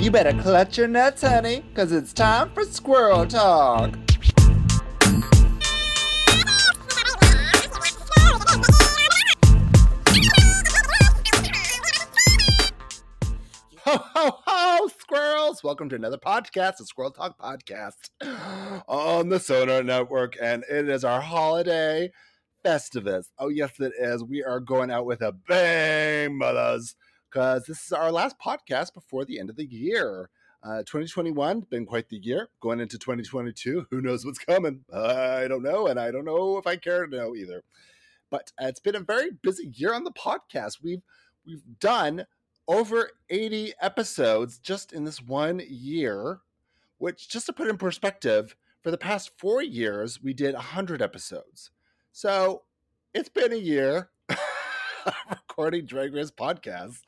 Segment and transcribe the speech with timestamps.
[0.00, 3.96] You better clutch your nuts, honey, because it's time for Squirrel Talk.
[13.80, 15.64] Ho, ho, ho, squirrels!
[15.64, 18.10] Welcome to another podcast, the Squirrel Talk Podcast,
[18.86, 22.12] on the Sonar Network, and it is our holiday
[22.64, 23.24] Festivus.
[23.40, 24.22] Oh, yes, it is.
[24.22, 26.94] We are going out with a bang, mothers,
[27.30, 30.30] because this is our last podcast before the end of the year.
[30.62, 32.48] Uh, 2021 been quite the year.
[32.60, 34.84] Going into 2022, who knows what's coming?
[34.92, 37.62] I don't know, and I don't know if I care to know either.
[38.30, 40.78] But uh, it's been a very busy year on the podcast.
[40.82, 41.02] We've
[41.46, 42.26] we've done
[42.66, 46.40] over 80 episodes just in this one year,
[46.98, 51.70] which, just to put in perspective, for the past four years, we did 100 episodes.
[52.12, 52.62] So
[53.14, 54.10] it's been a year
[55.30, 57.00] recording Drag Race podcast,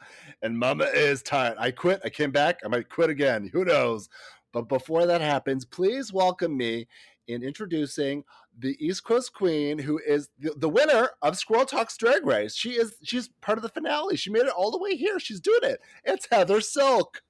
[0.42, 1.56] and Mama is tired.
[1.58, 3.48] I quit, I came back, I might quit again.
[3.52, 4.08] Who knows?
[4.52, 6.88] But before that happens, please welcome me
[7.28, 8.24] in introducing
[8.58, 12.54] the East Coast Queen, who is the, the winner of Squirrel Talks Drag Race.
[12.54, 14.16] She is she's part of the finale.
[14.16, 15.20] She made it all the way here.
[15.20, 15.80] She's doing it.
[16.04, 17.22] It's Heather Silk.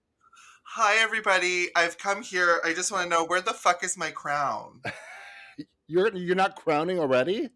[0.62, 1.68] Hi, everybody.
[1.76, 2.60] I've come here.
[2.64, 4.80] I just want to know where the fuck is my crown?
[5.88, 7.48] You're you're not crowning already?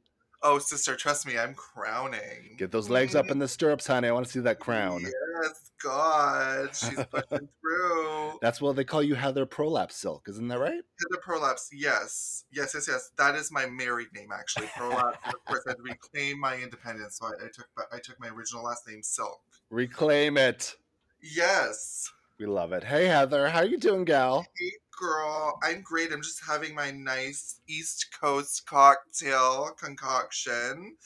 [0.46, 2.54] Oh, sister, trust me, I'm crowning.
[2.58, 4.08] Get those legs up in the stirrups, honey.
[4.08, 5.00] I want to see that crown.
[5.00, 8.38] Yes, God, she's pushing through.
[8.42, 10.72] That's what they call you Heather Prolapse Silk, isn't that right?
[10.74, 13.10] Heather Prolapse, yes, yes, yes, yes.
[13.16, 14.66] That is my married name, actually.
[14.76, 15.16] Prolapse.
[15.26, 18.28] of course, I had to reclaim my independence, so I, I took I took my
[18.28, 19.40] original last name, Silk.
[19.70, 20.74] Reclaim it.
[21.22, 22.12] Yes.
[22.38, 22.84] We love it.
[22.84, 24.44] Hey Heather, how you doing, gal?
[24.58, 26.12] Hey, girl, I'm great.
[26.12, 30.96] I'm just having my nice East Coast cocktail concoction.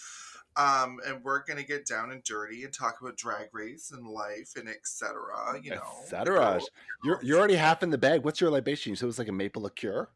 [0.56, 4.54] Um, and we're gonna get down and dirty and talk about drag race and life
[4.56, 5.15] and etc.
[5.62, 6.60] You know, etc.
[7.04, 8.25] You're you're already half in the bag.
[8.25, 8.97] What's your libation?
[8.97, 10.09] So it's like a maple liqueur.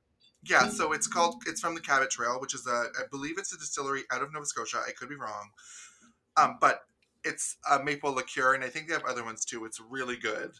[0.45, 3.55] Yeah, so it's called it's from the Cabot Trail, which is a I believe it's
[3.55, 4.83] a distillery out of Nova Scotia.
[4.87, 5.51] I could be wrong,
[6.37, 6.81] um, but
[7.25, 9.65] it's a maple liqueur, and I think they have other ones too.
[9.65, 10.51] It's really good.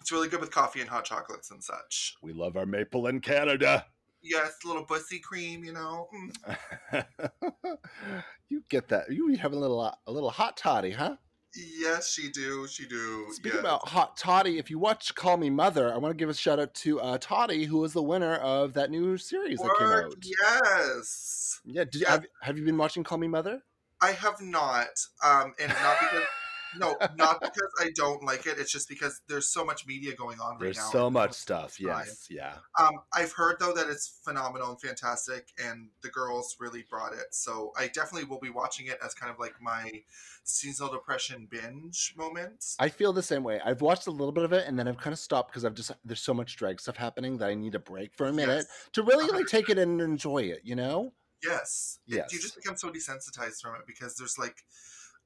[0.00, 2.16] It's really good with coffee and hot chocolates and such.
[2.22, 3.86] We love our maple in Canada.
[4.22, 6.08] Yes, a little bussy cream, you know.
[6.92, 7.06] Mm.
[8.48, 9.10] you get that?
[9.10, 11.16] You have a little uh, a little hot toddy, huh?
[11.54, 12.66] Yes, she do.
[12.68, 13.26] She do.
[13.32, 13.60] Speaking yes.
[13.60, 16.60] about hot toddy, if you watch Call Me Mother, I want to give a shout
[16.60, 20.14] out to uh, Toddy, who was the winner of that new series that came out.
[20.22, 21.60] Yes.
[21.64, 21.84] Yeah.
[21.84, 23.62] Did you, have Have you been watching Call Me Mother?
[24.00, 24.88] I have not,
[25.24, 26.24] um, and not because
[26.78, 28.58] no, not because I don't like it.
[28.58, 30.90] It's just because there's so much media going on right There's now.
[30.90, 31.80] so much stuff.
[31.80, 32.26] Yes.
[32.30, 32.54] Yeah.
[32.78, 37.26] Um, I've heard though that it's phenomenal and fantastic, and the girls really brought it.
[37.32, 39.90] So I definitely will be watching it as kind of like my
[40.44, 42.64] seasonal depression binge moment.
[42.78, 43.60] I feel the same way.
[43.64, 45.74] I've watched a little bit of it and then I've kind of stopped because I've
[45.74, 48.66] just there's so much drag stuff happening that I need a break for a minute
[48.68, 48.88] Yes.
[48.92, 50.60] to really like take it and enjoy it.
[50.64, 51.12] You know?
[51.42, 51.98] Yes.
[52.08, 52.32] It- Yes.
[52.32, 54.56] you just become so desensitized from it because there's like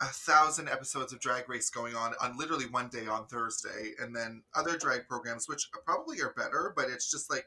[0.01, 4.15] a thousand episodes of Drag Race going on on literally one day on Thursday, and
[4.15, 7.47] then other drag programs, which probably are better, but it's just like,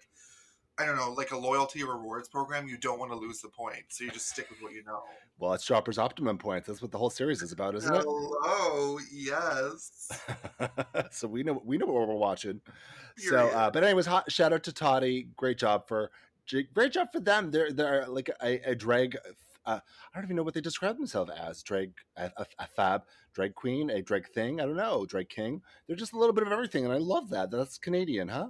[0.77, 2.67] I don't know, like a loyalty rewards program.
[2.67, 5.01] You don't want to lose the point, so you just stick with what you know.
[5.39, 6.67] Well, it's Shoppers Optimum Points.
[6.67, 8.03] That's what the whole series is about, isn't it?
[8.05, 10.09] Hello, yes.
[11.11, 12.61] so we know we know what we're watching.
[13.17, 15.27] So, uh, but anyways, hot, shout out to Toddy.
[15.35, 16.11] Great job for
[16.73, 17.51] great job for them.
[17.51, 19.17] They're they're like a, a drag.
[19.67, 19.81] Uh,
[20.13, 21.61] I don't even know what they describe themselves as.
[21.61, 24.61] Drag a, a, a fab drag queen, a drag thing.
[24.61, 25.61] I don't know, drag king.
[25.85, 27.51] They're just a little bit of everything, and I love that.
[27.51, 28.47] That's Canadian, huh?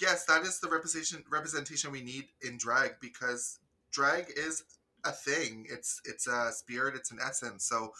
[0.00, 3.60] Yes, that is the representation representation we need in drag because
[3.92, 4.64] drag is
[5.04, 5.66] a thing.
[5.70, 6.96] It's it's a spirit.
[6.96, 7.64] It's an essence.
[7.64, 7.92] So,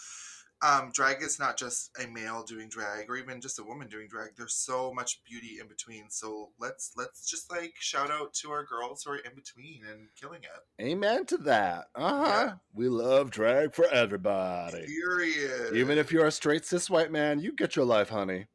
[0.63, 4.09] um, drag is not just a male doing drag or even just a woman doing
[4.09, 4.31] drag.
[4.37, 6.11] There's so much beauty in between.
[6.11, 10.09] So let's let's just like shout out to our girls who are in between and
[10.21, 10.83] killing it.
[10.83, 11.87] Amen to that.
[11.95, 12.25] Uh huh.
[12.25, 12.53] Yeah.
[12.75, 14.87] We love drag for everybody.
[14.87, 15.77] Period.
[15.77, 18.47] Even if you're a straight cis white man, you get your life, honey.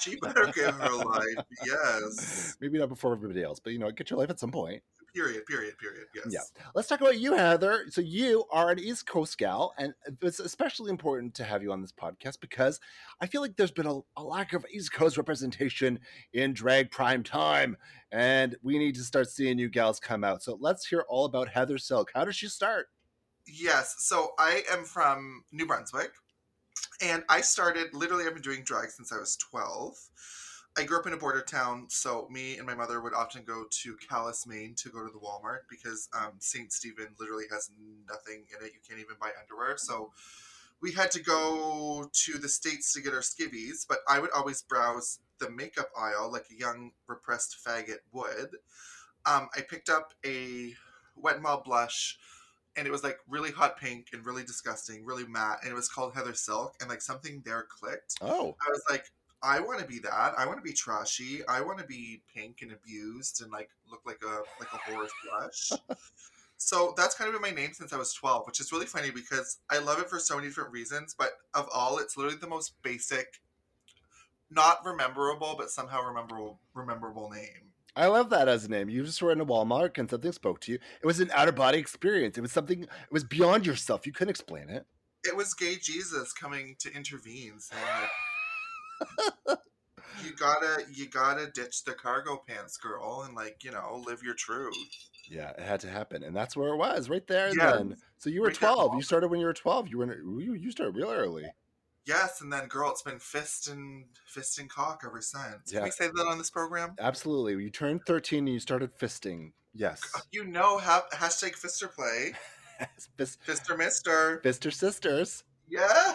[0.00, 1.44] She better get her life.
[1.66, 2.56] Yes.
[2.60, 4.82] Maybe not before everybody else, but you know, get your life at some point.
[5.14, 5.44] Period.
[5.46, 5.76] Period.
[5.78, 6.06] Period.
[6.14, 6.24] Yes.
[6.30, 6.62] Yeah.
[6.74, 7.84] Let's talk about you, Heather.
[7.90, 9.92] So you are an East Coast gal, and
[10.22, 12.80] it's especially important to have you on this podcast because
[13.20, 15.98] I feel like there's been a, a lack of East Coast representation
[16.32, 17.76] in drag prime time,
[18.10, 20.42] and we need to start seeing you gals come out.
[20.42, 22.10] So let's hear all about Heather Silk.
[22.14, 22.88] How did she start?
[23.46, 23.96] Yes.
[23.98, 26.12] So I am from New Brunswick,
[27.02, 28.24] and I started literally.
[28.24, 29.94] I've been doing drag since I was twelve.
[30.76, 33.64] I grew up in a border town, so me and my mother would often go
[33.68, 36.72] to Calais, Maine to go to the Walmart because um, St.
[36.72, 37.70] Stephen literally has
[38.08, 38.72] nothing in it.
[38.72, 39.76] You can't even buy underwear.
[39.76, 40.12] So
[40.80, 44.62] we had to go to the States to get our skivvies, but I would always
[44.62, 48.56] browse the makeup aisle like a young repressed faggot would.
[49.26, 50.74] Um, I picked up a
[51.16, 52.18] Wet n Wild blush
[52.76, 55.88] and it was like really hot pink and really disgusting, really matte, and it was
[55.88, 58.14] called Heather Silk, and like something there clicked.
[58.22, 59.04] Oh, I was like,
[59.42, 60.34] I want to be that.
[60.38, 61.40] I want to be trashy.
[61.48, 65.08] I want to be pink and abused and like look like a like a horror
[65.22, 65.72] flush.
[66.58, 69.10] so that's kind of been my name since I was twelve, which is really funny
[69.10, 71.14] because I love it for so many different reasons.
[71.18, 73.40] But of all, it's literally the most basic,
[74.50, 77.72] not rememberable, but somehow rememberable rememberable name.
[77.94, 78.88] I love that as a name.
[78.88, 80.78] You just were in a Walmart and something spoke to you.
[81.02, 82.38] It was an out of body experience.
[82.38, 82.84] It was something.
[82.84, 84.06] It was beyond yourself.
[84.06, 84.86] You couldn't explain it.
[85.24, 88.10] It was gay Jesus coming to intervene, saying like,
[90.24, 94.34] you gotta you gotta ditch the cargo pants, girl, and like you know live your
[94.34, 94.76] truth.
[95.30, 97.46] Yeah, it had to happen, and that's where it was, right there.
[97.48, 97.76] And Yes.
[97.76, 98.94] then, so you were Right twelve.
[98.94, 99.88] You started when you were twelve.
[99.88, 101.44] You were you you started real early.
[102.04, 105.70] Yes, and then girl, it's been fist and fist and cock ever since.
[105.70, 105.84] Can Yeah.
[105.84, 106.96] we say that on this program?
[106.98, 107.62] Absolutely.
[107.62, 109.52] You turned thirteen and you started fisting.
[109.74, 110.02] Yes,
[110.32, 112.34] You know, have hashtag fister play,
[113.18, 114.40] fister mister.
[114.44, 116.14] Fister sisters, Yeah.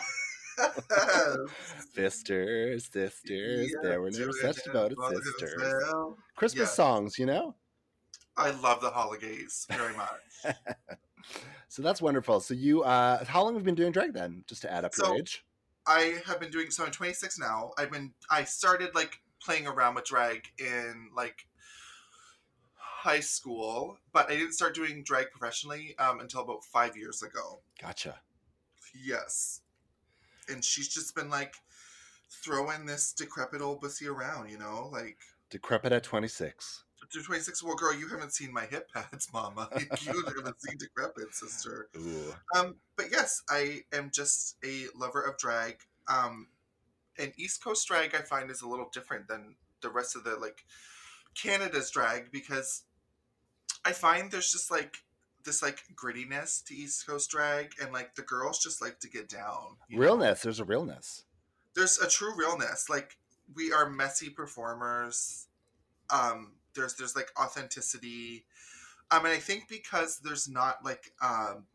[1.93, 3.71] Fisters, sisters.
[3.81, 5.83] There were never such devoted sisters.
[6.35, 6.73] Christmas Yeah.
[6.73, 7.55] songs, you know.
[8.35, 10.55] I love the holidays very much.
[11.69, 12.39] So that's wonderful.
[12.39, 14.45] So you, uh how long have you been doing drag then?
[14.47, 15.43] Just to add up So- your age.
[15.85, 16.85] I have been doing so.
[16.85, 17.71] I'm 26 now.
[17.77, 18.13] I've been.
[18.29, 21.47] I started like playing around with drag in like
[22.75, 27.61] high school, but I didn't start doing drag professionally um, until about five years ago.
[27.81, 28.19] Gotcha.
[28.93, 29.61] Yes,
[30.49, 31.55] and she's just been like
[32.29, 35.17] throwing this decrepit old pussy around, you know, like.
[35.49, 36.83] Decrepit at twenty six.
[37.11, 39.69] To 26, well, girl, you haven't seen my hip pads, mama.
[39.79, 41.87] you haven't seen decrepit, sister.
[41.95, 42.33] Ooh.
[42.53, 45.77] Um, but yes, I am just a lover of drag.
[46.09, 46.47] Um,
[47.17, 50.35] and East Coast drag I find is a little different than the rest of the
[50.35, 50.65] like
[51.35, 52.83] Canada's drag because
[53.85, 54.97] I find there's just like
[55.43, 59.29] this like grittiness to East Coast drag, and like the girls just like to get
[59.29, 59.77] down.
[59.87, 60.03] you know?
[60.03, 60.41] Realness.
[60.41, 61.23] There's a realness.
[61.75, 62.89] There's a true realness.
[62.89, 63.17] Like
[63.55, 65.47] we are messy performers.
[66.09, 68.45] Um, there's there's like authenticity.
[69.09, 71.65] Um, and I think because there's not like um,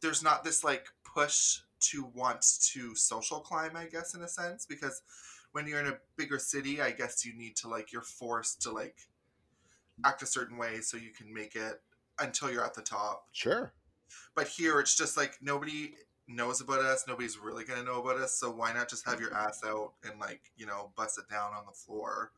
[0.00, 4.66] there's not this like push to want to social climb, I guess, in a sense,
[4.66, 5.02] because
[5.52, 8.70] when you're in a bigger city, I guess you need to like you're forced to
[8.70, 8.96] like
[10.04, 11.80] act a certain way so you can make it
[12.20, 13.26] until you're at the top.
[13.32, 13.72] Sure.
[14.34, 15.94] But here it's just like nobody
[16.28, 19.30] knows about us, nobody's really gonna know about us, so why not just have your
[19.30, 19.48] mm-hmm.
[19.48, 22.32] ass out and like, you know, bust it down on the floor,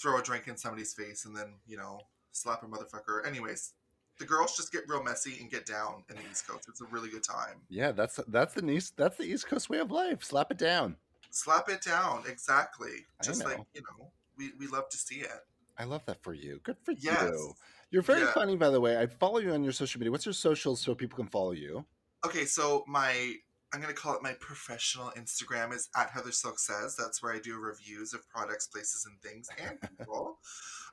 [0.00, 2.00] throw a drink in somebody's face and then, you know,
[2.32, 3.26] slap a motherfucker.
[3.26, 3.72] Anyways,
[4.18, 6.66] the girls just get real messy and get down in the East Coast.
[6.68, 7.60] It's a really good time.
[7.68, 10.22] Yeah, that's that's the East that's the East Coast way of life.
[10.22, 10.96] Slap it down.
[11.30, 13.06] Slap it down, exactly.
[13.22, 15.44] Just like, you know, we, we love to see it.
[15.76, 16.60] I love that for you.
[16.62, 17.30] Good for Yes.
[17.30, 17.54] you.
[17.90, 18.32] You're very Yeah.
[18.32, 18.98] funny, by the way.
[18.98, 20.10] I follow you on your social media.
[20.12, 21.86] What's your socials so people can follow you?
[22.24, 23.34] Okay, so my
[23.72, 26.96] I'm gonna call it my professional Instagram is at Heather Silk Says.
[26.96, 30.38] That's where I do reviews of products, places, and things and people.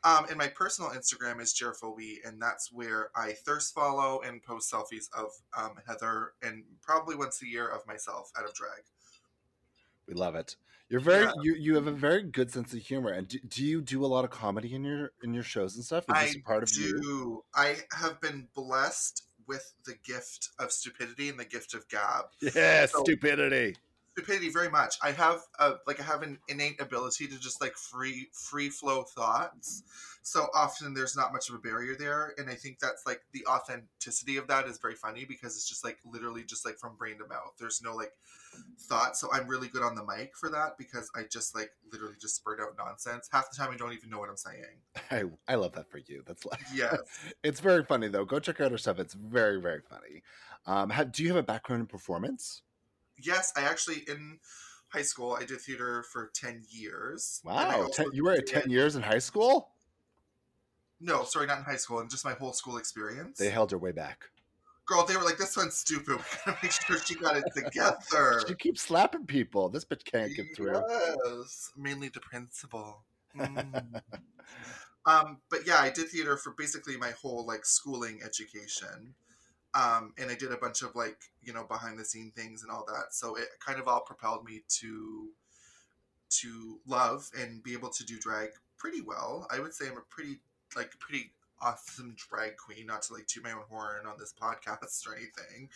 [0.04, 4.72] um, and my personal Instagram is Jerfoe, and that's where I thirst follow and post
[4.72, 8.84] selfies of um, Heather and probably once a year of myself out of drag.
[10.06, 10.58] We love it.
[10.90, 11.32] You're very Yeah.
[11.42, 13.10] you you have a very good sense of humor.
[13.12, 15.84] And do, do you do a lot of comedy in your in your shows and
[15.84, 16.04] stuff?
[16.04, 16.82] Is I this part of do.
[16.82, 17.46] you?
[17.56, 22.26] I have been blessed with the gift of stupidity and the gift of gab.
[22.42, 23.76] Yeah, So- stupidity.
[24.16, 27.74] Stupidity very much i have a like i have an innate ability to just like
[27.76, 29.84] free free flow thoughts
[30.24, 33.46] so often there's not much of a barrier there and i think that's like the
[33.46, 37.18] authenticity of that is very funny because it's just like literally just like from brain
[37.18, 38.12] to mouth there's no like
[38.80, 42.16] thought so i'm really good on the mic for that because i just like literally
[42.20, 44.80] just spurt out nonsense half the time i don't even know what i'm saying
[45.12, 46.24] I I love that for you.
[46.26, 47.00] That's like yes
[47.44, 48.26] it's very funny though.
[48.26, 49.00] Go check out her stuff.
[49.00, 50.24] It's very very funny.
[50.66, 52.62] Um, have, do you have a background in performance?
[53.18, 54.40] Yes i actually in
[54.96, 55.38] high school.
[55.40, 57.42] I did theater for ten years.
[57.44, 59.72] Wow, ten, you were at ten years in high school.
[61.02, 63.38] No, sorry, not in high school, and just my whole school experience.
[63.38, 64.26] They held her way back.
[64.88, 66.18] Girl, they were like, "This one's stupid.
[66.48, 69.70] We gotta make sure she got it together." She keeps slapping people.
[69.70, 70.82] This bitch can't get through.
[71.26, 73.04] Yes, mainly the principal.
[73.36, 74.02] Mm.
[75.06, 79.14] um, but yeah, I did theater for basically my whole like schooling education.
[79.76, 82.72] Um, and I did a bunch of like, you know, behind the scene things and
[82.72, 83.14] all that.
[83.14, 85.30] So it kind of all propelled me to
[86.42, 89.48] to love and be able to do drag pretty well.
[89.52, 90.40] I would say I'm a pretty
[90.76, 95.08] like pretty awesome drag queen, not to like toot my own horn on this podcast
[95.08, 95.70] or anything.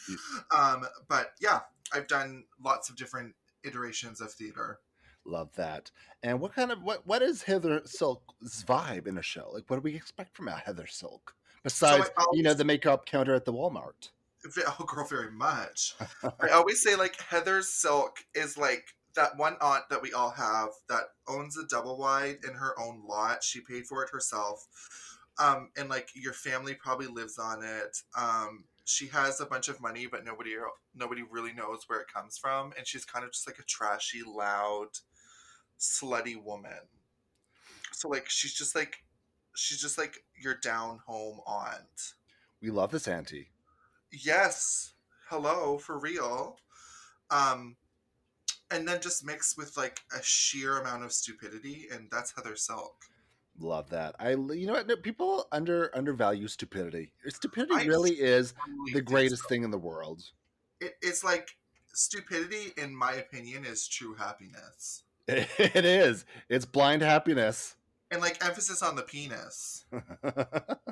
[0.56, 1.62] Um, but yeah,
[1.94, 4.80] I've done lots of different iterations of theater.
[5.26, 5.92] Love that.
[6.24, 9.52] And what kind of what what is Heather Silk's vibe in a show?
[9.54, 13.06] Like, what do we expect from a Heather Silk besides I you know the makeup
[13.06, 14.10] counter at the Walmart?
[14.66, 15.96] Oh, girl, very much.
[16.40, 20.70] I always say like Heather's Silk is like that one aunt that we all have
[20.88, 23.44] that owns a double wide in her own lot.
[23.44, 24.66] She paid for it herself.
[25.40, 27.98] Um, and like your family probably lives on it.
[28.18, 30.56] Um, she has a bunch of money, but nobody
[30.96, 34.22] nobody really knows where it comes from, and she's kind of just like a trashy,
[34.26, 34.88] loud,
[35.80, 36.88] slutty woman.
[37.94, 39.04] So like she's just like
[39.56, 42.14] she's just like your down home aunt.
[42.62, 43.50] We love this auntie.
[44.12, 44.94] Yes.
[45.30, 46.58] Hello, for real.
[47.30, 47.76] Um
[48.72, 53.06] and then just mixed with like a sheer amount of stupidity and that's Heather Silk.
[53.60, 54.16] Love that.
[54.20, 55.04] I you know what?
[55.04, 57.12] People under undervalue stupidity.
[57.28, 58.54] Stupidity I really is
[58.94, 59.50] the greatest so.
[59.50, 60.24] thing in the world.
[60.80, 61.50] It, it's like
[61.94, 65.04] stupidity in my opinion is true happiness.
[65.28, 66.26] It is.
[66.48, 67.76] It's blind happiness.
[68.12, 69.86] And like emphasis on the penis.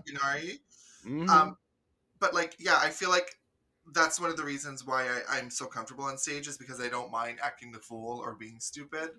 [0.05, 0.59] You know, right?
[1.05, 1.29] Mhm.
[1.29, 1.57] Um
[2.19, 3.29] but like yeah, I feel like
[3.93, 6.87] that's one of the reasons why I, I'm so comfortable on stage is because I
[6.89, 9.11] don't mind acting the fool or being stupid.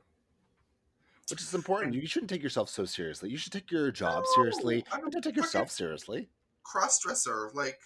[1.31, 1.95] Which is important.
[1.95, 3.29] You shouldn't take yourself so seriously.
[3.29, 4.85] You should take your job No, seriously.
[4.91, 6.29] I'm and don't take yourself seriously.
[6.65, 7.51] cross dresser.
[7.53, 7.79] Like,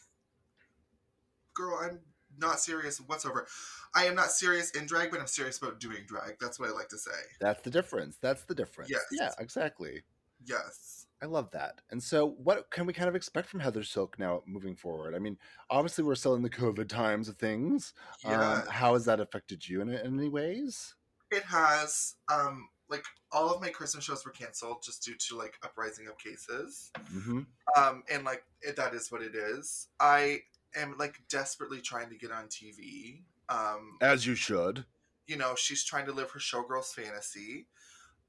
[1.54, 1.98] girl, I'm
[2.38, 3.46] not serious whatsoever.
[3.94, 6.36] I am not serious in drag, but I'm serious about doing drag.
[6.40, 7.10] That's what I like to say.
[7.40, 8.18] That's the difference.
[8.20, 8.90] That's the difference.
[8.90, 9.02] Yes.
[9.12, 10.02] Yeah, exactly.
[10.44, 11.06] Yes.
[11.22, 11.80] I love that.
[11.90, 15.14] And so, what can we kind of expect from Heather Silk now moving forward?
[15.14, 15.38] I mean,
[15.70, 17.94] obviously, we're still in the COVID times of things.
[18.24, 18.54] Yeah.
[18.54, 20.94] Um, how has that affected you in, in any ways?
[21.32, 22.14] it has.
[22.32, 26.18] Um, like all of my Christmas shows were canceled just due to like uprising of
[26.18, 26.90] cases.
[27.12, 27.40] Mm-hmm.
[27.76, 29.88] Um, and like it, that is what it is.
[29.98, 30.40] I
[30.76, 33.20] am like desperately trying to get on TV.
[33.48, 34.84] Um, As you should.
[35.26, 37.66] you know she's trying to live her showgirl's fantasy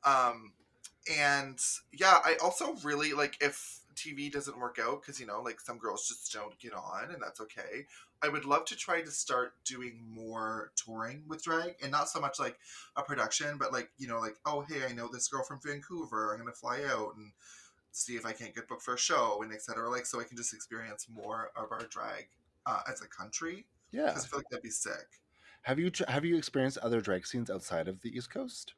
[0.03, 0.51] um
[1.17, 1.59] and
[1.91, 5.77] yeah i also really like if tv doesn't work out because you know like some
[5.77, 7.85] girls just don't get on and that's okay
[8.21, 12.19] i would love to try to start doing more touring with drag and not so
[12.19, 12.57] much like
[12.95, 16.31] a production but like you know like oh hey i know this girl from vancouver
[16.33, 17.31] i'm gonna fly out and
[17.95, 20.35] see if i can't get booked for a show and etc like so i can
[20.35, 22.27] just experience more of our drag
[22.65, 24.07] uh, as a country Yeah.
[24.07, 25.07] because i feel like that'd be sick
[25.63, 28.73] Have you have you experienced other drag scenes outside of the East Coast?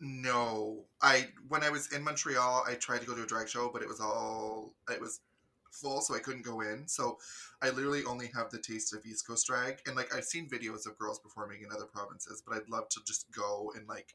[0.00, 3.68] No, I when I was in Montreal, I tried to go to a drag show,
[3.72, 5.20] but it was all it was
[5.72, 6.86] full, so I couldn't go in.
[6.86, 7.18] So
[7.60, 10.86] I literally only have the taste of East Coast drag, and like I've seen videos
[10.86, 14.14] of girls performing in other provinces, but I'd love to just go and like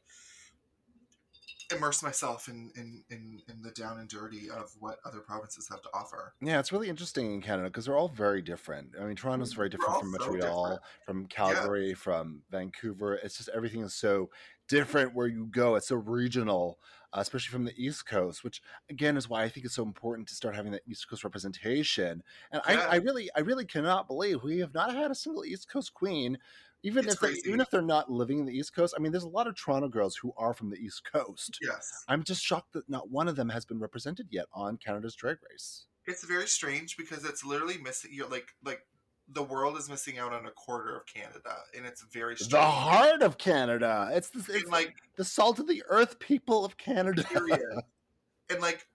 [1.74, 5.82] immerse myself in in in, in the down and dirty of what other provinces have
[5.82, 6.34] to offer.
[6.40, 8.90] Yeah, it's really interesting in Canada because they're all very different.
[9.00, 10.82] I mean, Toronto's very different from Montreal, different.
[11.06, 13.14] from Calgary, from Vancouver.
[13.14, 14.30] It's just everything is so
[14.68, 15.74] different where you go.
[15.74, 16.78] It's so regional,
[17.12, 20.28] uh, especially from the East Coast, which again is why I think it's so important
[20.28, 22.22] to start having that East Coast representation.
[22.50, 22.86] And Yeah.
[22.90, 25.94] I, I really, I really cannot believe we have not had a single East Coast
[25.94, 26.38] queen.
[26.84, 29.10] Even It's if they, even if they're not living in the East Coast, I mean,
[29.10, 31.58] there's a lot of Toronto girls who are from the East Coast.
[31.62, 35.14] Yes, I'm just shocked that not one of them has been represented yet on Canada's
[35.14, 35.86] Drag Race.
[36.06, 38.10] it's very strange because it's literally missing.
[38.12, 38.86] You're like like
[39.28, 42.52] the world is missing out on a quarter of Canada, and it's very strange.
[42.52, 44.10] The heart of Canada.
[44.12, 47.24] It's the, it's like the salt of the earth people of Canada.
[47.24, 47.60] period.
[48.50, 48.86] and like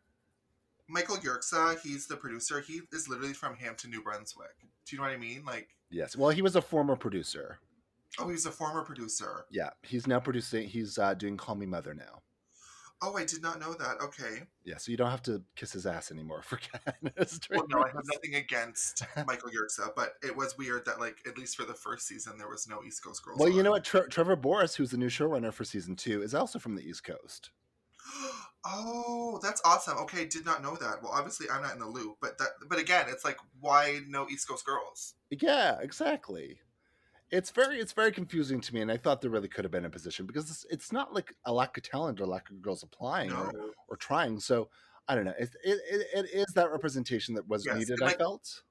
[0.87, 2.61] Michael Yerxa, he's the producer.
[2.61, 4.55] He is literally from Hampton, New Brunswick.
[4.85, 5.43] Do you know what I mean?
[5.45, 6.15] Like, yes.
[6.15, 7.59] Well, he was a former producer.
[8.17, 9.45] Oh, he's a former producer.
[9.51, 9.69] Yeah.
[9.83, 10.67] He's now producing.
[10.67, 12.21] He's uh, doing Call Me Mother now.
[13.01, 14.01] Oh, I did not know that.
[14.01, 14.43] Okay.
[14.65, 14.75] Yeah.
[14.77, 16.59] So you don't have to kiss his ass anymore for
[17.01, 21.37] Well, no, I have nothing against Michael Yerxa, but it was weird that, like, at
[21.37, 23.39] least for the first season, there was no East Coast girls.
[23.39, 23.85] Well, you know what?
[23.85, 27.03] Tre- Trevor Boris, who's the new showrunner for season two, is also from the East
[27.03, 27.51] Coast.
[28.65, 29.97] Oh, that's awesome.
[29.99, 31.01] Okay, did not know that.
[31.01, 34.27] Well, obviously, I'm not in the loop, but that, but again, it's like, why no
[34.27, 35.13] East Coast girls?
[35.29, 36.59] Yeah, exactly.
[37.31, 39.85] It's very it's very confusing to me, and I thought there really could have been
[39.85, 42.83] a position because it's, it's not like a lack of talent or lack of girls
[42.83, 43.71] applying or, No.
[43.87, 44.39] or trying.
[44.39, 44.69] So
[45.07, 45.33] I don't know.
[45.39, 47.99] It, it, it, it is that representation that was Yes, needed.
[48.01, 48.61] and I felt.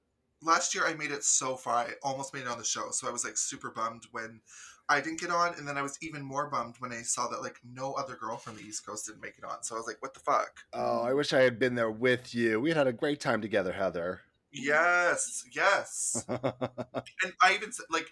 [0.43, 1.75] last year I made it so far.
[1.77, 4.41] I almost made it on the show, so I was like super bummed when
[4.89, 7.43] I didn't get on, and then I was even more bummed when I saw that
[7.43, 9.63] like no other girl from the East Coast didn't make it on.
[9.63, 10.51] So I was like, what the fuck?
[10.73, 12.61] Oh, I wish I had been there with you.
[12.61, 14.21] We had a great time together, Heather.
[14.51, 16.25] Yes, yes.
[16.29, 18.07] and I even said like.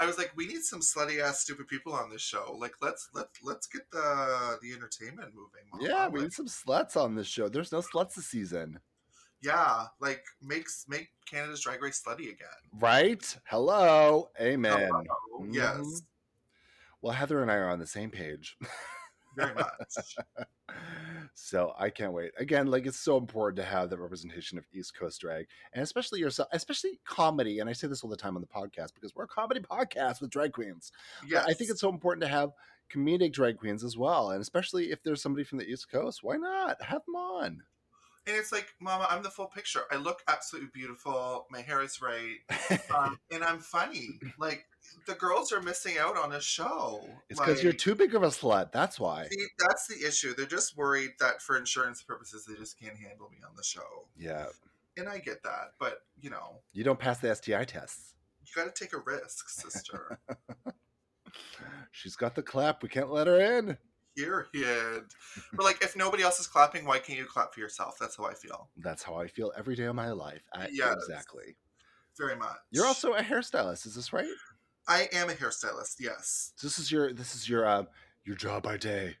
[0.00, 2.56] I was like, we need some slutty ass stupid people on this show.
[2.58, 5.60] Like, let's let's let's get the the entertainment moving.
[5.72, 5.84] Mama.
[5.86, 7.48] yeah, we Like, need some sluts on this show.
[7.50, 8.80] There's no sluts this season,
[9.42, 12.62] yeah, like makes make Canada's Drag Race slutty again.
[12.80, 13.36] right?
[13.44, 14.88] Hello, amen.
[14.90, 15.46] Hello.
[15.50, 16.00] Yes, Mhm.
[17.02, 18.56] Well, Heather and I are on the same page.
[19.36, 20.16] very much.
[21.34, 22.32] so I can't wait.
[22.38, 26.20] Again, like it's so important to have the representation of East Coast drag, and especially
[26.20, 27.58] yourself, especially comedy.
[27.58, 30.20] And I say this all the time on the podcast because we're a comedy podcast
[30.20, 30.92] with drag queens.
[31.26, 32.50] Yes, I think it's so important to have
[32.94, 36.36] comedic drag queens as well, and especially if there's somebody from the East Coast, why
[36.36, 37.62] not have them on?
[38.26, 39.82] And it's like, Mama, I'm the full picture.
[39.90, 41.46] I look absolutely beautiful.
[41.50, 44.20] My hair is right, um, and I'm funny.
[44.38, 44.66] Like
[45.06, 47.04] the girls are missing out on a show.
[47.28, 48.72] it's because you're too big of a slut.
[48.72, 49.26] That's why.
[49.30, 50.34] See, that's the issue.
[50.34, 54.06] They're just worried that for insurance purposes, they just can't handle me on the show,
[54.16, 54.46] Yeah,
[54.96, 55.72] and I get that.
[55.78, 58.14] But you know, you don't pass the STI tests.
[58.44, 60.18] you got to take a risk, sister.
[61.92, 62.82] She's got the clap.
[62.82, 63.76] We can't let her in.
[64.16, 65.04] Period.
[65.52, 67.96] But like, if nobody else is clapping, why can't you clap for yourself?
[67.98, 68.68] That's how I feel.
[68.76, 70.42] That's how I feel every day of my life.
[70.52, 70.94] I, Yes.
[70.94, 71.56] Exactly.
[72.18, 72.56] Very much.
[72.70, 73.86] You're also a hairstylist.
[73.86, 74.26] Is this right?
[74.88, 75.96] I am a hairstylist.
[75.98, 76.52] Yes.
[76.62, 77.84] This is your this is your uh,
[78.24, 79.16] your job by day.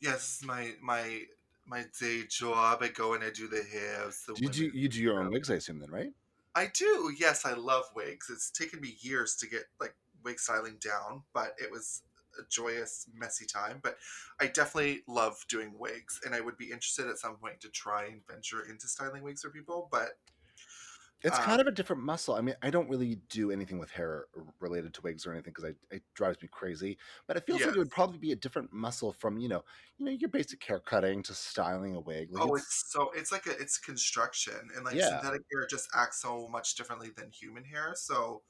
[0.00, 0.42] Yes.
[0.44, 1.22] My my
[1.66, 2.78] my day job.
[2.82, 4.10] I go and I do the hair.
[4.26, 5.50] the Do you do you do your own wigs?
[5.50, 6.12] I assume then, right?
[6.54, 7.12] I do.
[7.18, 8.28] Yes, I love wigs.
[8.30, 12.02] It's taken me years to get like wig styling down, but it was
[12.38, 13.80] a joyous, messy time.
[13.82, 13.96] But
[14.40, 18.06] I definitely love doing wigs, and I would be interested at some point to try
[18.06, 19.88] and venture into styling wigs for people.
[19.92, 20.18] But
[21.22, 22.34] It's Um, kind of a different muscle.
[22.34, 24.26] I mean, I don't really do anything with hair
[24.60, 26.96] related to wigs or anything because it drives me crazy.
[27.26, 29.64] But it feels like it would probably be a different muscle from you know,
[29.96, 32.30] you know, your basic hair cutting to styling a wig.
[32.32, 35.00] Like oh, it's, it's so it's like a it's construction, and like Yeah.
[35.00, 37.94] synthetic hair just acts so much differently than human hair.
[37.96, 38.42] So,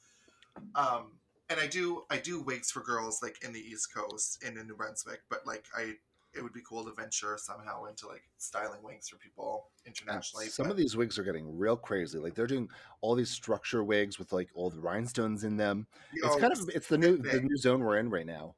[0.74, 4.58] um, and I do I do wigs for girls like in the East Coast and
[4.58, 5.96] in New Brunswick, but like I.
[6.34, 10.46] It would be cool to venture somehow into like styling wigs for people internationally.
[10.48, 12.18] some but- of these wigs are getting real crazy.
[12.18, 12.68] Like they're doing
[13.00, 15.86] all these structure wigs with like old rhinestones in them.
[16.12, 18.54] It's Oh, kind of it's the new the new zone we're in right now.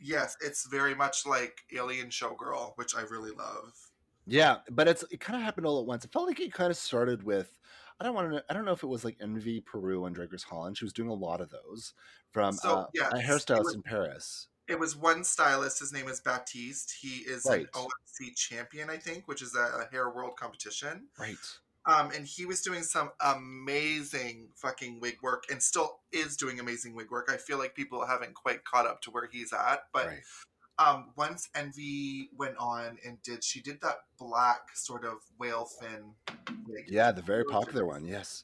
[0.00, 3.72] Yes, it's very much like Alien Showgirl, which I really love.
[4.26, 6.04] Yeah, but it's it kind of happened all at once.
[6.04, 7.56] It felt like it kind of started with
[7.98, 10.14] I don't want to Know, I don't know if it was like Envy Peru and
[10.14, 10.76] Drag Race Holland.
[10.76, 11.94] She was doing a lot of those
[12.32, 14.48] from So, uh, yes, a hairstylist was- in Paris.
[14.68, 15.78] It was one stylist.
[15.78, 16.96] His name is Baptiste.
[17.00, 17.62] He is Right.
[17.62, 21.08] an OMC champion, I think, which is a hair world competition.
[21.18, 21.36] Right.
[21.86, 26.96] Um, and he was doing some amazing fucking wig work, and still is doing amazing
[26.96, 27.30] wig work.
[27.32, 30.22] I feel like people haven't quite caught up to where he's at, but right.
[30.78, 36.14] um, once Envy went on and did, she did that black sort of whale fin
[36.66, 36.86] wig.
[36.88, 38.04] Yeah, the very popular one.
[38.04, 38.42] Yes.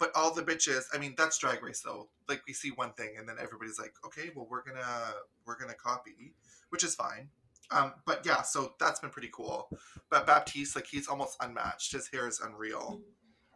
[0.00, 3.10] But all the bitches i mean that's drag race though like we see one thing
[3.16, 5.14] and then everybody's like okay well we're gonna
[5.46, 6.34] we're gonna copy
[6.70, 7.28] which is fine
[7.70, 9.68] um but yeah so that's been pretty cool
[10.10, 13.00] but baptiste like he's almost unmatched his hair is unreal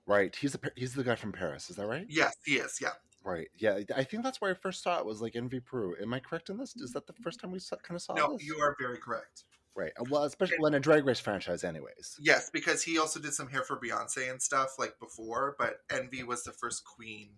[0.06, 0.36] Right.
[0.36, 1.70] He's the he's the guy from Paris.
[1.70, 2.06] Is that right?
[2.08, 2.90] yes he is yeah
[3.24, 3.48] Right.
[3.56, 3.78] Yeah.
[3.96, 5.96] I think that's where I first saw it was like Envy Peru.
[5.98, 6.76] Am I correct in this?
[6.76, 8.46] Is that the first time we saw, kind of saw no this?
[8.46, 9.44] you are very correct
[9.76, 9.92] Right.
[9.98, 12.16] Uh, Well, especially when a Drag Race franchise, anyways.
[12.20, 16.22] yes because he also did some hair for beyonce and stuff like before but envy
[16.22, 17.30] was the first queen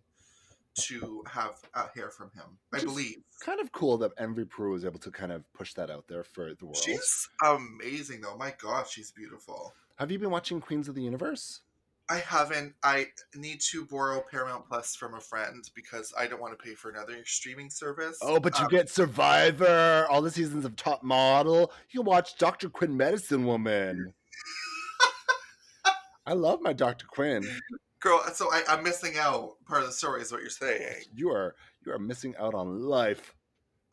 [0.78, 4.44] to have uh, hair from him i Which is believe Kind of cool that Envy
[4.44, 6.76] Peru was able to kind of push that out there for the world.
[6.76, 11.62] she's amazing though my gosh she's beautiful Have you been watching Queens of the Universe?
[12.08, 12.74] I haven't.
[12.84, 16.74] I need to borrow Paramount Plus from a friend because I don't want to pay
[16.74, 18.16] for another streaming service.
[18.22, 21.72] Oh, but you Um, get Survivor, all the seasons of Top Model.
[21.90, 22.68] You can watch Dr.
[22.68, 24.12] Quinn Medicine Woman.
[26.26, 27.06] I love my Dr.
[27.06, 27.44] Quinn.
[28.00, 28.22] girl.
[28.34, 29.54] So I, I'm missing out.
[29.66, 31.02] Part of the story is what you're saying.
[31.14, 33.34] You are you are missing out on life.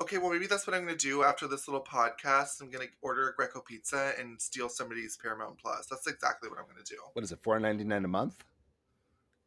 [0.01, 2.61] Okay, well maybe that's what I'm going to do after this little podcast.
[2.61, 5.87] I'm going to order a Greco pizza and steal somebody's Paramount Plus.
[5.87, 6.99] That's exactly what I'm going to do.
[7.13, 8.43] What is it, four ninety nine a month?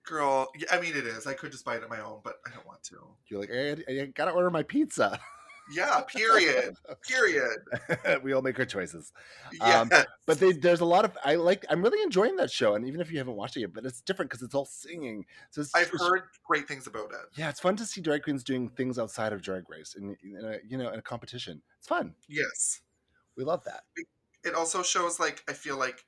[0.04, 1.26] Girl, I mean it is.
[1.26, 2.96] I could just buy it on my own, but I don't want to.
[3.26, 5.18] You're like, I, I gotta order my pizza.
[5.70, 6.76] Yeah, period.
[7.06, 7.58] period.
[8.22, 9.12] we all make our choices.
[9.52, 9.80] Yeah.
[9.80, 9.90] Um,
[10.26, 11.64] But they, there's a lot of I like.
[11.70, 14.00] I'm really enjoying that show, and even if you haven't watched it yet, but it's
[14.00, 15.24] different because it's all singing.
[15.50, 17.20] So it's, I've heard great things about it.
[17.36, 20.78] Yeah, it's fun to see drag queens doing things outside of drag race, and you
[20.78, 21.62] know, in a competition.
[21.78, 22.14] It's fun.
[22.28, 22.80] Yes.
[23.36, 23.82] We love that.
[24.44, 26.04] It also shows like I feel like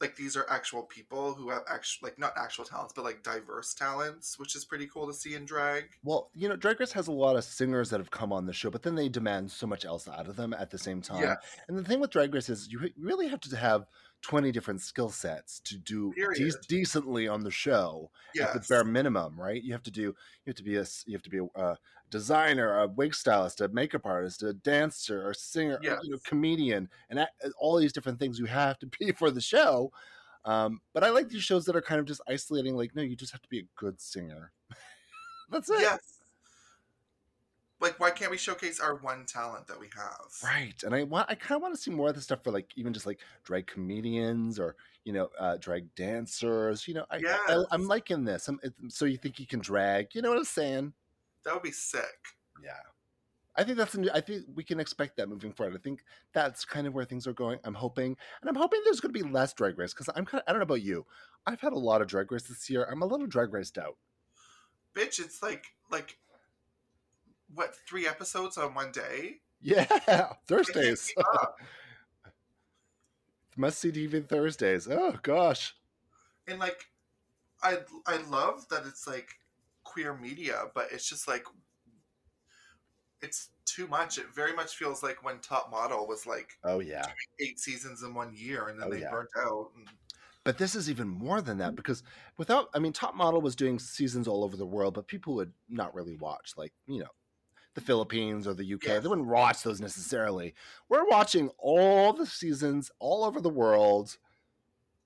[0.00, 3.74] like these are actual people who have actual like not actual talents, but like diverse
[3.74, 5.84] talents, which is pretty cool to see in drag.
[6.04, 8.52] Well, you know, Drag Race has a lot of singers that have come on the
[8.52, 11.22] show, but then they demand so much else out of them at the same time.
[11.22, 11.36] Yeah.
[11.68, 13.86] And the thing with Drag Race is you really have to have
[14.22, 19.38] 20 different skill sets to do de- decently on the show at the bare minimum,
[19.40, 19.62] right?
[19.62, 20.14] You have to do you
[20.46, 21.76] have to be a you have to be a, uh
[22.10, 26.88] designer, a wig stylist, a makeup artist, a dancer, a singer, a, you know, comedian,
[27.10, 29.90] and that, all these different things you have to be for the show.
[30.44, 32.76] Um, but I like these shows that are kind of just isolating.
[32.76, 34.52] Like, no, you just have to be a good singer.
[35.50, 35.80] That's it.
[35.80, 36.15] Yes.
[37.80, 40.28] Like why can't we showcase our one talent that we have?
[40.42, 40.74] Right.
[40.82, 42.70] And I want I kind of want to see more of this stuff for like
[42.76, 46.88] even just like drag comedians or you know uh drag dancers.
[46.88, 48.48] You know, I, I I'm liking this.
[48.48, 48.58] I'm,
[48.88, 50.14] so you think you can drag?
[50.14, 50.94] You know what I'm saying?
[51.44, 52.18] That would be sick.
[52.62, 52.72] Yeah.
[53.56, 55.74] I think that's a new, I think we can expect that moving forward.
[55.74, 57.58] I think that's kind of where things are going.
[57.64, 60.42] I'm hoping, and I'm hoping there's going to be less drag race because I'm kind
[60.42, 61.06] of I don't know about you.
[61.46, 62.86] I've had a lot of drag race this year.
[62.90, 63.96] I'm a little drag raced out.
[64.94, 66.18] Bitch, it's like like
[67.54, 69.36] what, three episodes on one day?
[69.60, 69.84] Yeah,
[70.48, 71.12] Thursdays.
[73.56, 74.86] Must see TV Thursdays.
[74.90, 75.74] Oh gosh.
[76.46, 76.84] and like
[77.62, 79.30] I I love that it's like
[79.82, 81.44] queer media, but it's just like
[83.22, 84.18] it's too much.
[84.18, 87.06] It very much feels like when Top Model was like Oh yeah.
[87.40, 89.10] eight seasons in one year, and then Oh, they yeah.
[89.10, 89.70] burnt out.
[89.74, 89.88] And,
[90.44, 91.76] But this is even more than that mm-hmm.
[91.76, 92.02] because
[92.36, 95.52] without, I mean, Top Model was doing seasons all over the world, but people would
[95.70, 97.08] not really watch, like, you know,
[97.76, 98.84] the Philippines or the UK.
[98.86, 99.02] Yes.
[99.02, 100.54] They wouldn't watch those necessarily.
[100.88, 104.16] We're watching all the seasons all over the world.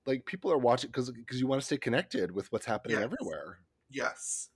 [0.07, 3.03] Like, people are watching because because you want to stay connected with what's happening Yes.
[3.03, 3.59] everywhere.
[3.89, 4.49] yes,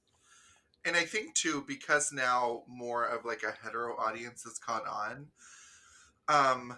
[0.86, 5.28] and I think too because now more of like a hetero audience has caught on.
[6.28, 6.78] Um,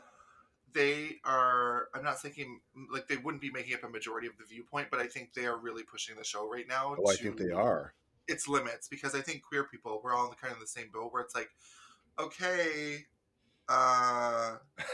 [0.74, 1.88] they are.
[1.94, 2.60] I'm not thinking
[2.92, 5.46] like they wouldn't be making up a majority of the viewpoint, but I think they
[5.46, 6.96] are really pushing the show right now.
[7.00, 7.94] Oh, I think they are.
[8.28, 10.90] Its limits because I think queer people we're all in the kind of the same
[10.94, 11.50] boat where it's like,
[12.20, 13.06] okay,
[13.70, 14.58] uh,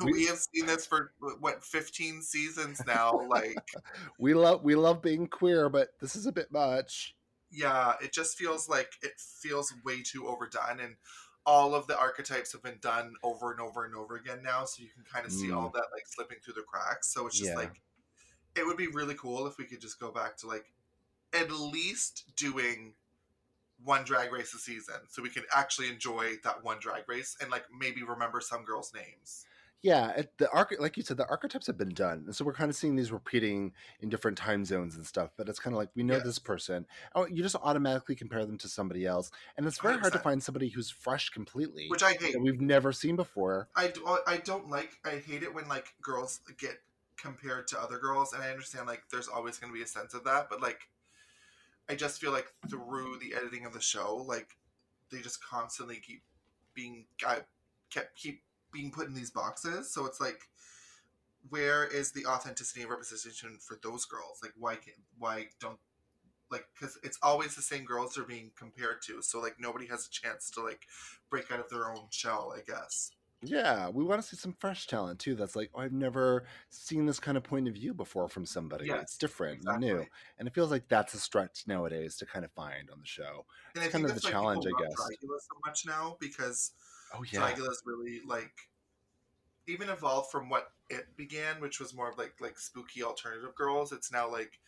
[0.00, 3.12] We- we have seen this for what fifteen seasons now.
[3.28, 3.70] Like,
[4.18, 7.16] We love we love being queer, but this is a bit much.
[7.50, 10.96] yeah, it just feels like it feels way too overdone, and
[11.44, 14.64] all of the archetypes have been done over and over and over again now.
[14.64, 17.12] So you can kind of see all that like slipping through the cracks.
[17.12, 17.56] So it's just Yeah.
[17.56, 17.82] like,
[18.54, 20.66] it would be really cool if we could just go back to like
[21.32, 22.94] at least doing
[23.82, 27.50] one drag race a season so we can actually enjoy that one drag race and
[27.50, 29.46] like maybe remember some girls' names.
[29.82, 32.52] Yeah, it, the arch like you said, the archetypes have been done, and so we're
[32.52, 35.30] kind of seeing these repeating in different time zones and stuff.
[35.38, 36.84] But it's kind of like we know this person.
[37.14, 40.42] Oh, you just automatically compare them to somebody else, and it's very hard to find
[40.42, 42.34] somebody who's fresh completely, Which I hate.
[42.34, 43.68] that we've never seen before.
[43.74, 46.82] I, do, I don't like I hate it when like girls get
[47.16, 50.14] compared to other girls and I understand like there's always going to be a sense
[50.14, 50.88] of that but like
[51.90, 54.56] I just feel like through the editing of the show like
[55.10, 56.22] they just constantly keep
[56.72, 57.40] being uh,
[57.92, 59.92] kept keep being put in these boxes.
[59.92, 60.42] So it's like
[61.48, 64.38] where is the authenticity and representation for those girls?
[64.40, 65.78] Like why can't why don't
[66.48, 69.20] like because it's always the same girls they're being compared to.
[69.20, 70.86] So like nobody has a chance to like
[71.28, 74.86] break out of their own shell i guess Yeah, we want to see some fresh
[74.86, 75.34] talent too.
[75.34, 78.86] That's like, oh, I've never seen this kind of point of view before from somebody.
[78.86, 80.04] Yes, it's different, and new,
[80.38, 83.46] and it feels like that's a stretch nowadays to kind of find on the show.
[83.74, 84.94] And It's kind of the why challenge, I guess.
[84.94, 86.72] Dragula so much now because
[87.14, 88.52] Oh yeah, Dragula's really like
[89.66, 93.92] even evolved from what it began, which was more of like like spooky alternative girls.
[93.92, 94.58] It's now like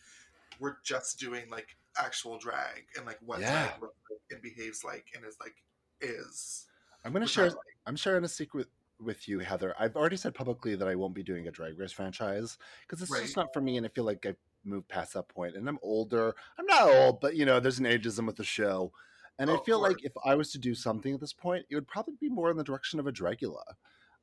[0.59, 3.51] we're just doing like actual drag and like what Yeah.
[3.51, 5.55] drag looks like and behaves like and is like
[6.01, 6.67] is.
[7.03, 7.47] I'm gonna share.
[7.47, 7.57] like.
[7.85, 8.67] I'm sharing a secret
[8.99, 9.75] with you, Heather.
[9.77, 13.11] I've already said publicly that I won't be doing a Drag Race franchise because it's
[13.23, 15.55] just not for me, and I feel like I've moved past that point.
[15.55, 16.33] And I'm older.
[16.57, 18.91] I'm not old, but you know, there's an ageism with the show.
[19.39, 21.75] And Oh, I feel like if I was to do something at this point, it
[21.75, 23.63] would probably be more in the direction of a Dragula,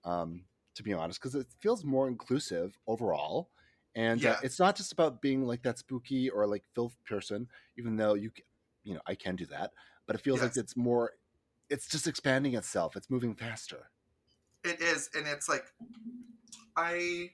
[0.04, 0.44] um,
[0.76, 3.50] to be honest, because it feels more inclusive overall.
[3.96, 7.96] And uh, it's not just about being like that spooky or like filth person, even
[7.96, 8.30] though you,
[8.84, 9.72] you know, I can do that.
[10.06, 11.10] But it feels like it's more.
[11.70, 12.96] It's just expanding itself.
[12.96, 13.90] It's moving faster.
[14.64, 15.64] It is, and it's like
[16.76, 17.30] I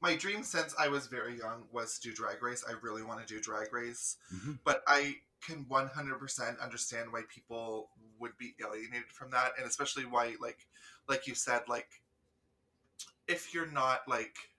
[0.00, 2.64] my dream since I was very young was to do Drag Race.
[2.66, 4.58] I really want to do Drag Race, Mhm.
[4.64, 10.36] but I can 100% understand why people would be alienated from that, and especially why,
[10.40, 10.66] like,
[11.06, 12.02] like you said, like,
[13.26, 14.49] if you're not like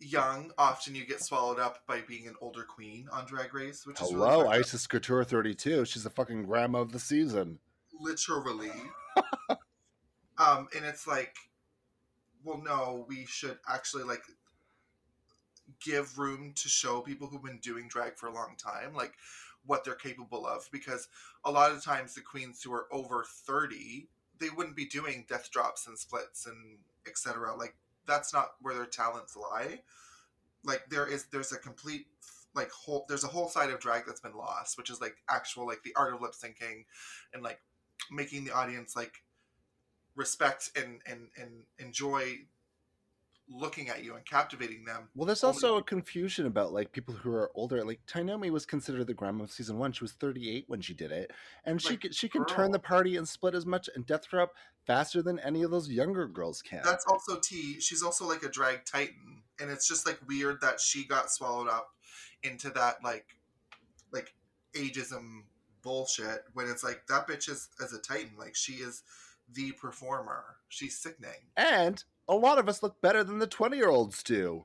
[0.00, 4.00] young, often you get swallowed up by being an older queen on Drag Race, which
[4.00, 4.48] is really Hello.
[4.48, 5.84] Icesis Couture 32.
[5.84, 7.58] She's the fucking grandma of the season.
[8.00, 8.72] literally.
[10.38, 11.36] um, and it's like,
[12.44, 14.22] well, no, we should actually like
[15.84, 19.14] give room to show people who've been doing drag for a long time, like
[19.66, 20.68] what they're capable of.
[20.70, 21.08] Because
[21.44, 24.08] a lot of times the queens who are over thirty,
[24.38, 27.56] they wouldn't be doing death drops and splits and etc.
[27.56, 27.74] Like
[28.08, 29.80] that's not where their talents lie.
[30.64, 32.06] Like there is, there's a complete
[32.54, 35.66] like whole there's a whole side of drag that's been lost which is like actual
[35.66, 36.84] like the art of lip syncing
[37.34, 37.60] and like
[38.10, 39.22] making the audience like
[40.16, 42.36] respect and and and enjoy
[43.50, 45.08] looking at you and captivating them.
[45.14, 47.82] Well, there's also a confusion about like people who are older.
[47.84, 49.92] Like Tynomi was considered the grandma of season one.
[49.92, 51.32] She was 38 when she did it,
[51.64, 54.28] and she Like, can, she can turn the party and split as much and death
[54.28, 54.52] drop
[54.86, 56.80] faster than any of those younger girls can.
[56.84, 57.80] That's also T.
[57.80, 61.68] She's also like a drag titan, and it's just like weird that she got swallowed
[61.68, 61.90] up
[62.42, 63.26] into that like
[64.12, 64.34] like
[64.74, 65.42] ageism
[65.82, 68.32] bullshit when it's like that bitch is as a titan.
[68.38, 69.02] Like she is
[69.52, 70.44] the performer.
[70.68, 74.64] She's sickening, and a lot of us look better than the 20 year olds do.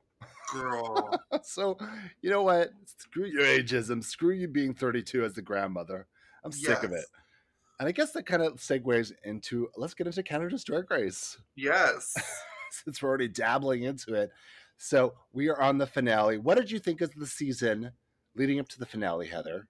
[0.51, 1.17] girl.
[1.43, 1.77] so
[2.21, 2.71] you know what?
[2.85, 4.03] Screw your ageism.
[4.03, 6.07] Screw you being 32 as the grandmother.
[6.43, 7.05] I'm sick of it.
[7.79, 11.37] And I guess that kind of segues into let's get into Canada's Drag Race.
[11.55, 12.13] yes.
[12.83, 14.31] since we're already dabbling into it.
[14.77, 16.37] So we are on the finale.
[16.37, 17.91] What did you think of the season
[18.35, 19.67] leading up to the finale, Heather?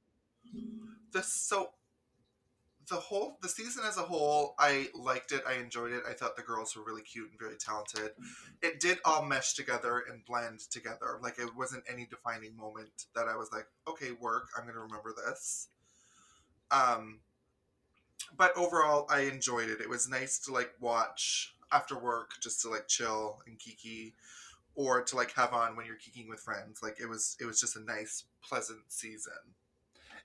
[1.11, 1.69] the so
[2.89, 6.35] the whole the season as a whole i liked it i enjoyed it i thought
[6.35, 8.11] the girls were really cute and very talented.
[8.61, 13.27] It did all mesh together and blend together like it wasn't any defining moment that
[13.27, 15.67] i was like okay work i'm gonna remember this.
[16.71, 17.19] Um
[18.35, 22.69] but overall i enjoyed it it was nice to like watch after work just to
[22.69, 24.13] like chill and kiki
[24.75, 27.59] or to like have on when you're kikiing with friends like it was it was
[27.59, 29.33] just a nice pleasant season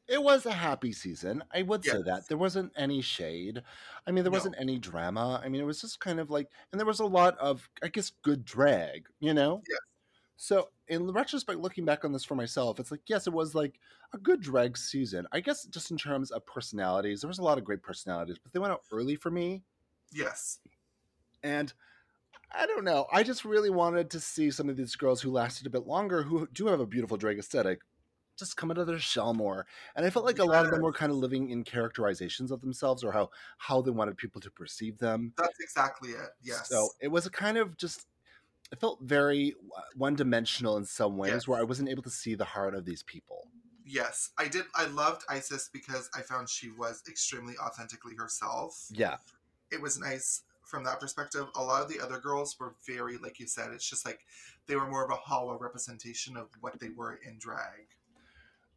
[0.08, 1.44] It was a happy season.
[1.52, 2.28] I would say that.
[2.28, 3.62] There wasn't any shade.
[4.06, 4.40] I mean, there No.
[4.40, 5.38] wasn't any drama.
[5.44, 7.88] I mean, it was just kind of like, and there was a lot of, I
[7.88, 9.66] guess, good drag, you know?
[9.68, 9.78] Yes.
[10.36, 13.80] So, in retrospect, looking back on this for myself, it's like, yes, it was like
[14.14, 15.26] a good drag season.
[15.32, 18.52] I guess just in terms of personalities, there was a lot of great personalities, but
[18.52, 19.64] they went out early for me.
[20.12, 20.60] yes
[21.42, 21.72] And
[22.52, 23.06] I don't know.
[23.12, 26.22] I just really wanted to see some of these girls who lasted a bit longer,
[26.24, 27.82] who do have a beautiful drag aesthetic,
[28.38, 29.66] just come out of their shell more.
[29.96, 32.60] And I felt like a lot of them were kind of living in characterizations of
[32.60, 35.32] themselves or how how they wanted people to perceive them.
[35.36, 36.30] That's exactly it.
[36.42, 36.68] Yes.
[36.68, 38.06] So it was a kind of just.
[38.70, 39.54] It felt very
[39.96, 41.48] one dimensional in some ways, Yes.
[41.48, 43.48] where I wasn't able to see the heart of these people.
[43.86, 44.64] yes, I did.
[44.74, 48.86] I loved Icesis because I found she was extremely authentically herself.
[48.90, 49.16] Yeah,
[49.70, 51.46] It was nice from that perspective.
[51.56, 54.20] A lot of the other girls were very, like you said, it's just like
[54.66, 57.88] they were more of a hollow representation of what they were in drag.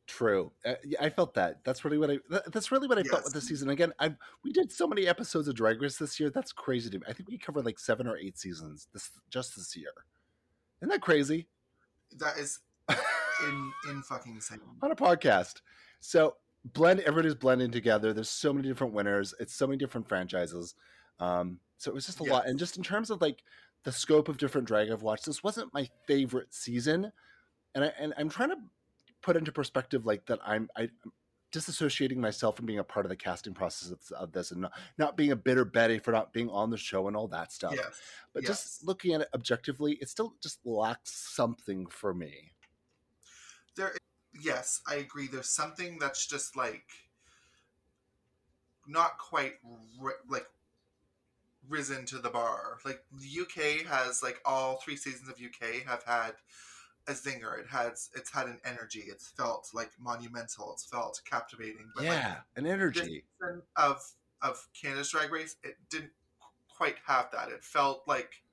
[0.07, 0.51] True.
[0.65, 1.63] Uh, yeah, I felt that.
[1.63, 2.19] That's really what I.
[2.29, 3.69] that- That's really what I felt with the season.
[3.69, 6.29] Again, I we did so many episodes of Drag Race this year.
[6.29, 7.03] That's crazy to me.
[7.07, 9.91] I think we covered like seven or eight seasons this just this year.
[10.81, 11.47] Isn't that crazy
[12.17, 12.59] That is
[12.89, 14.59] in in fucking insane.
[14.81, 15.61] on a podcast?
[16.01, 16.35] So
[16.65, 16.99] blend.
[17.01, 18.11] Everybody's blending together.
[18.11, 19.33] There's so many different winners.
[19.39, 20.75] It's so many different franchises.
[21.19, 22.47] Um, so it was just a lot.
[22.47, 23.43] And just in terms of like
[23.83, 27.11] the scope of different drag I've watched, this wasn't my favorite season.
[27.75, 28.57] And I and I'm trying to
[29.21, 30.89] put into perspective like that I'm I
[31.51, 34.71] disassociating myself from being a part of the casting process of, of this and not,
[34.97, 37.73] not being a bitter Betty for not being on the show and all that stuff.
[37.75, 37.99] Yes.
[38.33, 38.49] But yes.
[38.49, 42.53] just looking at it objectively, it still just lacks something for me.
[43.75, 43.93] there
[44.33, 46.85] yes i agree there's something that's just like
[48.87, 49.53] not quite
[49.99, 50.47] ri- like
[51.67, 56.03] risen to the bar like the uk has like all three seasons of uk have
[56.03, 56.33] had
[57.07, 61.89] a zinger it has it's had an energy it's felt like monumental it's felt captivating
[61.95, 63.23] but like yeah, an energy.
[63.75, 64.03] of
[64.41, 66.11] of canada's drag race it didn't
[66.69, 68.43] quite have that it felt like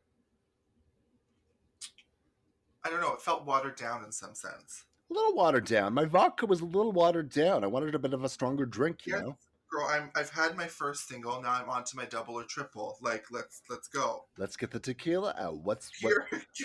[2.84, 5.94] i don't know it felt watered down in some sense A little watered down.
[5.94, 7.64] My vodka was a little watered down.
[7.64, 9.22] I wanted a bit of a stronger drink, you Yes.
[9.22, 9.36] know.
[9.70, 12.96] Girl i'm i've had my first single now i'm on to my double or triple
[13.02, 15.58] like let's let's go Let's get the tequila out.
[15.58, 16.14] What's what?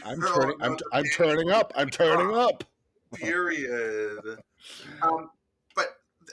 [0.05, 0.57] I'm girl, turning.
[0.61, 1.73] I'm, I'm turning up.
[1.75, 2.63] I'm turning up.
[3.13, 4.39] period
[5.01, 5.29] um
[5.75, 5.87] but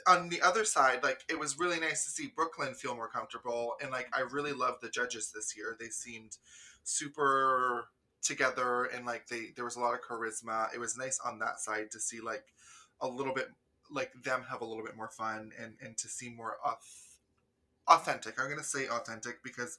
[0.07, 3.09] on the other side like it was really nice to see Brooke Lynn feel more
[3.09, 6.37] comfortable and like i really loved the judges this year they seemed
[6.83, 7.85] super
[8.23, 10.73] together and like they there was a lot of charisma.
[10.73, 12.43] It was nice on that side to see like
[13.01, 13.47] a little bit
[13.91, 17.17] like them have a little bit more fun and and to see more auth-
[17.87, 18.39] authentic.
[18.39, 19.77] I'm gonna say authentic because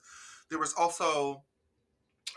[0.51, 1.43] there was also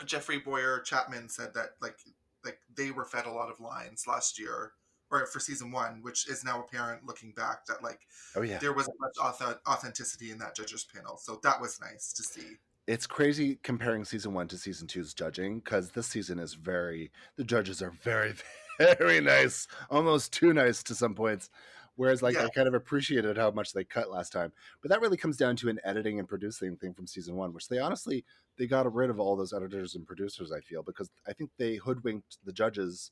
[0.05, 1.99] Jeffrey Bowyer-Chapman said that like
[2.43, 4.73] like they were fed a lot of lines last year
[5.11, 8.01] or for season one, which is now apparent looking back that like
[8.35, 8.57] Oh yeah.
[8.59, 11.17] there wasn't much auth- authenticity in that judges panel.
[11.17, 12.57] So that was nice to see.
[12.87, 17.43] It's crazy comparing season one to season two's judging because this season is very the
[17.43, 18.33] judges are very
[18.99, 21.49] very nice, almost too nice to some points.
[21.97, 24.51] Whereas like I kind of appreciated how much they cut last time.
[24.81, 27.69] But that really comes down to an editing and producing thing from season one, which
[27.69, 28.25] they honestly
[28.57, 31.75] they got rid of all those editors and producers, I feel, because I think they
[31.75, 33.11] hoodwinked the judges.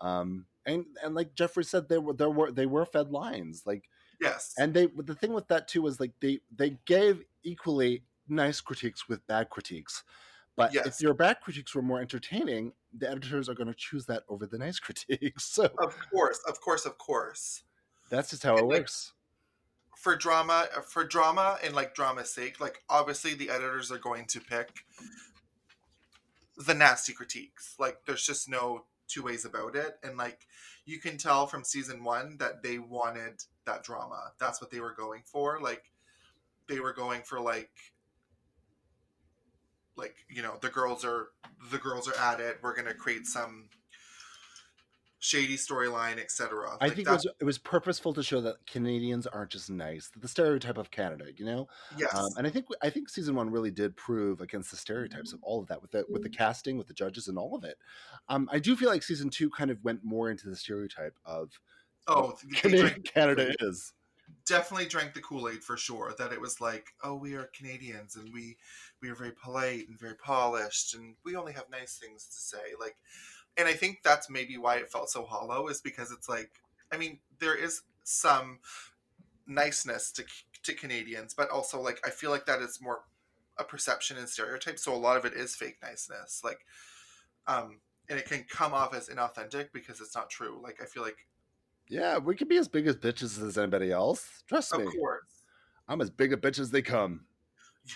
[0.00, 3.62] Um and and like Jeffrey said, they were there were they were fed lines.
[3.66, 3.88] Like
[4.20, 4.54] Yes.
[4.58, 9.08] and they the thing with that too was like they they gave equally nice critiques
[9.08, 10.02] with bad critiques
[10.56, 14.22] but if your bad critiques were more entertaining the editors are going to choose that
[14.28, 17.62] over the nice critiques so of course, of course, of course.
[18.10, 19.12] that's just how it like, works
[19.96, 24.40] For drama, for drama and like drama's sake, like obviously the editors are going to
[24.40, 24.84] pick
[26.56, 27.74] the nasty critiques.
[27.78, 29.98] Like there's just no two ways about it.
[30.02, 30.46] And like
[30.84, 34.32] you can tell from season one that they wanted that drama.
[34.38, 35.60] That's what they were going for.
[35.60, 35.84] Like
[36.68, 37.70] they were going for like
[39.96, 41.28] like you know the girls are
[41.70, 42.58] the girls are at it.
[42.62, 43.68] We're gonna create some
[45.24, 49.50] shady storyline etc i think it was, it was purposeful to show that canadians aren't
[49.50, 50.10] just nice.
[50.20, 51.66] The stereotype of canada you know?
[51.96, 52.14] Yes.
[52.14, 55.42] Um, and i think i think season one really did prove against the stereotypes of
[55.42, 57.78] all of that with the with the casting with the judges and all of it.
[58.28, 61.58] Um, i do feel like season two kind of went more into the stereotype of
[62.06, 63.94] oh they Canadian drank- canada is.
[64.46, 66.14] Definitely drank the kool-aid for sure.
[66.18, 68.58] That it was like oh we are canadians and we
[69.04, 72.72] we are very polite and very polished and we only have nice things to say
[72.80, 72.96] like
[73.58, 76.50] and i think that's maybe why it felt so hollow is because it's like
[76.90, 78.58] i mean there is some
[79.46, 80.24] niceness to
[80.62, 83.02] to canadians but also like i feel like that is more
[83.58, 86.64] a perception and stereotype so a lot of it is fake niceness like
[87.46, 91.02] um and it can come off as inauthentic because it's not true like i feel
[91.02, 91.26] like
[91.88, 94.42] Yeah, we can be as big as bitches as anybody else.
[94.48, 94.82] Trust me.
[94.82, 94.98] of me.
[94.98, 95.44] course
[95.86, 97.26] I'm as big a bitch as they come.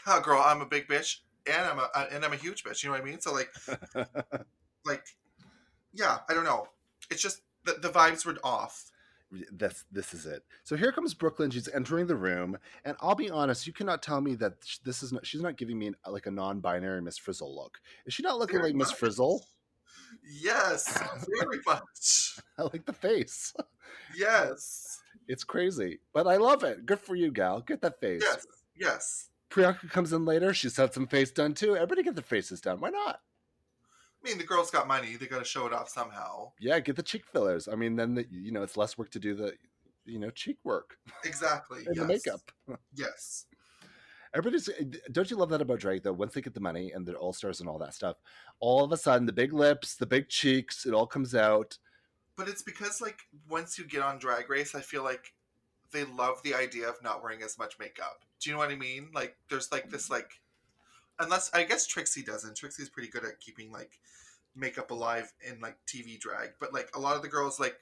[0.07, 2.83] Yeah, girl, I'm a big bitch, and I'm a uh, and I'm a huge bitch.
[2.83, 3.20] You know what I mean?
[3.20, 3.51] So like,
[4.85, 5.05] like,
[5.92, 6.68] yeah, I don't know.
[7.11, 8.90] It's just the, the vibes were off.
[9.53, 10.42] That's this is it.
[10.64, 11.51] So here comes Brooke Lynn.
[11.51, 15.12] She's entering the room, and I'll be honest, you cannot tell me that this is
[15.12, 15.27] not.
[15.27, 17.79] She's not giving me an, uh, like a non-binary Miss Frizzle look.
[18.07, 18.90] Is she not looking Very like Miss.
[18.92, 19.44] Frizzle?
[20.42, 20.98] Yes,
[21.38, 22.38] very much.
[22.59, 23.55] I like the face.
[24.16, 26.87] Yes, It's crazy, but I love it.
[26.87, 27.61] Good for you, gal.
[27.61, 28.22] Get that face.
[28.24, 29.28] yes, yes.
[29.51, 30.53] Priyanka comes in later.
[30.53, 31.75] She's had some face done too.
[31.75, 32.81] Everybody get their faces done.
[32.81, 33.21] Why not?
[34.23, 35.17] I mean, the girls got money.
[35.17, 36.53] They got to show it off somehow.
[36.59, 37.69] Yeah, get the cheek fillers.
[37.69, 39.55] I mean, then the, you know it's less work to do the,
[40.05, 41.79] you know, cheek work Exactly.
[41.87, 42.07] and yes.
[42.07, 42.41] the makeup.
[42.95, 43.47] Yes.
[44.35, 46.13] Everybody's eh, don't you love that about drag though?
[46.13, 48.17] Once they get the money and the all stars and all that stuff,
[48.61, 51.79] all of a sudden the big lips, the big cheeks, it all comes out.
[52.37, 55.33] But it's because like once you get on Drag Race, I feel like
[55.92, 58.24] they love the idea of not wearing as much makeup.
[58.40, 59.09] Do you know what I mean?
[59.14, 60.14] Like there's like this mm-hmm.
[60.14, 60.31] like
[61.18, 62.57] unless I guess Trixie doesn't.
[62.57, 63.98] Trixie's pretty good at keeping like
[64.55, 67.77] makeup alive in like TV drag, but like a lot of the girls like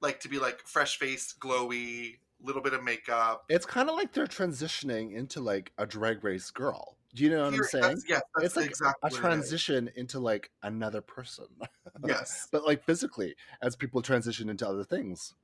[0.00, 3.44] like to be like fresh faced, glowy, little bit of makeup.
[3.48, 6.96] It's kind of like they're transitioning into like a drag race girl.
[7.14, 7.82] Do you know what Here- I'm saying?
[7.82, 9.20] That's, yes, that's It's like exactly a what it is.
[9.20, 11.46] transition into like another person,
[12.06, 12.48] Yes.
[12.52, 15.34] but like physically, as people transition into other things.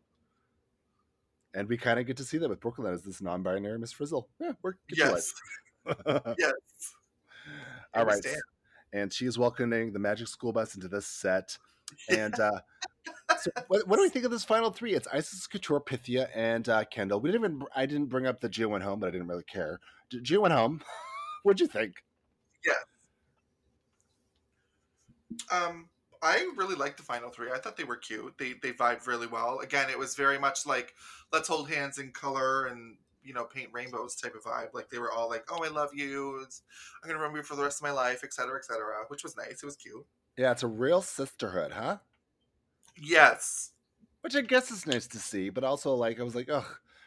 [1.55, 3.93] And we kind of get to see that with Brooke Lynn as this non-binary Miss
[3.93, 4.29] Frizzle.
[4.41, 5.33] Yeah, we're Yes.
[6.07, 6.53] yes.
[7.95, 8.25] All right.
[8.93, 11.57] And she is welcoming the Magic School Bus into this set.
[12.09, 12.61] And uh,
[13.41, 14.95] so what, what do we think of this final three?
[14.95, 17.21] It's Icesis Couture, Pythia, and uh, Kendall.
[17.21, 17.67] We didn't even.
[17.77, 19.81] I didn't bring up the Gia went home, but I didn't really care.
[20.11, 20.83] Gia went home.
[21.43, 22.03] What'd you think?
[25.51, 25.89] Um,
[26.25, 27.51] I really liked the final three.
[27.53, 28.35] I thought they were cute.
[28.39, 29.61] They they vibed really well.
[29.61, 30.95] Again, it was very much like
[31.33, 34.73] let's hold hands in color and you know paint rainbows type of vibe.
[34.75, 36.37] Like they were all like, "Oh, I love you.
[36.39, 36.63] It's-
[37.03, 39.05] I'm gonna remember you for the rest of my life," etc., etc.
[39.09, 39.63] Which was nice.
[39.63, 40.05] It was cute.
[40.37, 41.99] Yeah, it's a real sisterhood, huh?
[42.97, 43.71] Yes.
[44.23, 46.65] Which I guess is nice to see, but also like I was like, ugh,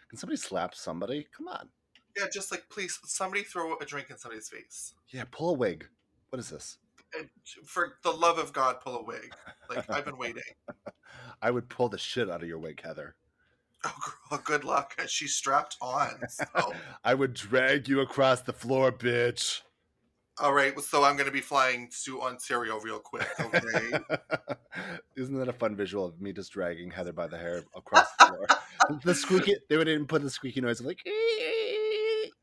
[0.09, 1.27] can somebody slap somebody?
[1.35, 1.69] Come on.
[2.15, 2.25] Yeah.
[2.31, 4.93] Just like please, somebody throw a drink in somebody's face.
[5.09, 5.87] Yeah, pull a wig.
[6.29, 6.77] What is this?
[7.17, 7.29] And
[7.65, 9.33] for the love of God, pull a wig.
[9.69, 10.43] Like I've been waiting.
[11.41, 13.15] I would pull the shit out of your wig, Heather.
[13.85, 13.93] Oh,
[14.29, 14.95] girl, good luck.
[15.07, 16.19] She's strapped on.
[16.29, 16.73] So.
[17.03, 19.61] I would drag you across the floor, bitch.
[20.39, 23.27] All right, so I'm going to be flying to Ontario real quick.
[23.39, 23.99] Okay.
[25.17, 28.25] Isn't that a fun visual of me just dragging Heather by the hair across the
[28.27, 28.47] floor?
[29.03, 29.55] the squeaky.
[29.67, 30.99] They would even put the squeaky noise of like.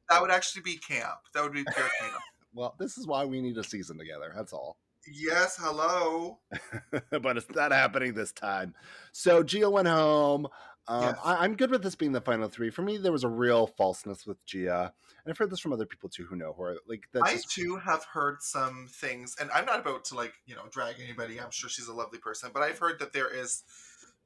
[0.08, 1.18] that would actually be camp.
[1.34, 2.22] That would be pure camp.
[2.54, 4.32] Well, this is why we need a season together.
[4.34, 4.78] That's all.
[5.12, 6.38] Yes, hello.
[7.10, 8.74] but it's not happening this time.
[9.12, 10.46] So Gia went home.
[10.86, 11.16] Um, Yes.
[11.24, 12.70] I, I'm good with this being the final three.
[12.70, 14.92] For me, there was a real falseness with Gia,
[15.24, 16.76] and I've heard this from other people too who know her.
[16.86, 20.34] Like that's I just- too have heard some things, and I'm not about to like
[20.46, 21.40] you know drag anybody.
[21.40, 23.62] I'm sure she's a lovely person, but I've heard that there is,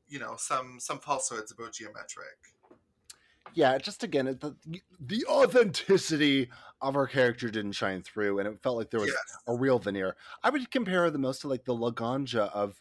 [0.08, 2.38] you know, some some falsehoods about Gia Metric.
[3.54, 4.54] Yeah, just again, the
[5.00, 9.38] the authenticity of her character didn't shine through, and it felt like there was Yes.
[9.46, 10.16] a real veneer.
[10.42, 12.80] I would compare her the most to like the Laganja of,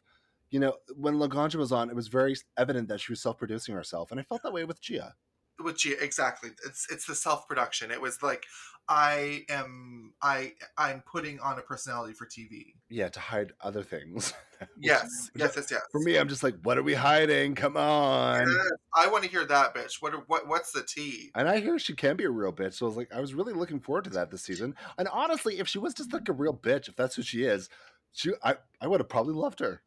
[0.50, 3.76] you know, when Laganja was on, it was very evident that she was self producing
[3.76, 5.16] herself, and I felt that way with Gia.
[5.64, 6.52] With Gia, exactly.
[6.66, 7.92] It's it's the self production.
[7.92, 8.46] It was like
[8.90, 12.76] I am I I'm putting on a personality for TV.
[12.90, 14.34] Yeah, to hide other things.
[14.80, 15.82] Yes, which yes, yes, yes.
[15.92, 17.54] For me, I'm just like, what are we hiding?
[17.54, 18.48] Come on.
[18.48, 20.02] Yes, I want to hear that, bitch.
[20.02, 21.30] What are- what what's the tea?
[21.36, 22.74] And I hear she can be a real bitch.
[22.74, 24.74] So I was like, I was really looking forward to that this season.
[24.98, 27.70] And honestly, if she was just like a real bitch, if that's who she is,
[28.14, 29.84] she I, I would have probably loved her.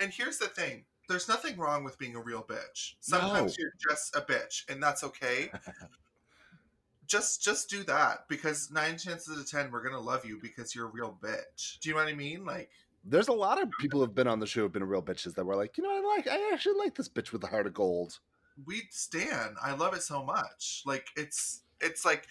[0.00, 2.94] And here's the thing: there's nothing wrong with being a real bitch.
[3.00, 3.62] Sometimes No.
[3.62, 5.50] you're just a bitch, and that's okay.
[7.06, 10.74] just just do that because nine chances out of ten we're gonna love you because
[10.74, 11.78] you're a real bitch.
[11.80, 12.44] Do you know what I mean?
[12.44, 12.70] Like
[13.04, 15.44] There's a lot of people who've been on the show who've been real bitches that
[15.44, 17.74] were like, you know, I like I actually like this bitch with the heart of
[17.74, 18.18] gold.
[18.64, 19.56] we stand.
[19.62, 20.82] I love it so much.
[20.86, 22.26] Like it's it's like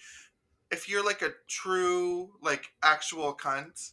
[0.72, 3.92] if you're like a true like actual cunt,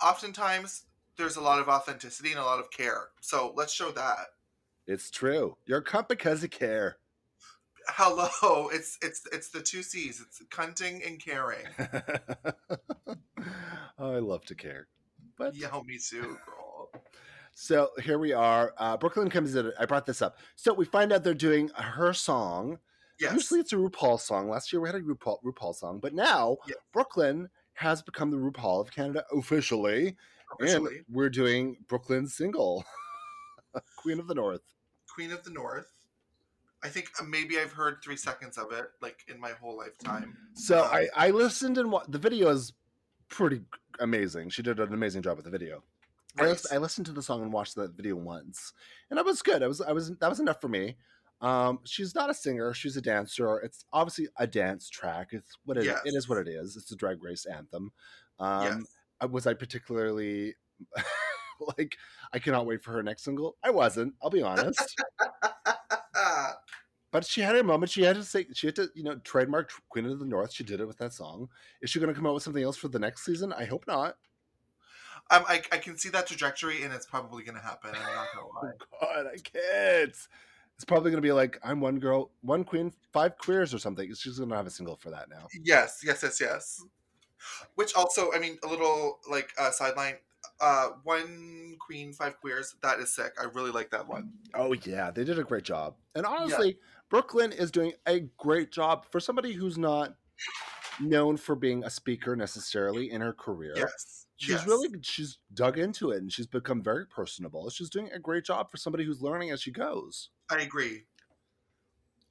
[0.00, 0.84] oftentimes
[1.18, 3.08] there's a lot of authenticity and a lot of care.
[3.20, 4.28] So let's show that.
[4.86, 5.56] It's true.
[5.66, 6.96] You're a cunt because of care.
[7.88, 10.20] Hello, it's it's it's the two C's.
[10.20, 11.66] It's cunting and caring.
[13.98, 14.88] oh, I love to care.
[15.36, 16.90] But Yo, me too, girl.
[17.54, 18.72] So here we are.
[18.78, 19.72] Uh, Brooke Lynn comes in.
[19.78, 20.38] I brought this up.
[20.54, 22.78] So we find out they're doing her song.
[23.18, 23.32] Yes.
[23.32, 24.48] Usually it's a RuPaul song.
[24.48, 26.78] Last year we had a RuPaul, RuPaul song, but now Yes.
[26.92, 30.16] Brooke Lynn has become the RuPaul of Canada officially,
[30.60, 32.84] And we're doing Brooke Lynn's single,
[33.96, 34.62] Queen of the North.
[35.14, 35.86] Queen of the North.
[36.82, 40.36] I think uh, maybe I've heard three seconds of it, like in my whole lifetime.
[40.54, 42.72] So Um, I, I listened and wa- the video is
[43.28, 43.62] pretty
[43.98, 44.50] amazing.
[44.50, 45.82] She did an amazing job with the video.
[46.38, 46.62] I, Right.
[46.70, 48.72] I listened to the song and watched the video once,
[49.10, 49.62] and it was good.
[49.62, 50.96] I was I was that was enough for me.
[51.40, 53.58] Um, she's not a singer; she's a dancer.
[53.58, 55.28] It's obviously a dance track.
[55.32, 56.28] It's what it, it is.
[56.28, 56.76] What it is.
[56.76, 57.90] It's a drag race anthem.
[58.38, 58.86] Um, yes.
[59.20, 60.54] I- was I particularly
[61.78, 61.96] like?
[62.32, 63.56] I cannot wait for her next single.
[63.62, 64.14] I wasn't.
[64.22, 64.94] I'll be honest.
[67.10, 67.90] but she had her moment.
[67.90, 68.46] She had to say.
[68.52, 70.52] She had to, you know, trademark Queen of the North.
[70.52, 71.48] She did it with that song.
[71.80, 73.52] Is she going to come out with something else for the next season?
[73.52, 74.16] I hope not.
[75.30, 77.90] um, I, I can see that trajectory, and it's probably going to happen.
[77.94, 78.72] I'm not going to lie.
[78.72, 80.16] Oh God, I can't.
[80.76, 84.12] It's probably going to be like I'm one girl, one queen, five queers or something.
[84.14, 85.48] She's going to have a single for that now.
[85.64, 86.84] Yes, yes, yes, yes.
[87.74, 90.14] Which also, I mean, a little like uh, sideline.
[90.60, 92.74] Uh, one queen, five queers.
[92.82, 93.32] That is sick.
[93.40, 94.32] I really like that one.
[94.54, 95.94] Oh yeah, they did a great job.
[96.14, 96.78] And honestly,
[97.10, 100.14] Brooke Lynn is doing a great job for somebody who's not
[101.00, 103.72] known for being a speaker necessarily in her career.
[103.76, 104.66] Yes, She's yes.
[104.68, 107.68] really she's dug into it and she's become very personable.
[107.70, 110.30] She's doing a great job for somebody who's learning as she goes.
[110.48, 111.02] I agree.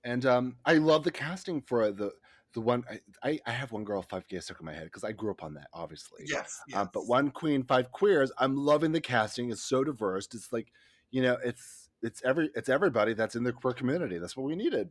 [0.05, 2.11] And um, I love the casting for the
[2.57, 2.83] the one.
[2.89, 2.99] I
[3.29, 5.43] I, I have one girl, five gays stuck in my head because I grew up
[5.43, 6.23] on that, obviously.
[6.25, 6.75] Yes, yes.
[6.77, 8.31] Uh, but one queen, five queers.
[8.39, 9.51] I'm loving the casting.
[9.51, 10.27] It's so diverse.
[10.33, 10.71] It's like,
[11.11, 14.17] you know, it's it's every it's everybody that's in the queer community.
[14.17, 14.89] That's what we needed.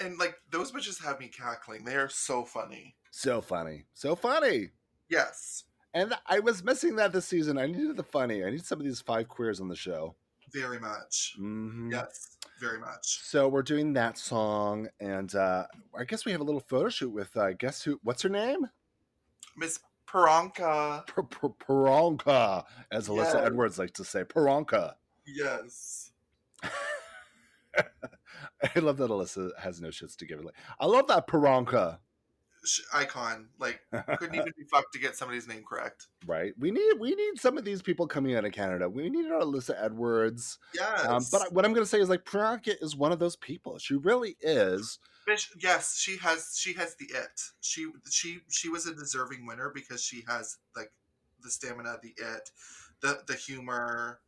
[0.00, 1.84] and like those bitches have me cackling.
[1.84, 2.96] They are so funny.
[3.10, 4.70] So funny, so funny.
[5.08, 7.58] Yes, And I was missing that this season.
[7.58, 8.42] I needed the funny.
[8.44, 10.16] I need some of these five queers on the show.
[10.52, 11.34] very much.
[11.38, 13.20] hmm Yes, very much.
[13.22, 15.66] So we're doing that song, and uh,
[15.98, 18.00] I guess we have a little photo shoot with uh, guess who?
[18.02, 18.66] What's her name?
[19.56, 21.06] Miss Peronka.
[21.06, 23.34] Per- per- Peronka, as Alyssa Yes.
[23.34, 24.24] Edwards likes to say.
[24.24, 24.94] Peronka.
[25.26, 26.12] Yes.
[27.76, 30.42] I love that Alyssa has no shits to give.
[30.44, 31.98] Like, I love that Peronka.
[32.94, 33.48] Icon.
[33.58, 33.80] Like
[34.18, 36.06] couldn't even be fucked to get somebody's name correct.
[36.26, 36.52] right?
[36.58, 38.88] We need we need some of these people coming out of Canada.
[38.88, 40.58] We need our Alyssa Edwards.
[40.74, 41.04] Yes.
[41.04, 43.78] Um, but what I'm going to say is like Peronka is one of those people.
[43.78, 44.98] She really is.
[45.58, 47.40] Yes, she has she has the it.
[47.60, 50.92] She she she was a deserving winner because she has like
[51.42, 52.50] the stamina, the it,
[53.00, 54.20] the the humor.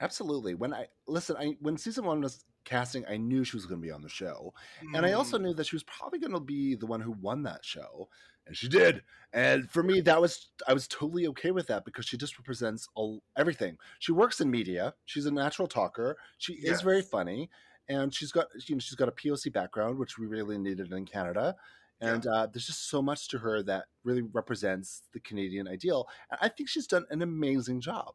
[0.00, 0.54] Absolutely.
[0.54, 3.86] When I listen, I when season one was casting, I knew she was going to
[3.86, 4.52] be on the show.
[4.92, 7.12] And I also Mm, knew that she was probably going to be the one who
[7.12, 8.08] won that show.
[8.46, 9.02] And she did.
[9.32, 12.88] And for me, that was, I was totally okay with that because she just represents
[12.94, 13.78] all, everything.
[14.00, 14.94] She works in media.
[15.04, 16.18] She's a natural talker.
[16.38, 17.50] She is very funny.
[17.88, 21.04] And she's got, you know, she's got a POC background, which we really needed in
[21.04, 21.56] Canada.
[22.04, 22.16] Yeah.
[22.16, 26.08] And uh, there's just so much to her that really represents the Canadian ideal.
[26.30, 28.14] And I think she's done an amazing job.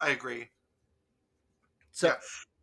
[0.00, 0.50] I agree.
[1.92, 2.16] So, Yeah.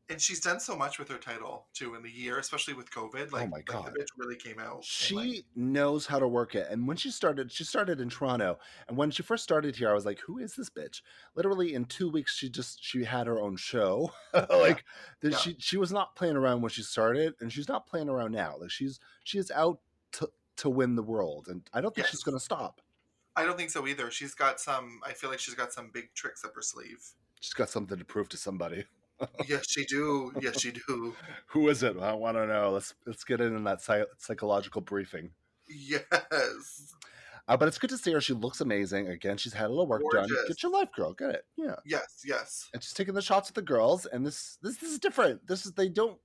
[0.10, 3.28] And she's done so much with her title too in the year, especially with COVID.
[3.34, 3.86] Oh like, Oh my like God.
[3.88, 4.84] the bitch really came out.
[4.84, 6.68] she like, knows how to work it.
[6.70, 8.58] And when she started, she started in Toronto.
[8.88, 11.01] And when she first started here, I was like, "Who is this bitch?"
[11.36, 14.12] Literally in two weeks, she just she had her own show.
[14.34, 14.86] like
[15.22, 15.38] that Yeah.
[15.38, 18.55] she she was not playing around when she started, and she's not playing around now.
[18.60, 19.80] Like she's she is out
[20.14, 22.82] to to win the world, and I don't think she's going to stop.
[23.36, 24.10] I don't think so either.
[24.10, 25.01] She's got some.
[25.05, 27.05] I feel like she's got some big tricks up her sleeve.
[27.41, 28.86] She's got something to prove to somebody.
[29.47, 30.32] Yes, she do.
[30.41, 31.15] Yes, she do.
[31.47, 31.97] Who is it?
[31.97, 32.72] I want to know.
[32.72, 35.32] Let's let's get in in that psy- psychological briefing.
[35.70, 36.03] Yes.
[37.49, 38.20] Uh, but it's good to see her.
[38.20, 39.07] She looks amazing.
[39.07, 40.28] Again, she's had a little work done.
[40.47, 41.13] Get your life, girl.
[41.13, 41.45] Get it.
[41.55, 41.76] Yeah.
[41.86, 42.22] Yes.
[42.26, 42.70] Yes.
[42.74, 45.65] and she's taking the shots with the girls and this this, this is different this
[45.65, 46.18] is they don't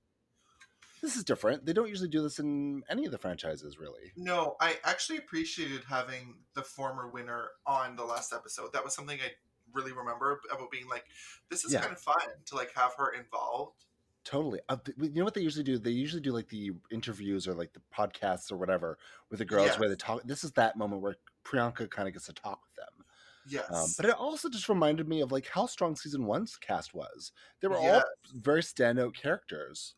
[1.01, 4.55] this is different they don't usually do this in any of the franchises really No,
[4.59, 8.73] I actually appreciated having the former winner on the last episode.
[8.73, 9.31] That was something I
[9.73, 11.05] really remember about being like,
[11.49, 11.81] this is Yeah.
[11.81, 13.85] kind of fun to like have her involved.
[14.23, 17.53] totally uh, you know what they usually do they usually do like the interviews or
[17.53, 18.97] like the podcasts or whatever
[19.29, 22.27] with the girls where they talk this is that moment where priyanka kind of gets
[22.27, 23.05] to talk with them
[23.45, 23.69] Yes.
[23.75, 27.33] um, but it also just reminded me of like how strong season one's cast was
[27.61, 28.03] they were all
[28.33, 29.95] very standout characters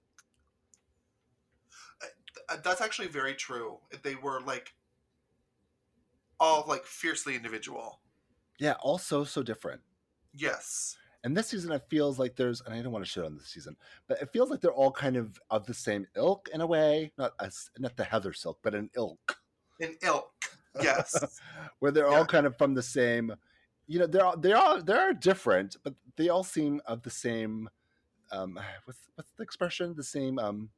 [2.49, 3.79] Uh, That's actually very true.
[4.03, 4.75] They were like
[6.39, 8.01] all like fiercely individual.
[8.59, 9.81] Yeah all so so different
[10.37, 10.97] Yes.
[11.23, 13.47] And this season, it feels like there's, and I don't want to shit on this
[13.47, 13.75] season,
[14.07, 17.13] but it feels like they're all kind of of the same ilk in a way,
[17.17, 19.37] not as not the Heather Silk, but an ilk,
[19.79, 20.33] An ilk.
[20.83, 21.39] Yes.
[21.79, 22.17] where they're Yeah.
[22.17, 23.33] all kind of from the same.
[23.87, 27.09] You know, they're all they are they are different, but they all seem of the
[27.09, 27.69] same.
[28.31, 29.95] Um, what's what's the expression?
[29.95, 30.37] The same.
[30.37, 30.69] Um,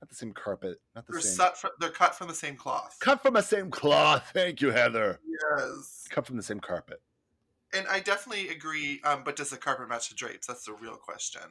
[0.00, 1.34] not the same carpet, not the they're, same.
[1.36, 2.96] sut fr- they're cut from the same cloth.
[3.00, 4.28] Cut from the same cloth.
[4.34, 5.20] Thank you, Heather.
[5.56, 6.04] Yes.
[6.10, 7.00] Cut from the same carpet.
[7.74, 9.00] And I definitely agree.
[9.04, 10.46] Um, but does the carpet match the drapes?
[10.46, 11.42] That's the real question.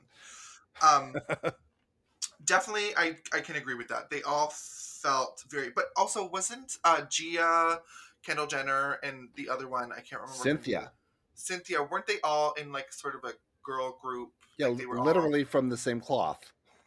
[0.81, 1.15] Um,
[2.45, 4.09] definitely, I I can agree with that.
[4.09, 5.69] They all felt very.
[5.69, 7.81] But also, wasn't uh, Gia,
[8.25, 10.43] Kendall Gender, and the other one I can't remember.
[10.43, 10.89] Synthia.
[11.35, 14.29] Synthia, weren't they all in like sort of a girl group?
[14.57, 16.39] Yeah, Like, they were all- literally from the same cloth.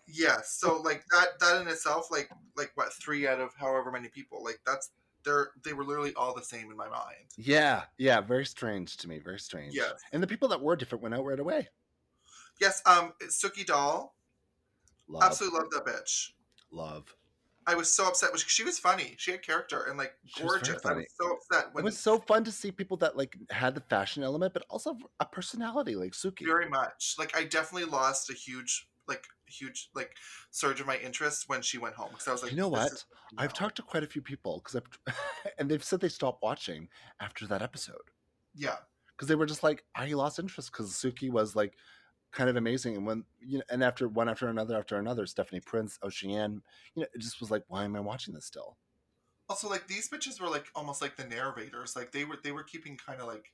[0.09, 0.57] Yes.
[0.61, 4.43] So like that that in itself, like like what three out of however many people,
[4.45, 4.91] like that's
[5.27, 7.27] they're they were literally all the same in my mind.
[7.37, 9.19] Yeah, yeah, very strange to me.
[9.19, 9.75] Very strange.
[9.75, 9.93] Yes.
[10.13, 11.69] And the people that were different went out right away.
[12.61, 12.81] Yes.
[12.87, 14.15] Um, Suki Doll,
[15.09, 16.31] Love, absolutely love that bitch.
[16.71, 17.15] love.
[17.69, 18.31] I was so upset.
[18.39, 19.17] She, she was funny.
[19.19, 20.87] She had character and like gorgeous.
[20.87, 23.81] I was so upset It was so fun to see people that like had the
[23.81, 26.45] fashion element, but also a personality like Suki.
[26.47, 30.13] very much like I definitely lost a huge like huge like
[30.51, 32.93] surge of my interest when she went home because I was like, you know what?
[32.93, 33.05] is-
[33.39, 35.15] I've talked to quite a few people because I've,
[35.59, 36.89] and they've said they stopped watching
[37.21, 38.11] after that episode
[38.55, 38.77] Yeah.
[39.15, 41.75] because they were just like, I lost interest because Suki was like
[42.33, 45.61] kind of amazing, and when you know, and after one after another after another, Stephanie
[45.61, 46.61] Prince, Oceane,
[46.95, 48.77] you know, it just was like, why am I watching this still?
[49.49, 51.95] Also, like these bitches were like almost like the narrators.
[51.97, 53.53] Like they were they were keeping kind of like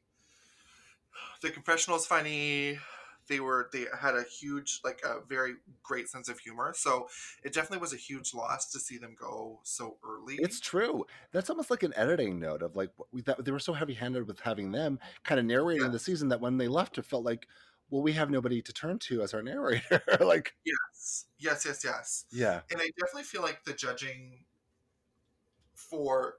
[1.42, 2.78] the confessional is funny.
[3.28, 6.74] They were they had a huge like a very great sense of humor.
[6.76, 7.08] So
[7.42, 10.36] it definitely was a huge loss to see them go so early.
[10.36, 11.04] It's true.
[11.32, 14.26] That's almost like an editing note of like we that they were so heavy handed
[14.26, 15.88] with having them kind of narrating Yeah.
[15.92, 17.46] the season that when they left, it felt like,
[17.90, 20.02] well, we have nobody to turn to as our narrator.
[20.20, 22.24] like, yes, yes, yes, yes.
[22.32, 24.44] yeah, And I definitely feel like the judging
[25.74, 26.38] for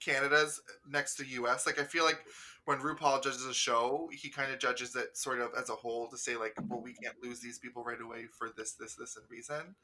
[0.00, 2.20] Canada's next to US, like I feel like
[2.64, 6.08] when RuPaul judges a show, he kind of judges it sort of as a whole
[6.08, 9.16] to say like, well, we can't lose these people right away for this, this, this,
[9.16, 9.74] and reason.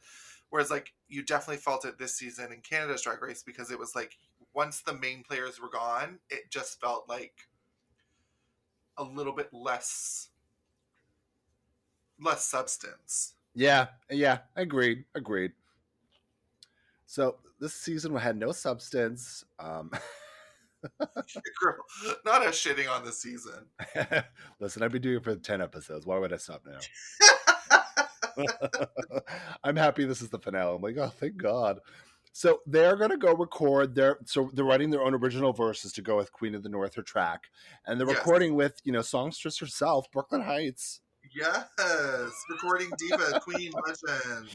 [0.49, 3.95] Whereas like you definitely felt it this season in Canada's Drag Race because it was
[3.95, 4.17] like
[4.55, 7.49] once the main players were gone, it just felt like
[8.97, 10.29] a little bit less
[12.23, 13.35] less substance.
[13.55, 14.39] yeah, yeah.
[14.57, 15.53] Agreed, agreed.
[17.07, 19.45] So this season had no substance.
[19.59, 19.91] Um,
[22.25, 23.67] not us shitting on the season.
[24.61, 26.07] listen, I've been doing it for ten episodes.
[26.07, 26.79] Why would I stop now?
[29.65, 30.77] I'm happy this is the finale.
[30.77, 31.81] I'm like, oh, thank God.
[32.33, 36.17] So they're gonna go record their so they're writing their own original verses to go
[36.17, 37.45] with Queen of the North, her track,
[37.87, 38.19] and they're Yes.
[38.19, 41.01] recording with you know songstress herself, Brooke Lynn Hytes.
[41.35, 41.67] Yes,
[42.51, 44.49] recording diva, queen, legend.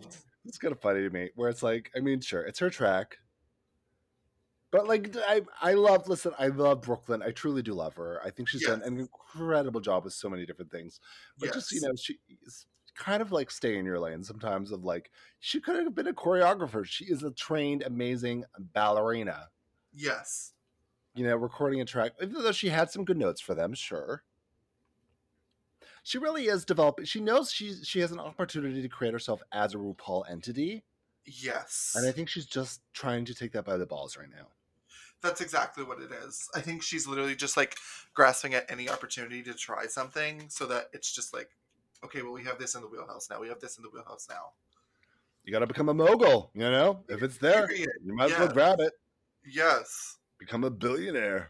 [0.46, 3.18] It's kind of funny to me, where it's like, I mean, sure, it's her track,
[4.76, 6.08] but like, I I love.
[6.10, 7.22] Listen, I love Brooke Lynn.
[7.24, 8.20] I truly do love her.
[8.24, 11.00] I think she's done an incredible job with so many different things.
[11.40, 12.18] But just you know, she's
[12.96, 14.72] kind of like stay in your lane sometimes.
[14.72, 16.86] Of like, she could have been a choreographer.
[16.86, 19.50] She is a trained, amazing ballerina.
[19.94, 20.54] Yes.
[21.14, 24.24] you know, recording a track, even though she had some good notes for them, sure.
[26.04, 27.06] She really is developing.
[27.06, 30.86] She knows she she has an opportunity to create herself as a RuPaul entity,
[31.26, 31.92] Yes.
[31.96, 34.52] and I think she's just trying to take that by the balls right now.
[35.26, 36.48] That's exactly what it is.
[36.54, 37.78] I think she's literally just like
[38.14, 41.50] grasping at any opportunity to try something so that it's just like,
[42.04, 43.42] okay, well, we have this in the wheelhouse now.
[43.42, 44.52] We have this in the wheelhouse now.
[45.44, 47.00] You got to become a mogul, you know.
[47.10, 47.90] If it's there, Period.
[48.04, 48.94] you might as well grab it.
[49.44, 50.18] Yes.
[50.38, 51.50] Become a billionaire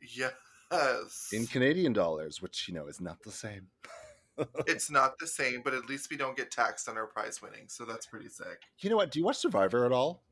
[0.00, 1.30] Yes.
[1.32, 3.68] in Canadian dollars, which you know is not the same.
[4.66, 7.72] it's not the same, but at least we don't get taxed on our prize winnings,
[7.72, 8.62] so that's pretty sick.
[8.80, 9.12] You know what?
[9.12, 10.24] Do you watch Survivor at all?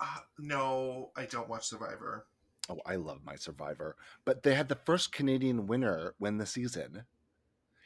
[0.00, 2.26] Uh, no, I don't watch Survivor.
[2.68, 3.96] Oh, I love my Survivor.
[4.24, 7.04] But they had the first Canadian winner win the season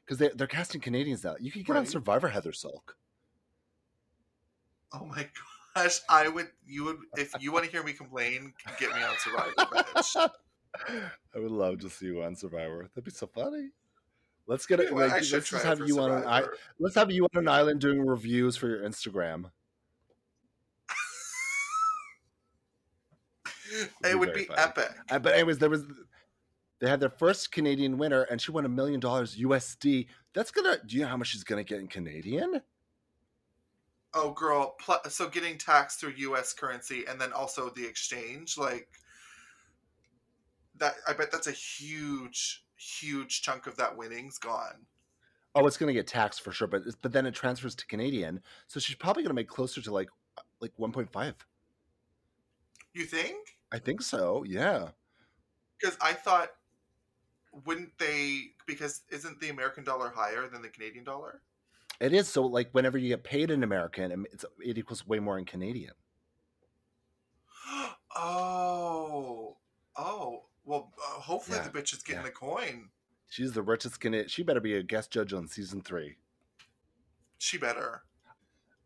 [0.05, 1.37] because they, they're casting Canadians now.
[1.39, 2.97] You could get on Survivor, Heather Silk.
[4.93, 5.27] Oh my
[5.75, 6.49] gosh, I would.
[6.67, 10.31] You would if you want to hear me complain, get me on Survivor, bitch.
[11.35, 12.89] I would love to see you on Survivor.
[12.95, 13.71] That'd be so funny.
[14.47, 14.93] Let's get it.
[14.93, 16.45] Well, Like, let's should just try have for you on an I,
[16.79, 19.51] let's have you on an island doing reviews for your Instagram.
[24.03, 24.61] Be It would very be funny.
[24.61, 24.91] epic.
[25.11, 25.85] Uh, but anyways, there was
[26.81, 30.07] they had their first Canadian winner, and she won a million dollars USD.
[30.35, 30.79] That's gonna.
[30.85, 32.61] Do you know how much she's gonna get in Canadian?
[34.15, 34.75] Oh, girl.
[34.79, 36.53] Pl- so getting taxed through U.S.
[36.53, 38.89] currency and then also the exchange, like
[40.77, 40.95] that.
[41.09, 44.87] I bet that's a huge, huge chunk of that winnings gone.
[45.55, 48.81] Oh, it's gonna get taxed for sure, but but then it transfers to Canadian, so
[48.81, 50.09] she's probably gonna make closer to like
[50.61, 51.35] like one point five.
[52.95, 53.57] You think?
[53.73, 54.45] I think so.
[54.47, 54.89] Yeah.
[55.81, 56.51] Because I thought,
[57.65, 58.43] wouldn't they?
[58.67, 61.41] Because isn't the American dollar higher than the Canadian dollar?
[62.01, 65.19] It is so like whenever you get paid in American, it- it's, it equals way
[65.19, 65.93] more in Canadian.
[68.15, 69.57] Oh,
[69.97, 70.43] oh.
[70.65, 72.27] Well, uh, hopefully Yeah, the bitch is getting yeah.
[72.29, 72.91] the coin.
[73.31, 74.29] She's the richest Canadian.
[74.29, 76.17] She better be a guest judge on season three.
[77.39, 78.03] She better.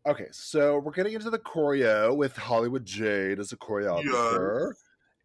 [0.07, 4.71] Okay, so we're getting into the choreo with Hollywood Jade as a choreographer,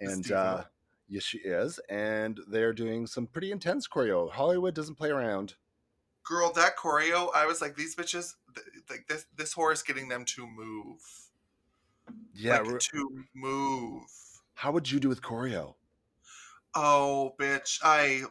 [0.01, 0.65] Miss and uh,
[1.09, 4.29] yes, she is, and they're doing some pretty intense choreo.
[4.29, 5.55] Hollywood doesn't play around.
[6.25, 10.09] Girl, that choreo, I was like, these bitches, th- like this, this whore is getting
[10.09, 11.01] them to move.
[12.35, 14.03] Yeah, like, to move.
[14.55, 15.75] how would you do with choreo?
[16.75, 18.23] Oh, bitch, I.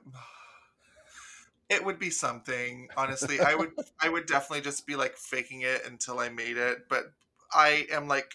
[1.72, 3.39] It would be something, honestly.
[3.39, 6.89] I would, I would definitely just be like faking it until I made it.
[6.89, 7.13] But
[7.53, 8.34] I am like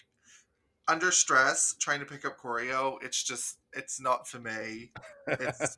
[0.87, 2.97] under stress trying to pick up choreo.
[3.03, 4.91] It's just, it's not for me.
[5.27, 5.77] It's,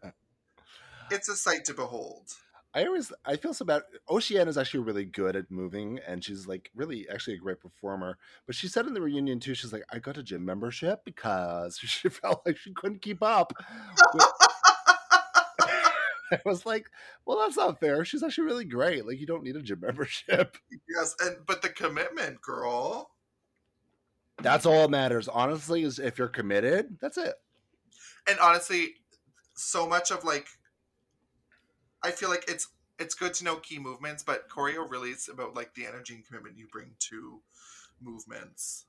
[1.11, 2.31] it's a sight to behold.
[2.73, 3.81] I always I feel so bad.
[4.09, 8.17] Oceana is actually really good at moving, and she's like really actually a great performer.
[8.45, 11.79] But she said in the reunion too, she's like, I got a gym membership because
[11.83, 13.53] she felt like she couldn't keep up.
[14.13, 14.48] with-
[16.31, 16.89] I was like,
[17.25, 18.05] well, that's not fair.
[18.05, 19.05] She's actually really great.
[19.05, 20.57] Like, you don't need a gym membership.
[20.89, 23.11] Yes, and but the commitment, girl.
[24.41, 25.27] That's all that matters.
[25.27, 27.35] Honestly, is if you're committed, that's it.
[28.27, 28.95] and honestly
[29.55, 30.47] so much of like
[32.03, 35.55] i feel like it's it's good to know key movements but choreo really is about
[35.55, 37.41] like the energy and commitment you bring to
[38.01, 38.85] movements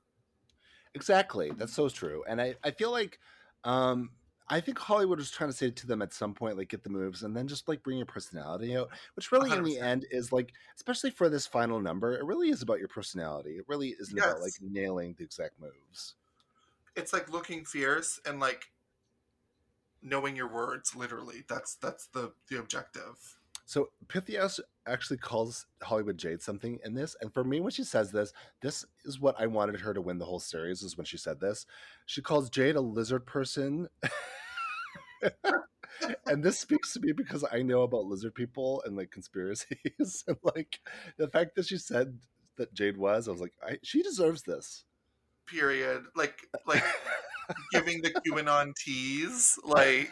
[0.93, 1.51] Exactly.
[1.51, 2.23] That's so true.
[2.27, 3.19] And I, I feel like
[3.63, 4.09] um
[4.51, 6.89] I think Hollywood was trying to say to them at some point, like get the
[6.89, 8.89] moves and then just like bring your personality out.
[9.15, 12.61] Which really in the end is like, especially for this final number, it really is
[12.61, 13.51] about your personality.
[13.51, 16.15] It really isn't about like nailing the exact moves.
[16.95, 18.65] it's like looking fierce and like
[20.03, 26.41] knowing your words literally that's that's the the objective So Pythias actually calls Hollywood Jade
[26.41, 29.79] something in this, and for me, when she says this, this is what I wanted
[29.79, 30.81] her to win the whole series.
[30.81, 31.65] Is when she said this,
[32.05, 33.87] she calls Jade a lizard person,
[36.25, 40.37] and this speaks to me because I know about lizard people and like conspiracies, and
[40.43, 40.79] like
[41.17, 42.19] the fact that she said
[42.57, 44.85] that Jade was, I was like, I, she deserves this.
[45.47, 46.83] period like like
[47.71, 50.11] giving the qanon tease like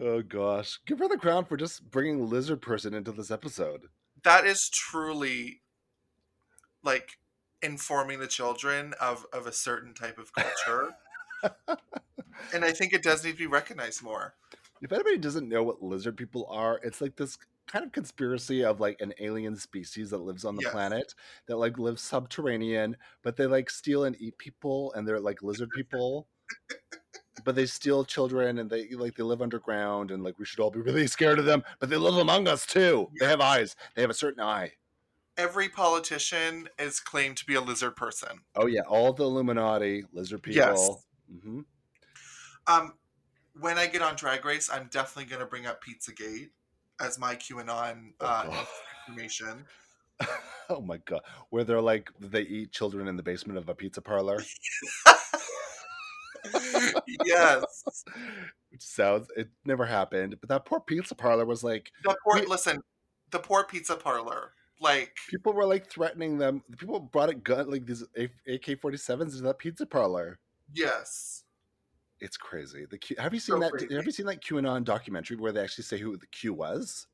[0.00, 3.82] Oh gosh, give her the crown for just bringing lizard person into this episode.
[4.24, 5.60] that is truly
[6.82, 7.18] like
[7.62, 10.94] informing the children of of a certain type of culture
[12.52, 14.34] and i think it does need to be recognized more
[14.82, 18.80] If anybody doesn't know what lizard people are, it's like this kind of conspiracy of
[18.80, 20.72] like an alien species that lives on the Yes.
[20.72, 21.14] planet
[21.46, 25.70] that like lives subterranean, but they like steal and eat people and they're like lizard
[25.70, 26.28] people.
[27.44, 30.70] but they steal children and they like they live underground and like we should all
[30.70, 33.08] be really scared of them, but they live among us too.
[33.18, 33.76] They have eyes.
[33.94, 34.72] They have a certain eye.
[35.38, 38.40] Every politician is claimed to be a lizard person.
[38.54, 40.56] Oh yeah, all the Illuminati, lizard people.
[40.56, 41.06] Yes.
[41.28, 41.60] Hmm
[42.66, 42.94] Um,
[43.58, 46.50] when I get on Drag Race, I'm definitely going to bring up Pizzagate
[47.00, 48.66] as my QAnon Oh, uh, God.
[49.08, 49.64] information.
[50.70, 51.20] Oh my god,
[51.50, 54.40] where they're like they eat children in the basement of a pizza parlor.
[57.26, 58.04] yes,
[58.70, 62.38] Which sounds it never happened, but that poor pizza parlor was like the poor.
[62.38, 62.48] Wait.
[62.48, 62.82] Listen,
[63.30, 64.52] the poor pizza parlor.
[64.80, 66.62] Like, people were like threatening them.
[66.78, 70.38] People brought a gun like these AK forty sevens into that pizza parlor.
[70.72, 71.44] Yes,
[72.20, 72.86] It's crazy.
[72.90, 73.72] The Q, have you seen So that?
[73.72, 73.94] crazy.
[73.94, 77.06] Have you seen that QAnon documentary where they actually say who the Q was?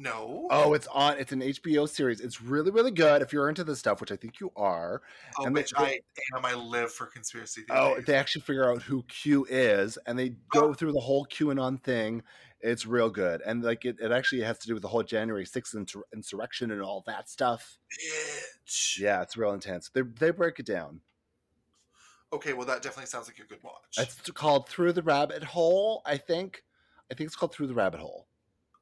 [0.00, 0.46] no.
[0.50, 1.18] Oh, it's on.
[1.18, 2.20] It's an HBO series.
[2.20, 5.02] It's really really good if you're into this stuff, which I think you are.
[5.38, 6.00] oh, and which they-
[6.34, 6.44] I am.
[6.44, 7.98] I live for conspiracy theories.
[7.98, 10.74] Oh, they actually figure out who Q is, and they go oh.
[10.74, 12.22] through the whole QAnon thing.
[12.60, 15.44] It's real good, and like it, it actually has to do with the whole January
[15.46, 17.78] sixth insur- insurrection and all that stuff.
[17.92, 18.98] Bitch.
[18.98, 19.90] Yeah, it's real intense.
[19.90, 21.00] They they break it down.
[22.32, 23.96] Okay, well, that definitely sounds like a good watch.
[23.96, 26.02] It's called Through the Rabbit Hole.
[26.04, 26.62] I think.
[27.10, 28.26] I think it's called Through the Rabbit Hole.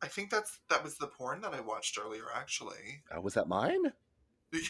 [0.02, 2.24] I think that's that was the porn that I watched earlier.
[2.34, 3.92] Actually, Uh, was that mine?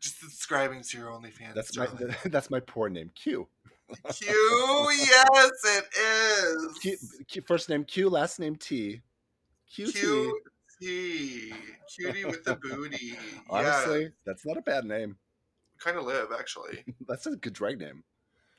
[0.00, 1.54] just subscribing to your OnlyFans.
[1.54, 2.14] That's my darling.
[2.26, 3.10] that's my porn name.
[3.14, 3.48] Q.
[4.12, 4.88] Q.
[4.98, 6.78] Yes, it is.
[6.78, 6.96] Q,
[7.26, 7.42] Q.
[7.46, 8.08] First name Q.
[8.08, 9.00] Last name T.
[9.72, 9.92] Q.
[9.92, 10.40] Q.
[10.80, 11.52] T.
[11.94, 13.18] Cutie with the booty.
[13.48, 15.16] Honestly, yeah, that's not a bad name.
[15.78, 16.84] kind of live actually.
[17.08, 18.04] That's a good drag name.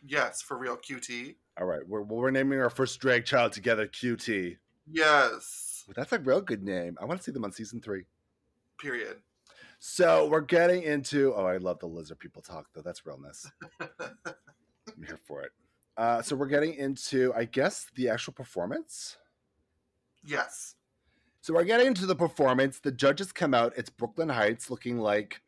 [0.05, 1.35] Yes, for real, QT.
[1.59, 4.57] All right, we're we're naming our first drag child together, QT.
[4.87, 5.85] Yes.
[5.95, 6.97] That's a real good name.
[7.01, 8.05] I want to see them on season three.
[8.79, 9.17] Period.
[9.79, 11.33] So we're getting into.
[11.35, 12.81] Oh, I love the lizard people talk though.
[12.81, 13.49] That's realness.
[13.79, 15.51] I'm here for it.
[15.97, 19.17] Uh, so we're getting into, I guess, the actual performance.
[20.23, 20.75] Yes.
[21.41, 22.79] So we're getting into the performance.
[22.79, 23.73] The judges come out.
[23.75, 25.41] It's Brooke Lynn Hytes, looking like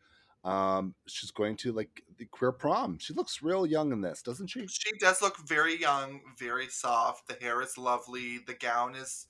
[0.43, 2.97] um, she's going to like the queer prom.
[2.99, 4.65] She looks real young in this, doesn't she?
[4.67, 7.27] She does look very young, very soft.
[7.27, 8.39] The hair is lovely.
[8.45, 9.27] The gown is,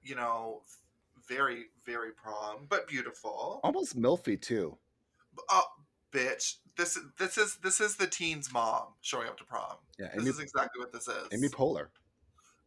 [0.00, 0.62] you know,
[1.28, 3.60] very, very prom, but beautiful.
[3.64, 4.78] Almost milfy too.
[5.50, 5.64] Oh,
[6.12, 6.54] bitch!
[6.76, 9.76] This is this is this is the teen's mom showing up to prom.
[9.98, 11.28] Yeah, This is exactly what this is.
[11.32, 11.88] Amy Poehler.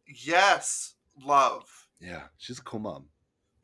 [0.06, 1.64] yes, love.
[2.00, 3.06] Yeah, she's a cool mom.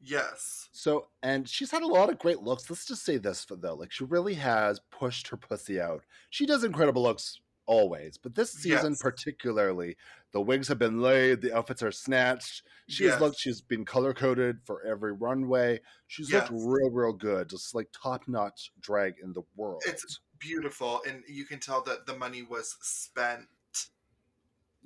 [0.09, 2.70] Yes, So, and she's had a lot of great looks.
[2.70, 6.04] Let's just say this for though, like she really has pushed her pussy out.
[6.30, 9.02] She does incredible looks always, but this season Yes.
[9.02, 9.96] particularly,
[10.32, 12.62] the wigs have been laid, the outfits are snatched.
[12.88, 13.20] She has Yes.
[13.20, 13.38] looked.
[13.40, 15.80] She's been color coded for every runway.
[16.07, 19.82] She's looked real, real good, just like top notch drag in the world.
[19.86, 23.48] It's- beautiful, and you can tell that the money was spent.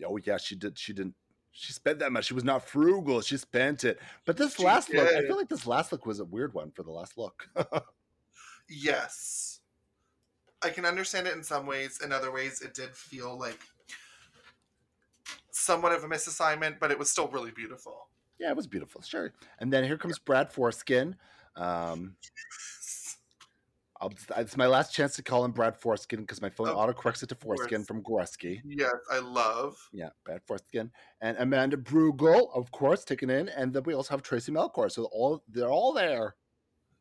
[0.06, 0.78] oh yeah, she did.
[0.78, 1.14] She didn't.
[1.52, 2.26] She spent that much.
[2.26, 3.20] She was not frugal.
[3.20, 3.98] She spent it.
[4.24, 6.70] But this She last look, I feel like this last look was a weird one
[6.70, 7.48] for the last look.
[8.70, 9.60] Yes,
[10.62, 12.00] I can understand it in some ways.
[12.04, 13.58] In other ways, it did feel like
[15.50, 18.06] somewhat of a misassignment, but it was still really beautiful.
[18.38, 19.02] Yeah, it was beautiful.
[19.02, 19.32] Sure.
[19.58, 21.16] And then here comes Brad Foreskin.
[21.56, 22.14] Um,
[24.00, 27.22] I'll, it's my last chance to call him Brad Foreskin because my phone Of autocorrects
[27.22, 28.60] it to Foreskin from Goreski.
[28.64, 29.76] Yes, I love.
[29.92, 30.90] Yeah, Brad Foreskin.
[31.20, 33.48] And Amanda Brugel, of course, taken in.
[33.50, 34.90] And then we also have Traci Melchor.
[34.90, 36.36] So all they're all there.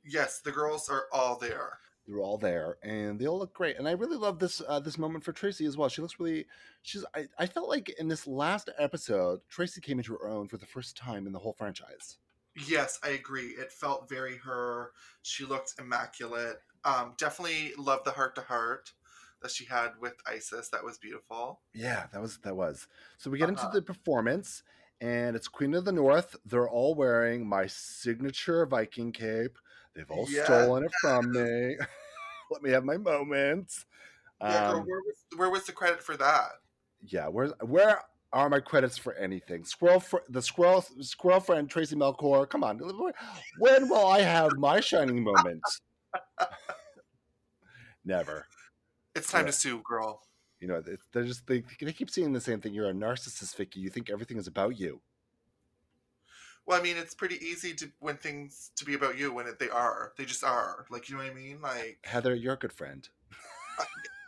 [0.03, 1.77] Yes, the girls are all there.
[2.07, 3.77] They're all there, and they all look great.
[3.77, 5.89] And I really love this uh, this moment for Traci as well.
[5.89, 6.47] She looks really.
[6.81, 7.05] She's.
[7.15, 10.65] I, I felt like in this last episode, Traci came into her own for the
[10.65, 12.17] first time in the whole franchise.
[12.67, 13.49] Yes, I agree.
[13.49, 14.91] It felt very her.
[15.21, 16.57] She looked immaculate.
[16.85, 18.91] Um, definitely love the heart to heart
[19.41, 20.69] that she had with Icesis.
[20.69, 21.61] That was beautiful.
[21.73, 22.87] Yeah, that was that was.
[23.17, 23.65] So we get Uh-huh.
[23.67, 24.63] into the performance,
[25.01, 26.35] and it's Queen of the North.
[26.45, 29.57] They're all wearing my signature Viking cape.
[29.95, 30.43] They've all Yeah.
[30.45, 31.77] stolen it from me.
[32.51, 33.71] Let me have my moment.
[34.41, 36.51] Yeah, girl, Um, where was where was the credit for that?
[37.01, 38.01] yeah, where's where
[38.31, 39.63] are my credits for anything?
[39.65, 42.49] Squirrel, fr- the squirrel, squirrel friend Traci Melchor.
[42.49, 42.79] Come on,
[43.57, 45.61] when will I have my shining moment?
[48.05, 48.45] Never.
[49.15, 49.51] It's time yeah.
[49.51, 50.21] to sue, girl.
[50.59, 52.73] You know, they- they're just they, they keep saying the same thing.
[52.73, 53.79] You're a narcissist, Vicky.
[53.79, 55.01] You think everything is about you.
[56.65, 59.57] Well, I mean, it's pretty easy to when things to be about you when it,
[59.57, 60.13] they are.
[60.17, 60.85] They just are.
[60.91, 61.61] Like, you know what I mean?
[61.61, 63.07] Like, Heather, you're a good friend.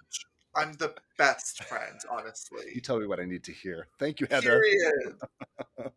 [0.55, 2.65] I'm the best friend, honestly.
[2.73, 3.87] You tell me what I need to hear.
[3.99, 4.61] Thank you, Heather.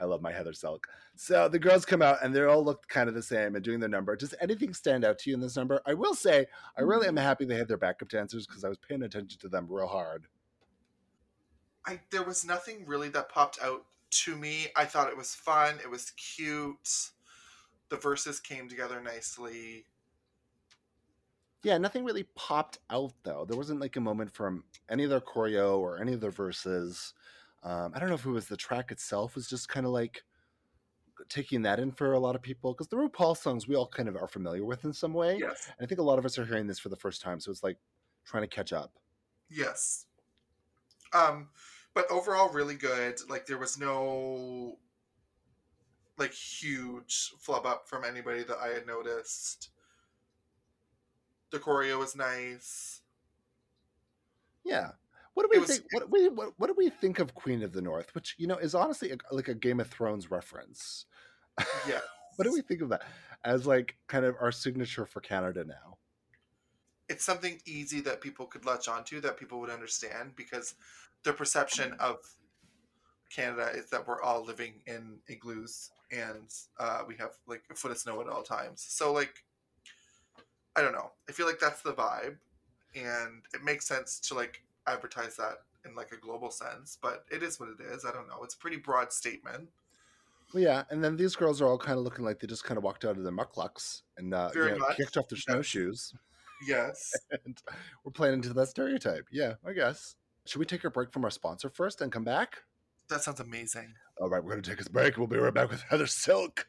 [0.00, 0.86] I love my Heather Silk.
[1.16, 3.80] So the girls come out and they all look kind of the same and doing
[3.80, 4.16] their number.
[4.16, 5.82] Does anything stand out to you in this number?
[5.86, 6.46] I will say,
[6.78, 7.22] I really am mm.
[7.22, 10.26] happy they had their backup dancers because I was paying attention to them real hard.
[11.86, 14.68] I there was nothing really that popped out to me.
[14.74, 15.78] I thought it was fun.
[15.82, 17.10] It was cute.
[17.90, 19.84] The verses came together nicely.
[21.64, 23.44] Yeah, nothing really popped out though.
[23.48, 27.14] There wasn't like a moment from any of their choreo or any of their verses.
[27.62, 30.22] Um, I don't know if it was the track itself was just kind of like
[31.28, 34.08] taking that in for a lot of people because the RuPaul songs we all kind
[34.08, 35.38] of are familiar with in some way.
[35.38, 35.70] Yes.
[35.78, 37.50] And I think a lot of us are hearing this for the first time, so
[37.50, 37.78] it's like
[38.26, 38.92] trying to catch up.
[39.48, 40.06] Yes.
[41.14, 41.48] Um,
[41.94, 43.18] but overall, really good.
[43.28, 44.78] Like there was no
[46.18, 49.70] like huge flub up from anybody that I had noticed.
[51.54, 53.00] The choreo was nice.
[54.64, 54.90] Yeah.
[55.34, 55.84] What do we was- think?
[55.92, 58.56] What, we, what, what do we think of Queen of the North, which you know
[58.56, 61.06] is honestly a, like a Game of Thrones reference?
[61.88, 62.00] Yeah.
[62.36, 63.02] What do we think of that
[63.44, 65.98] as like kind of our signature for Canada now?
[67.08, 70.74] it's something easy that people could latch onto that people would understand because
[71.22, 72.16] the perception of
[73.30, 77.90] Canada is that we're all living in igloos and uh, we have like a foot
[77.90, 78.84] of snow at all times.
[78.88, 79.44] So like,
[80.76, 81.10] I don't know.
[81.28, 82.36] I feel like that's the vibe,
[82.94, 86.98] and it makes sense to like advertise that in like a global sense.
[87.00, 88.04] But it is what it is.
[88.04, 88.42] I don't know.
[88.42, 89.68] It's a pretty broad statement.
[90.52, 92.78] Well, yeah, and then these girls are all kind of looking like they just kind
[92.78, 96.14] of walked out of their mukluks and uh, you know, kicked off their snowshoes,
[96.66, 97.12] Yes.
[97.44, 97.60] and
[98.04, 99.26] we're playing into that stereotype.
[99.30, 100.16] Yeah, I guess.
[100.46, 102.62] Should we take a break from our sponsor first and come back?
[103.08, 103.94] That sounds amazing.
[104.20, 105.16] All right, we're going to take a break.
[105.16, 106.68] We'll be right back with Heather Silk.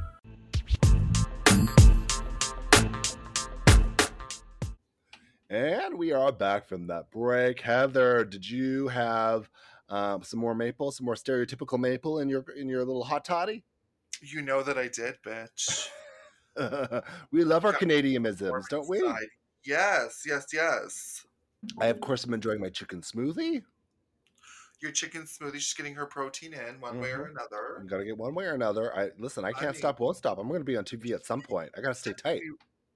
[5.51, 7.59] And we are back from that break.
[7.59, 9.49] Heather, did you have
[9.89, 13.65] um, some more maple, some more stereotypical maple in your in your little hot toddy?
[14.21, 15.89] You know that I did, bitch.
[17.31, 19.01] we love our Canadianisms, don't we?
[19.01, 19.25] Side.
[19.65, 21.25] Yes, yes, yes.
[21.81, 23.61] I of course am enjoying my chicken smoothie.
[24.81, 27.75] Your chicken smoothie, she's getting her protein in one way or another.
[27.77, 28.97] I'm gonna get one way or another.
[28.97, 29.43] I listen.
[29.43, 30.37] I I can't mean- stop, won't stop.
[30.37, 31.71] I'm gonna be on TV at some point.
[31.77, 32.39] I gotta stay tight.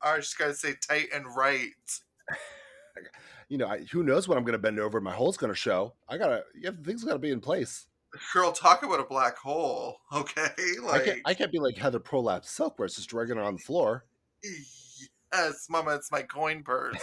[0.01, 1.73] I just gotta say tight and right.
[3.49, 4.99] You know, I, who knows when I'm gonna bend over?
[4.99, 5.93] My hole's gonna show.
[6.09, 6.43] I gotta.
[6.59, 7.85] Yeah, things gotta be in place.
[8.33, 9.97] Girl, talk about a black hole.
[10.13, 11.19] Okay, I like can't.
[11.25, 14.05] I can't be like Heather Prolapse Silk, where it's just dragging on the floor.
[15.33, 16.97] yes, Mama, it's my coin purse.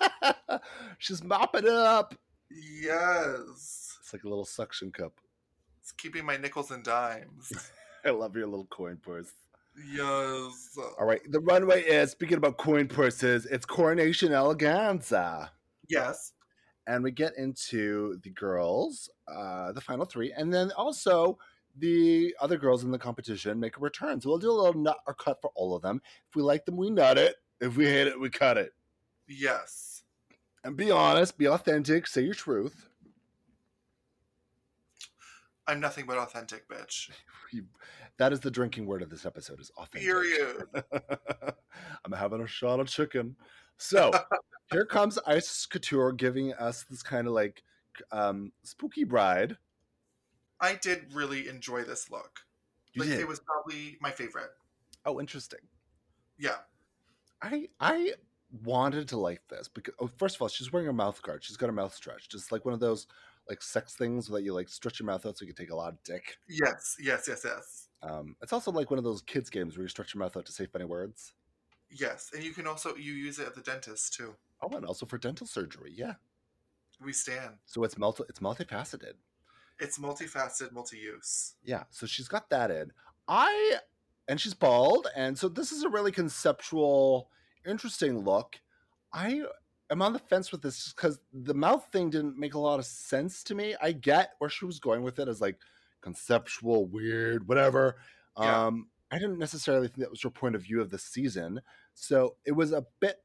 [0.98, 2.14] She's mopping it up.
[2.50, 5.12] yes, It's like a little suction cup.
[5.80, 7.52] it's keeping my nickels and dimes.
[8.04, 9.32] I love your little coin purse.
[9.76, 10.78] Yes.
[10.98, 13.46] All right, the runway is speaking about coin purses.
[13.46, 15.50] It's Coronation Eleganza,
[15.88, 16.32] Yes.
[16.86, 21.38] and we get into the girls, uh, the final three, and then also
[21.76, 24.20] the other girls in the competition make a return.
[24.20, 26.00] So we'll do a little nut or cut for all of them.
[26.28, 27.34] If we like them, we nut it.
[27.60, 28.72] If we hate it, we cut it.
[29.26, 30.04] Yes.
[30.62, 32.88] And be honest, be authentic, say your truth.
[35.66, 37.10] I'm nothing but authentic, bitch.
[38.18, 40.02] That is the drinking word of this episode is authentic.
[40.02, 40.64] Period.
[42.04, 43.36] I'm having a shot of chicken.
[43.76, 44.12] So
[44.70, 47.62] here comes Icesis Couture giving us this kind of like
[48.12, 49.56] um spooky bride.
[50.60, 52.40] I did really enjoy this look.
[52.92, 53.20] You Like did?
[53.20, 54.50] it was probably my favorite.
[55.04, 55.58] Oh, interesting.
[56.38, 56.56] Yeah.
[57.42, 58.14] I I
[58.62, 61.42] wanted to like this because oh, first of all, she's wearing a mouth guard.
[61.44, 63.08] She's got a mouth stretch, just like one of those
[63.48, 65.76] like sex things that you like stretch your mouth out so you can take a
[65.76, 66.38] lot of dick.
[66.48, 66.96] Yes.
[67.00, 67.24] Yes.
[67.28, 67.42] Yes.
[67.44, 67.83] Yes.
[68.02, 70.46] Um, it's also like one of those kids games where you stretch your mouth out
[70.46, 71.32] to say funny words.
[71.90, 72.30] Yes.
[72.34, 74.34] And you can also you use it at the dentist too.
[74.62, 75.92] Oh, and also for dental surgery.
[75.94, 76.14] Yeah.
[77.00, 77.54] We stand.
[77.66, 79.14] So it's multi it's multifaceted.
[79.78, 81.54] It's multifaceted, multi-use.
[81.64, 82.92] Yeah, so she's got that in.
[83.26, 83.78] I
[84.28, 87.28] and she's bald, and so this is a really conceptual,
[87.66, 88.56] interesting look.
[89.12, 89.42] I
[89.90, 92.86] am on the fence with this because the mouth thing didn't make a lot of
[92.86, 93.74] sense to me.
[93.82, 95.58] I get where she was going with it as like
[96.04, 97.96] conceptual, weird, whatever.
[98.38, 98.66] Yeah.
[98.66, 101.62] Um, I didn't necessarily think that was your point of view of the season.
[101.94, 103.16] So it was a bit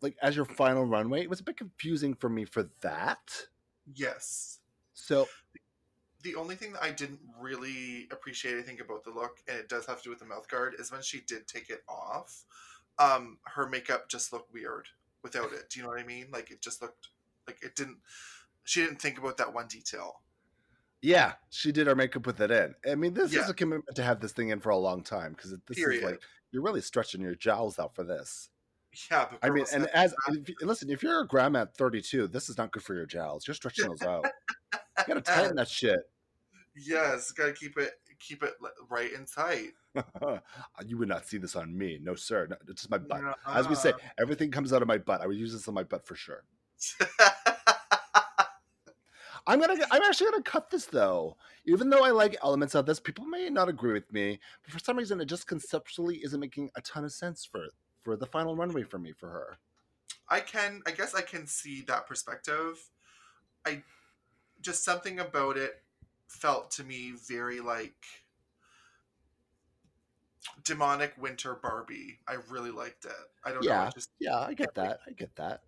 [0.00, 3.46] like as your final runway, it was a bit confusing for me for that.
[3.94, 4.58] Yes.
[4.94, 5.28] So
[6.22, 9.68] The only thing that I didn't really appreciate, I think, about the look, and it
[9.68, 12.44] does have to do with the mouth guard, is when she did take it off,
[12.98, 14.88] um, her makeup just looked weird
[15.22, 15.70] without it.
[15.70, 16.26] Do you know what I mean?
[16.32, 17.08] Like it just looked
[17.46, 17.98] like it didn't.
[18.64, 20.20] She didn't think about that one detail.
[21.02, 22.74] Yeah, she did her makeup with it in.
[22.90, 23.42] I mean, this Yeah.
[23.42, 25.98] is a commitment to have this thing in for a long time because this Period.
[26.04, 26.22] is like
[26.52, 28.48] you're really stretching your jowls out for this.
[29.10, 32.48] Yeah, but I mean, and as if listen, if you're a grandma at 32, this
[32.50, 33.46] is not good for your jowls.
[33.48, 34.26] You're stretching those out.
[34.74, 35.98] You gotta tighten that shit.
[36.76, 38.52] yes, gotta keep it keep it
[38.90, 39.70] right in sight.
[40.86, 42.46] you would not see this on me, no sir.
[42.48, 43.22] No, it's just my butt.
[43.46, 45.22] As we say, everything comes out of my butt.
[45.22, 46.44] I would use this on my butt for sure.
[49.46, 49.74] I'm gonna.
[49.90, 51.36] I'm actually gonna cut this though.
[51.64, 54.38] Even though I like elements of this, people may not agree with me.
[54.62, 57.66] But for some reason, it just conceptually isn't making a ton of sense for
[58.00, 59.58] for the final runway for me for her.
[60.28, 62.78] I can, I guess, I can see that perspective.
[63.66, 63.82] I
[64.60, 65.82] just something about it
[66.26, 68.06] felt to me very like
[70.64, 72.18] demonic winter Barbie.
[72.26, 73.12] I really liked it.
[73.44, 73.70] I don't know.
[73.70, 75.00] Yeah, it Just, yeah, I get that.
[75.06, 75.62] I get that.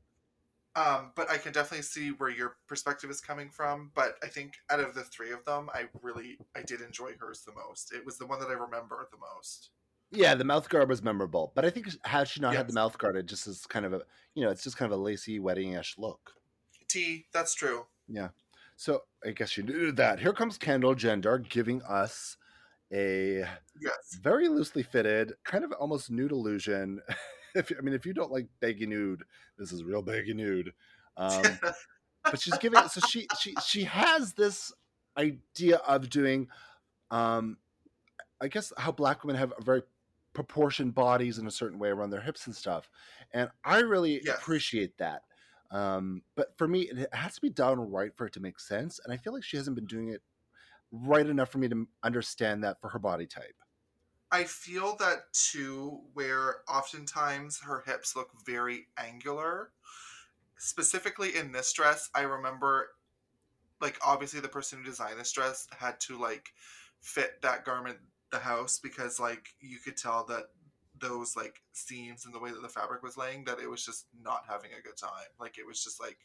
[0.77, 3.93] Um, but I can definitely see where your perspective is coming from.
[3.95, 7.43] But I think out of the three of them, I really, I did enjoy hers
[7.47, 7.93] the most.
[7.93, 9.70] It was the one that I remember the most.
[10.11, 12.97] Yeah, the mouth guard was memorable, but I think had she not had the mouth
[12.99, 14.03] guard, it just is kind of a
[14.35, 16.35] you know, it's just kind of a lacy wedding-ish look.
[16.89, 17.87] T, that's true.
[18.09, 18.29] Yeah.
[18.77, 20.20] So I guess you knew that.
[20.20, 22.37] Here comes Kendall Gender giving us
[22.93, 23.45] a
[23.81, 24.18] Yes.
[24.20, 27.01] very loosely fitted, kind of almost nude illusion.
[27.55, 29.25] if I mean, if you don't like baggy nude,
[29.59, 30.73] this is real baggy nude.
[31.17, 31.61] Um,
[32.31, 34.73] but she's giving so she she she has this
[35.17, 36.49] idea of doing,
[37.11, 37.59] um,
[38.41, 39.83] I guess how black women have a very
[40.33, 42.91] proportioned bodies in a certain way around their hips and stuff,
[43.33, 44.39] and I really Yes.
[44.39, 45.23] appreciate that.
[45.71, 49.01] Um, but for me, it has to be done right for it to make sense,
[49.05, 50.23] and I feel like she hasn't been doing it
[50.93, 53.57] right enough for me to understand that for her body type.
[54.35, 59.70] I feel that too, where oftentimes her hips look very angular.
[60.59, 62.89] Specifically in this dress, I remember,
[63.80, 66.49] like, obviously the person who designed this dress had to, like,
[67.01, 67.99] fit that garment
[68.32, 70.47] the house because, like, you could tell that
[70.99, 74.07] those, like, seams and the way that the fabric was laying, that it was just
[74.20, 75.30] not having a good time.
[75.39, 76.18] Like, it was just like,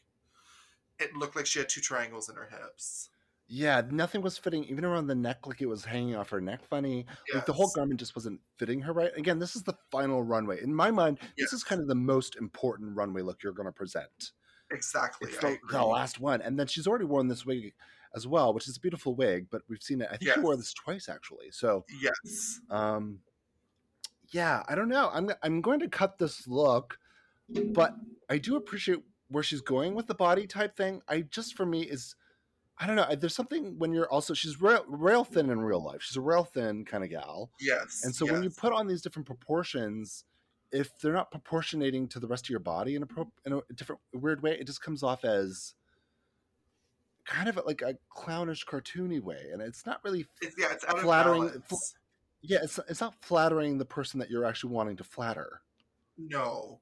[0.97, 3.09] it looked like she had two triangles in her hips.
[3.51, 6.63] Yeah, nothing was fitting, even around the neck, like it was hanging off her neck
[6.69, 7.07] funny.
[7.33, 9.09] Like the whole garment just wasn't fitting her right.
[9.17, 10.61] Again, this is the final runway.
[10.61, 13.71] In my mind, this is kind of the most important runway look you're going to
[13.71, 14.33] present.
[14.71, 15.29] Exactly.
[15.31, 16.41] It's the, the last one.
[16.43, 17.73] And then she's already worn this wig
[18.15, 20.09] as well, which is a beautiful wig, but we've seen it.
[20.11, 21.49] I think she wore this twice actually.
[21.49, 22.59] So, Yes.
[22.69, 23.21] um,
[24.31, 25.09] yeah, I don't know.
[25.11, 26.99] I'm I'm going to cut this look,
[27.73, 27.95] but
[28.29, 31.01] I do appreciate where she's going with the body type thing.
[31.07, 32.15] I just for me is
[32.79, 33.13] I don't know.
[33.15, 36.01] There's something when you're also she's rail, rail thin in real life.
[36.01, 38.03] She's a rail thin kind of gal, Yes.
[38.05, 40.23] and so when you put on these different proportions,
[40.71, 43.61] if they're not proportionating to the rest of your body in a pro, in a
[43.73, 45.73] different weird way, it just comes off as
[47.25, 50.95] kind of like a clownish, cartoony way, and it's not really It's, yeah, it's out
[50.95, 51.95] of flattering- balance.
[52.41, 55.61] yeah, it's it's not flattering the person that you're actually wanting to flatter.
[56.17, 56.79] No,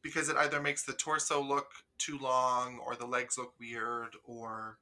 [0.00, 1.68] because it either makes the torso look
[1.98, 4.78] too long or the legs look weird or.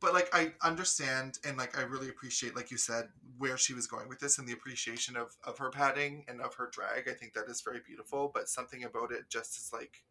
[0.00, 3.86] But like I understand and like I really appreciate, like you said, where she was
[3.86, 7.08] going with this and the appreciation of of her padding and of her drag.
[7.08, 8.30] I think that is very beautiful.
[8.32, 10.04] But something about it just is like,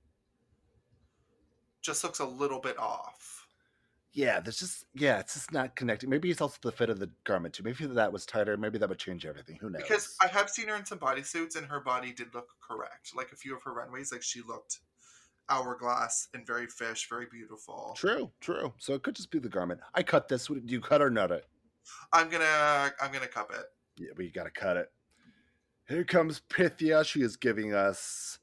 [1.82, 3.46] just looks a little bit off.
[4.16, 6.10] Yeah, there's just yeah, it's just not connecting.
[6.10, 7.64] Maybe it's also the fit of the garment too.
[7.64, 9.58] Maybe that was tighter, maybe that would change everything.
[9.60, 9.82] Who knows?
[9.82, 13.12] Because I have seen her in some bodysuits and her body did look correct.
[13.14, 14.80] Like a few of her runways, like she looked
[15.50, 17.94] hourglass and very fish, very beautiful.
[17.96, 18.74] True, true.
[18.78, 19.80] So it could just be the garment.
[19.94, 20.48] I cut this.
[20.48, 21.46] Do you cut or nut it?
[22.12, 23.66] I'm gonna I'm gonna cup it.
[23.98, 24.92] Yeah, we gotta cut it.
[25.88, 27.04] Here comes Pythia.
[27.06, 28.40] She is giving us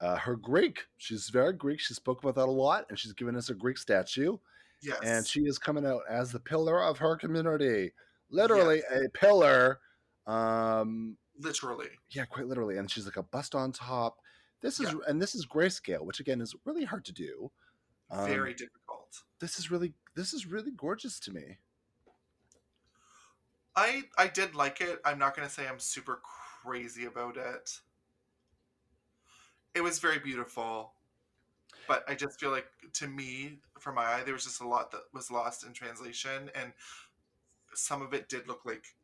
[0.00, 0.86] uh, her Greek.
[0.96, 1.80] She's very Greek.
[1.80, 4.36] She spoke about that a lot, and she's giving us a Greek statue.
[4.82, 4.98] Yes.
[5.02, 7.92] And she is coming out as the pillar of her community.
[8.30, 9.80] Literally a pillar.
[10.26, 11.88] Um, literally.
[12.10, 12.78] yeah, quite literally.
[12.78, 14.18] And she's like a bust on top.
[14.60, 14.98] This is Yeah.
[15.06, 17.50] and this is grayscale, which again is really hard to do.
[18.10, 19.24] Um, Very difficult.
[19.38, 21.58] This is really this is really gorgeous to me.
[23.74, 25.00] I I did like it.
[25.04, 26.20] I'm not gonna say I'm super
[26.62, 27.80] crazy about it.
[29.74, 30.92] It was very beautiful.
[31.86, 34.90] But I just feel like to me, for my eye, there was just a lot
[34.90, 36.72] that was lost in translation and
[37.74, 38.96] some of it did look like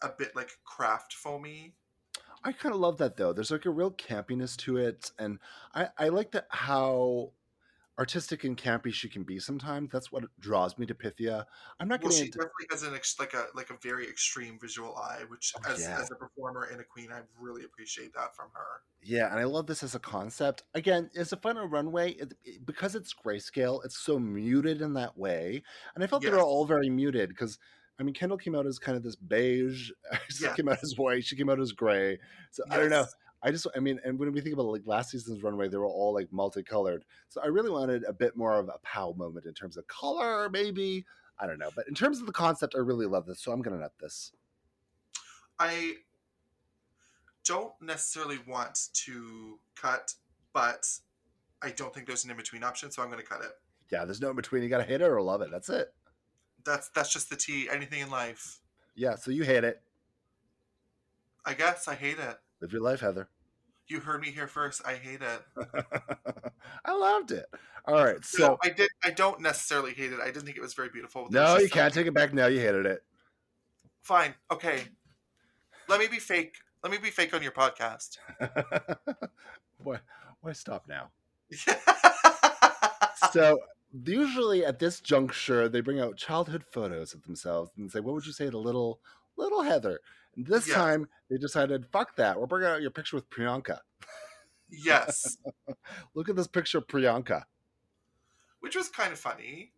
[0.00, 1.74] a bit like craft foamy.
[2.44, 3.32] I kind of love that though.
[3.32, 5.38] There's like a real campiness to it, and
[5.74, 7.32] I I like that how
[7.98, 9.90] artistic and campy she can be sometimes.
[9.92, 11.46] That's what draws me to Pythia.
[11.80, 14.58] I'm not Well, she into definitely has an ex- like a like a very extreme
[14.58, 15.98] visual eye, which Oh, as yeah.
[16.00, 18.82] as a performer and a queen, I really appreciate that from her.
[19.04, 20.62] Yeah, and I love this as a concept.
[20.74, 25.16] Again, as a final runway, it, it- because it's grayscale, it's so muted in that
[25.18, 25.62] way.
[25.94, 27.58] And I felt they were all very muted because,
[28.00, 29.90] I mean, Kendall came out as kind of this beige.
[30.28, 30.56] she Yes.
[30.56, 31.24] came out as white.
[31.24, 32.18] She came out as gray.
[32.50, 33.06] So I don't know.
[33.44, 35.86] I just, I mean, and when we think about like last season's runway, they were
[35.86, 37.04] all like multicolored.
[37.28, 40.48] So I really wanted a bit more of a pow moment in terms of color,
[40.48, 41.04] maybe.
[41.38, 41.70] I don't know.
[41.74, 43.40] But in terms of the concept, I really love this.
[43.42, 44.32] So I'm going to nut this.
[45.58, 45.94] I
[47.44, 50.14] don't necessarily want to cut,
[50.52, 50.86] but
[51.62, 53.50] I don't think there's an in between option, so I'm going to cut it.
[53.90, 54.62] Yeah, there's no in between.
[54.62, 55.50] You got to hate it or love it.
[55.50, 55.92] That's it.
[56.64, 57.68] That's that's just the tea.
[57.70, 58.58] Anything in life,
[58.94, 59.80] Yeah, so you hate it.
[61.44, 61.88] I guess.
[61.88, 62.38] I hate it.
[62.60, 63.28] Live your life, Heather.
[63.88, 64.80] You heard me here first.
[64.86, 65.42] I hate it.
[66.84, 67.46] I loved it.
[67.84, 68.88] All right, So so I did.
[69.04, 70.20] I don't necessarily hate it.
[70.20, 71.26] I didn't think it was very beautiful.
[71.30, 72.46] No, you can't something- take it back now.
[72.46, 73.02] You hated it.
[74.02, 74.34] Fine.
[74.52, 74.82] Okay.
[75.88, 76.54] Let me be fake.
[76.84, 78.18] Let me be fake on your podcast.
[79.82, 79.98] why,
[80.40, 81.10] why stop now?
[83.32, 83.58] So
[83.92, 88.26] usually at this juncture, they bring out childhood photos of themselves and say, "What would
[88.26, 89.00] you say to little
[89.36, 90.00] little Heather?"
[90.36, 90.76] And this Yes.
[90.76, 92.38] time they decided, "Fuck that!
[92.40, 93.80] We're bringing out your picture with Priyanka.
[94.70, 95.36] yes,
[96.14, 97.44] Look at this picture of Priyanka."
[98.60, 99.72] which was kind of funny.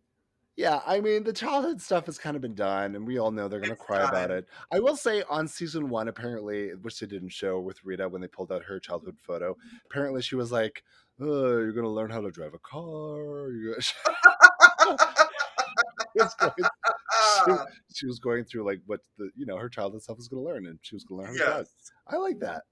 [0.55, 3.47] Yeah, I mean the childhood stuff has kind of been done, and we all know
[3.47, 4.47] they're going to cry about it.
[4.71, 8.27] I will say on season one, apparently, which they didn't show with Rita when they
[8.27, 9.57] pulled out her childhood photo.
[9.89, 10.83] Apparently, she was like,
[11.19, 13.49] "Oh, you're going to learn how to drive a car."
[16.15, 16.53] She, was going,
[17.93, 20.49] she was going through like what the you know her childhood stuff was going to
[20.49, 21.67] learn, and she was going to learn how to drive.
[21.67, 22.63] yes, I like that.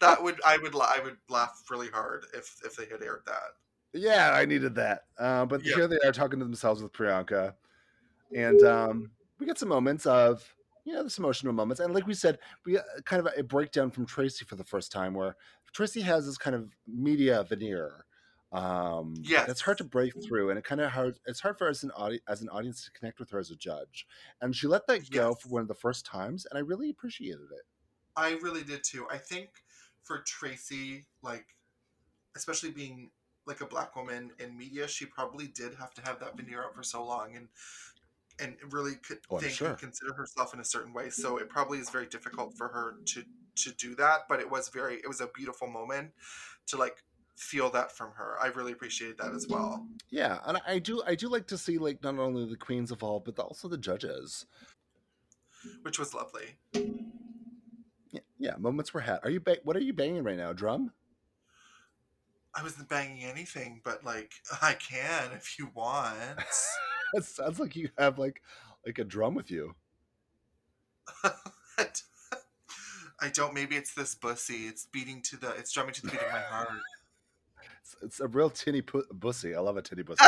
[0.00, 3.52] that would I would I would laugh really hard if if they had aired that.
[3.92, 5.02] Yeah, I needed that.
[5.18, 5.74] Uh, but Yeah.
[5.74, 7.54] here they are talking to themselves with Priyanka,
[8.34, 10.42] and um, we get some moments of
[10.84, 13.42] you know, there's emotional moments, and like we said, we uh, kind of a, a
[13.42, 15.36] breakdown from Traci for the first time, where
[15.76, 18.04] Traci has this kind of media veneer.
[18.52, 19.48] Um, Yes.
[19.48, 21.18] it's hard to break through, and it kind of hard.
[21.26, 23.56] It's hard for us an audi- as an audience to connect with her as a
[23.56, 24.06] judge,
[24.40, 27.48] and she let that go for one of the first times, and I really appreciated
[27.52, 27.64] it.
[28.16, 29.06] I really did too.
[29.10, 29.50] I think
[30.02, 31.46] for Traci, like,
[32.36, 33.10] especially being
[33.46, 36.74] like a black woman in media, she probably did have to have that veneer up
[36.74, 37.48] for so long and
[38.42, 39.68] and really could Oh, think sure.
[39.70, 41.04] and consider herself in a certain way.
[41.04, 41.22] Mm-hmm.
[41.22, 43.24] So it probably is very difficult for her to
[43.54, 44.20] to do that.
[44.28, 46.10] But it was very it was a beautiful moment
[46.68, 47.02] to like
[47.36, 48.36] feel that from her.
[48.42, 49.86] I really appreciated that as well.
[50.10, 52.92] Yeah, and I- I do, I do like to see like not only the queens
[52.92, 54.46] evolve, but also the judges.
[55.82, 56.56] Which was lovely.
[58.12, 59.20] Yeah, yeah, moments were had.
[59.24, 60.52] Are you ba- what are you banging right now?
[60.52, 60.92] Drum?
[62.54, 64.32] I wasn't banging anything, but like
[64.62, 66.38] I can if you want.
[67.18, 68.40] It sounds like you have like
[68.86, 69.74] like a drum with you.
[73.22, 73.54] I don't.
[73.54, 74.66] Maybe it's this bussy.
[74.66, 75.50] It's beating to the.
[75.50, 76.68] It's drumming to the beat of my heart.
[77.80, 79.54] It's, it's a real tinny pu- bussy.
[79.54, 80.24] I love a tinny bussy.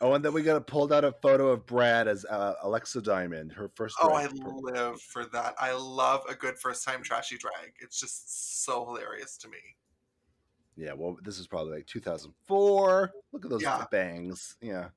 [0.00, 3.52] oh, and then we got pulled out a photo of Brad as uh, Alexa Diamond,
[3.52, 3.96] her first.
[4.00, 5.56] oh, I live for that.
[5.58, 7.72] I love a good first time trashy drag.
[7.80, 9.58] It's just so hilarious to me.
[10.76, 13.10] Yeah, well, this is probably like 2004.
[13.32, 13.86] Look at those Yeah.
[13.90, 14.56] bangs.
[14.60, 14.90] Yeah.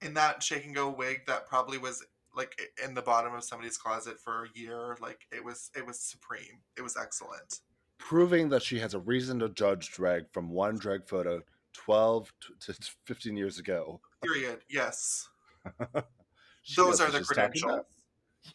[0.00, 2.04] In that shake and go wig that probably was
[2.34, 4.96] like in the bottom of somebody's closet for a year.
[5.00, 5.70] Like it was.
[5.76, 6.62] It was supreme.
[6.76, 7.60] It was excellent.
[7.98, 11.42] Proving that she has a reason to judge drag from one drag photo
[11.74, 14.00] 12 to to 15 years ago.
[14.22, 14.60] Period.
[14.68, 15.28] Yes.
[16.76, 17.84] Those are the credentials.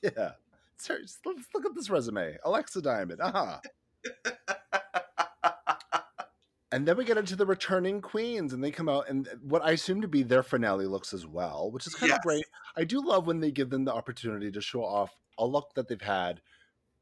[0.01, 0.32] Yeah.
[0.89, 1.20] Let's
[1.53, 2.38] look at this resume.
[2.43, 3.22] Alexa Diamond.
[3.22, 3.59] Uh-huh.
[6.72, 9.63] and then we get into the returning queens, and they come out, and uh, what
[9.63, 12.18] I assume to be their finale looks as well, which is kind Yes.
[12.20, 12.45] of great.
[12.76, 15.88] I do love when they give them the opportunity to show off a look that
[15.88, 16.41] they've had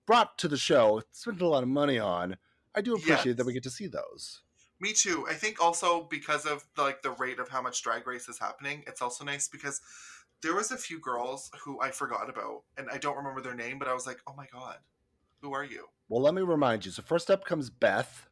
[0.05, 2.37] brought to the show, spent a lot of money on.
[2.75, 4.41] I do appreciate that we get to see those.
[4.79, 5.25] Me too.
[5.29, 8.37] I think also because of the, like the rate of how much drag race is
[8.37, 9.81] happening, it's also nice because
[10.41, 13.79] there was a few girls who I forgot about and I don't remember their name,
[13.79, 14.77] but I was like, "Oh my god.
[15.41, 16.91] Who are you?" Well, let me remind you.
[16.91, 18.27] So first up comes Beth.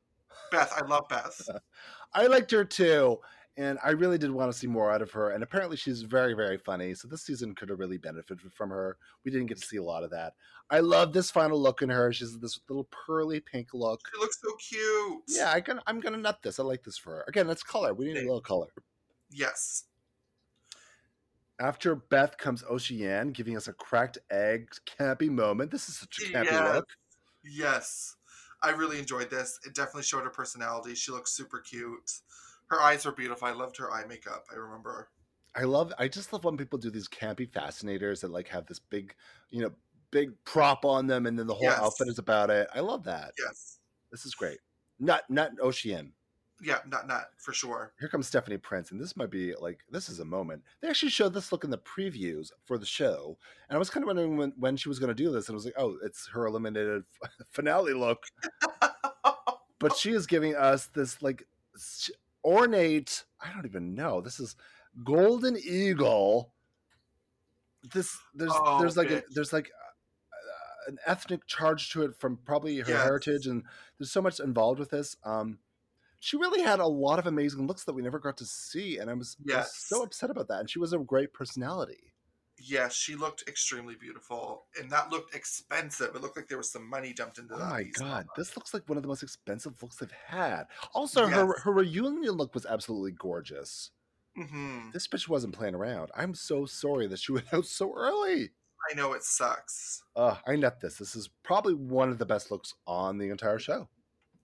[0.51, 1.49] Beth, I love Beth.
[2.13, 3.19] I liked her too,
[3.57, 5.31] and I really did want to see more out of her.
[5.31, 6.93] And apparently, she's very, very funny.
[6.93, 8.97] So this season could have really benefited from her.
[9.25, 10.33] We didn't get to see a lot of that.
[10.69, 12.13] I love this final look in her.
[12.13, 14.01] She's this little pearly pink look.
[14.13, 15.23] She looks so cute.
[15.27, 16.59] Yeah, I can, I'm gonna nut this.
[16.59, 17.25] I like this for her.
[17.27, 17.93] Again, that's color.
[17.93, 18.69] We need a little color.
[19.31, 19.85] Yes.
[21.59, 25.71] After Beth comes Ocean, giving us a cracked egg campy moment.
[25.71, 26.75] This is such a campy Yes.
[26.75, 26.87] look.
[27.43, 28.15] Yes.
[28.63, 29.59] I really enjoyed this.
[29.65, 30.95] It definitely showed her personality.
[30.95, 32.11] She looks super cute.
[32.69, 33.47] Her eyes were beautiful.
[33.47, 34.45] I loved her eye makeup.
[34.51, 35.09] I remember.
[35.55, 38.79] I love I just love when people do these campy fascinators that like have this
[38.79, 39.15] big,
[39.51, 39.71] you know,
[40.11, 41.79] big prop on them and then the whole Yes.
[41.79, 42.67] outfit is about it.
[42.73, 43.35] I love that.
[43.37, 43.79] Yes.
[44.11, 44.59] This is great.
[44.99, 46.13] Not not Ocean.
[46.63, 47.93] Yeah, not not for sure.
[47.99, 50.63] Here comes Stephanie Prince, and this might be like this is a moment.
[50.81, 53.37] They actually showed this look in the previews for the show,
[53.69, 55.53] and I was kind of wondering when, when she was going to do this, and
[55.53, 57.03] I was like, oh, it's her eliminated
[57.49, 58.23] finale look.
[59.79, 61.45] but she is giving us this like
[62.43, 63.25] ornate.
[63.41, 64.21] I don't even know.
[64.21, 64.55] This is
[65.03, 66.53] golden eagle.
[67.93, 72.37] This there's Oh, there's like a, there's like uh, an ethnic charge to it from
[72.37, 73.03] probably her Yes.
[73.03, 73.63] heritage, and
[73.97, 75.17] there's so much involved with this.
[75.25, 75.59] Um,
[76.23, 79.09] she really had a lot of amazing looks that we never got to see, and
[79.09, 80.59] I was, I was so upset about that.
[80.61, 82.13] And she was a great personality.
[82.57, 86.15] Yes, she looked extremely beautiful, and that looked expensive.
[86.15, 87.69] It looked like there was some money dumped into Oh that.
[87.69, 90.65] my god, this looks like one of the most expensive looks they've had.
[90.93, 91.61] Also, her Yes.
[91.61, 93.91] her reunion look was absolutely gorgeous.
[94.35, 96.09] hmm This bitch wasn't playing around.
[96.15, 98.51] I'm so sorry that she went out so early.
[98.89, 100.03] I know it sucks.
[100.15, 100.97] Uh, I net this.
[100.97, 103.89] This is probably one of the best looks on the entire show.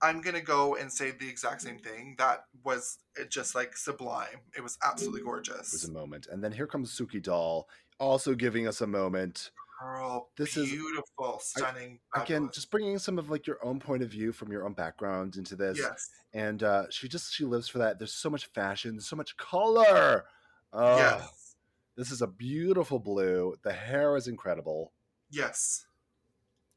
[0.02, 2.14] I'm gonna go and say the exact same thing.
[2.18, 4.40] That was uh, just like sublime.
[4.56, 5.68] It was absolutely gorgeous.
[5.68, 6.26] It was a moment.
[6.30, 7.68] And then here comes Suki Doll,
[7.98, 9.50] also giving us a moment.
[9.82, 12.00] Girl, This is- beautiful, stunning.
[12.14, 15.36] Again, just bringing some of like your own point of view from your own background
[15.36, 15.78] into this.
[15.78, 17.98] yes, And uh, she just she lives for that.
[17.98, 20.24] There's so much fashion, so much color.
[20.72, 21.56] Oh, yes,
[21.96, 23.56] This is a beautiful blue.
[23.64, 24.92] The hair is incredible.
[25.30, 25.86] yes.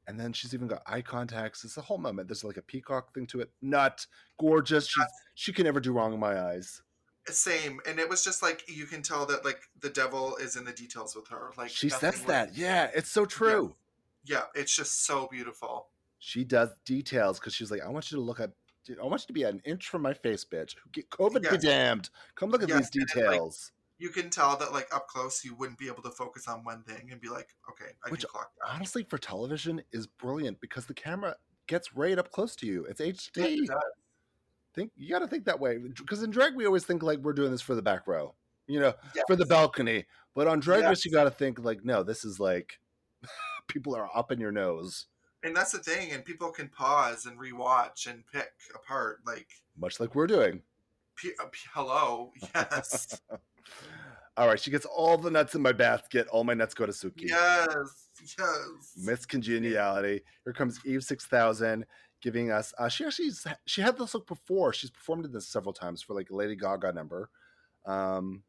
[0.07, 1.63] And then she's even got eye contacts.
[1.63, 2.27] It's a whole moment.
[2.27, 3.49] There's like a peacock thing to it.
[3.61, 4.05] Nut,
[4.39, 4.87] gorgeous.
[4.87, 5.05] She's,
[5.35, 6.81] she can never do wrong in my eyes.
[7.27, 10.65] Same, and it was just like you can tell that like the devil is in
[10.65, 11.51] the details with her.
[11.57, 12.57] Like She says was- that.
[12.57, 13.75] Yeah, it's so true.
[14.25, 15.87] Yeah, it's just so beautiful.
[16.19, 18.51] She does details because she's like, I want you to look at,
[19.01, 20.75] I want you to be an inch from my face, bitch.
[20.91, 22.09] Get COVID be damned.
[22.35, 23.71] Come look at Yes, these and it's like- details.
[24.03, 26.83] You can tell that like up close, you wouldn't be able to focus on one
[26.83, 28.73] thing and be like, okay, I Which, can clock that.
[28.75, 31.35] Honestly, for television is brilliant because the camera
[31.67, 32.83] gets right up close to you.
[32.85, 33.63] It's HD.
[33.63, 33.69] It
[34.73, 37.33] think you got to think that way because in drag we always think like we're
[37.33, 38.33] doing this for the back row
[38.67, 39.23] you know Yes.
[39.27, 42.39] for the balcony but on drag race you got to think like no this is
[42.39, 42.79] like
[43.67, 45.05] people are up in your nose
[45.43, 49.19] And that's the thing, and people can pause and rewatch and pick apart.
[49.27, 49.47] Like,
[49.77, 50.61] much like we're doing
[51.17, 53.19] p- uh, p- hello, yes,
[54.37, 56.91] all right she gets all the nuts in my basket all my nuts go to
[56.91, 57.27] suki.
[57.29, 57.67] Yes,
[58.37, 58.93] yes.
[58.97, 61.85] miss congeniality here comes eve 6000
[62.21, 63.29] giving us uh she actually
[63.65, 66.55] she had this look before she's performed in this several times for like a lady
[66.55, 67.29] gaga number.
[67.85, 68.43] Um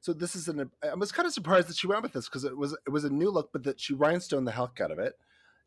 [0.00, 2.44] so this is an i was kind of surprised that she went with this because
[2.44, 4.98] it was it was a new look but that she rhinestoned the heck out of
[4.98, 5.14] it.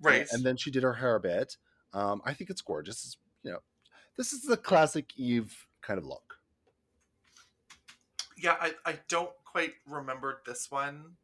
[0.02, 0.28] Right.
[0.32, 1.58] and then she did her hair a bit.
[1.94, 3.06] Um i think it's gorgeous.
[3.06, 3.60] It's, you know
[4.18, 6.36] this is the classic eve kind of look
[8.44, 11.16] yeah, I, I don't quite remember this one.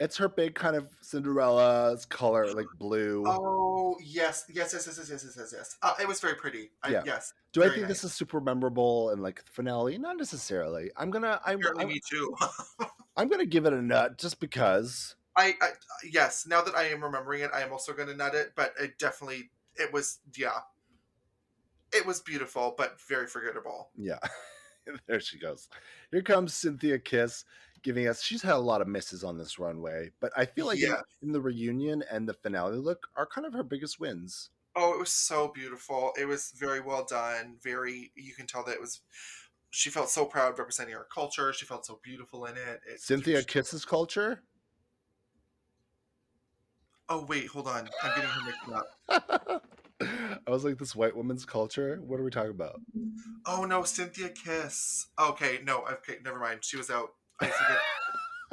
[0.00, 5.10] it's her big kind of cinderella's color like blue Oh yes, yes, yes, yes, yes,
[5.10, 5.76] yes, yes, yes.
[5.82, 6.70] Uh, it was very pretty.
[6.82, 7.02] I, Yeah.
[7.04, 11.10] Yes, do i think this is super memorable and like the finale not necessarily i'm
[11.10, 12.34] gonna i'm, apparently I'm, me too.
[13.16, 15.68] I'm gonna give it a nut just because I, I
[16.10, 16.46] yes.
[16.46, 18.52] Now that I am remembering it, I am also going to nut it.
[18.54, 20.60] But it definitely, it was yeah,
[21.92, 23.90] it was beautiful, but very forgettable.
[23.96, 24.18] Yeah.
[25.06, 25.68] there she goes.
[26.10, 27.44] Here comes Synthia Kiss
[27.82, 30.78] giving us she's had a lot of misses on this runway, but I feel like
[30.78, 31.00] in- Yeah.
[31.20, 34.50] in, the reunion and the finale look are kind of her biggest wins.
[34.76, 36.12] Oh, it was so beautiful.
[36.18, 37.56] It was very well done.
[37.62, 39.00] Very, you can tell that it was.
[39.70, 41.52] She felt so proud representing her culture.
[41.52, 42.80] She felt so beautiful in it.
[42.86, 44.42] it Synthia Kiss's culture?
[47.08, 47.88] Oh wait, hold on.
[48.02, 48.86] I'm getting her mixed
[49.48, 49.64] up.
[50.46, 52.00] I was like, this white woman's culture?
[52.04, 52.80] What are we talking about?
[53.46, 55.06] Oh no, Synthia Kiss.
[55.18, 56.60] Okay, no, okay, never mind.
[56.64, 57.10] She was out.
[57.40, 57.78] I forget.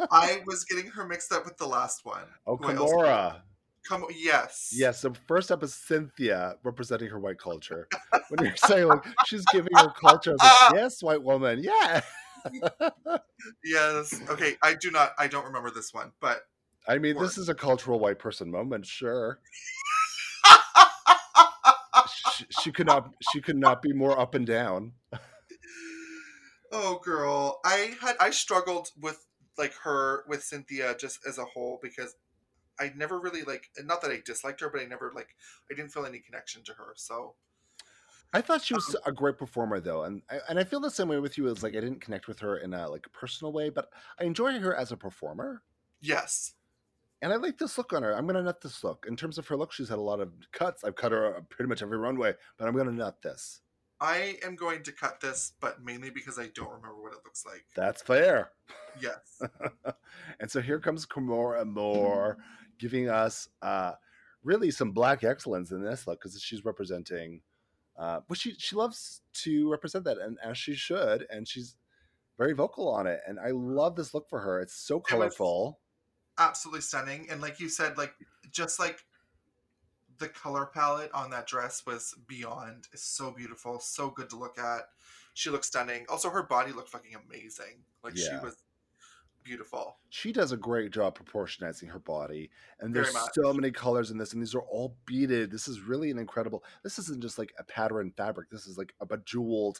[0.11, 2.23] I was getting her mixed up with the last one.
[2.47, 3.41] Oh, who I also- Kimora.
[3.87, 4.71] Come, yes.
[4.75, 7.87] Yes, so first up is Synthia representing her white culture.
[8.29, 12.01] When you're saying like she's giving her culture, like, yes, white woman, yeah.
[13.63, 14.13] Yes.
[14.29, 15.13] Okay, I do not.
[15.17, 16.41] I don't remember this one, but
[16.87, 19.39] I mean, this is a cultural white person moment, sure.
[22.39, 24.93] She, she could not she could not be more up and down.
[26.71, 29.25] oh, girl, I had I struggled with
[29.57, 32.15] like her with Synthia just as a whole because
[32.79, 33.69] I never really like.
[33.83, 35.35] Not that I disliked her, but I never like.
[35.69, 36.93] I didn't feel any connection to her.
[36.95, 37.35] So
[38.31, 40.89] I thought she was um a great performer though, and I, and I feel the
[40.89, 41.47] same way with you.
[41.47, 43.89] Is like I didn't connect with her in a like personal way, but
[44.19, 45.61] I enjoy her as a performer.
[45.99, 46.53] Yes.
[47.21, 48.15] And I like this look on her.
[48.15, 49.05] I'm gonna nut this look.
[49.07, 50.83] In terms of her look, she's had a lot of cuts.
[50.83, 53.61] I've cut her uh, pretty much every runway, but I'm gonna nut this.
[54.01, 57.45] I am going to cut this, but mainly because I don't remember what it looks
[57.45, 57.65] like.
[57.75, 58.51] That's fair.
[59.01, 59.41] Yes.
[60.39, 62.37] and so here comes Kimora Amour
[62.77, 63.93] giving us uh,
[64.41, 67.41] really some black excellence in this look because she's representing.
[67.97, 71.75] Uh, but she she loves to represent that, and as she should, and she's
[72.37, 73.19] very vocal on it.
[73.27, 74.61] And I love this look for her.
[74.61, 75.79] It's so colorful.
[76.39, 77.27] Absolutely stunning.
[77.29, 78.13] And like you said, like
[78.51, 79.03] just like
[80.19, 82.87] the color palette on that dress was beyond.
[82.93, 84.89] It's so beautiful, so good to look at.
[85.33, 86.05] She looks stunning.
[86.09, 87.83] Also, her body looked fucking amazing.
[88.03, 88.55] Like she was
[89.43, 89.97] beautiful.
[90.09, 92.49] she does a great job proportionizing her body
[92.79, 96.11] and there's so many colors in this and these are all beaded this is really
[96.11, 99.79] an incredible this isn't just like a pattern fabric this is like a bejeweled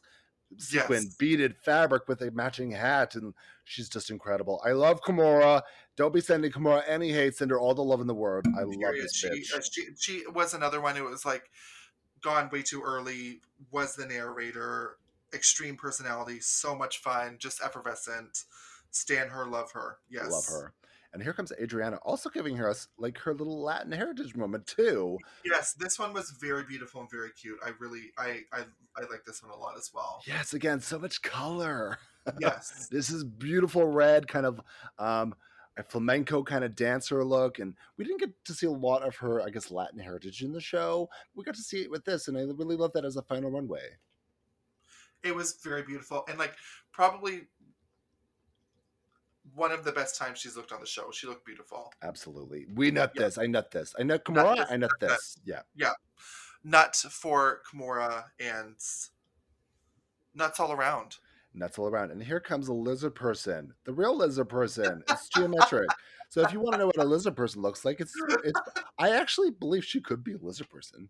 [0.57, 1.15] sequin Yes.
[1.15, 3.33] beaded fabric with a matching hat and
[3.65, 5.61] she's just incredible i love kimora
[5.95, 8.61] don't be sending kimora any hate send her all the love in the world i
[8.63, 9.03] love Period.
[9.05, 11.49] this She, bitch uh, she she was another one who was like
[12.21, 13.41] gone way too early.
[13.71, 14.97] Was the narrator,
[15.33, 18.43] extreme personality, so much fun, just effervescent.
[18.91, 19.97] Stan her, love her.
[20.09, 20.73] Yes, love her
[21.13, 25.17] and here comes adriana also giving her us like her little latin heritage moment too.
[25.45, 27.59] Yes, this one was very beautiful and very cute.
[27.65, 28.61] I really, I, I,
[28.95, 30.21] I like this one a lot as well.
[30.25, 31.97] yes again so much color.
[32.39, 34.61] Yes, this is beautiful red kind of
[34.97, 35.35] um
[35.77, 37.59] a flamenco kind of dancer look.
[37.59, 40.51] And we didn't get to see a lot of her i guess latin heritage in
[40.51, 41.09] the show.
[41.35, 43.49] We got to see it with this and i really love that as a final
[43.49, 43.97] runway.
[45.23, 46.23] It was very beautiful.
[46.29, 46.53] And like
[46.91, 47.47] probably
[49.59, 51.11] one of the best times she's looked on the show.
[51.11, 51.91] She looked beautiful.
[52.01, 52.65] absolutely.
[52.73, 53.23] We nut Yeah.
[53.23, 53.37] this.
[53.37, 53.93] I nut this.
[53.99, 55.37] I nut Nut Kimora, this, i nut nut this.
[55.45, 55.61] yeah.
[55.75, 55.93] Yeah.
[56.63, 58.75] Nut for Kimora and
[60.33, 61.17] nuts all around.
[61.53, 62.11] nuts all around.
[62.11, 65.03] And here comes a lizard person the real lizard person.
[65.09, 65.89] It's Gia Metric.
[66.29, 68.13] So if you want to know what a lizard person looks like it's
[68.43, 68.59] it's
[68.99, 71.09] i actually believe she could be a lizard person.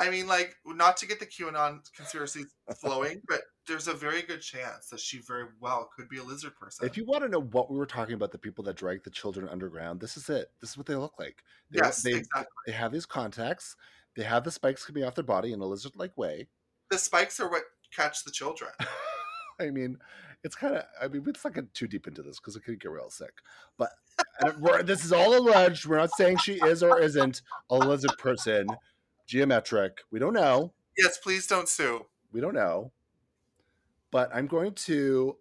[0.00, 4.40] I mean, like, not to get the QAnon conspiracies flowing, but there's a very good
[4.40, 6.86] chance that she very well could be a lizard person.
[6.86, 9.10] If you want to know what we were talking about, the people that drag the
[9.10, 10.50] children underground, this is it.
[10.60, 11.44] This is what they look like.
[11.70, 12.46] They, yes, they, exactly.
[12.66, 13.76] they have these contacts.
[14.16, 16.48] They have the spikes coming off their body in a lizard-like way.
[16.90, 17.62] The spikes are what
[17.94, 18.70] catch the children.
[19.60, 19.98] I mean,
[20.42, 20.84] it's kind of.
[21.00, 23.32] I mean, let's not get too deep into this because it could get real sick.
[23.76, 23.90] But
[24.58, 25.86] we're, this is all alleged.
[25.86, 28.68] We're not saying she is or isn't a lizard person.
[29.26, 29.98] Gia Metric.
[30.10, 30.72] We don't know.
[30.96, 32.06] Yes, please don't sue.
[32.32, 32.92] We don't know.
[34.10, 35.36] But I'm going to.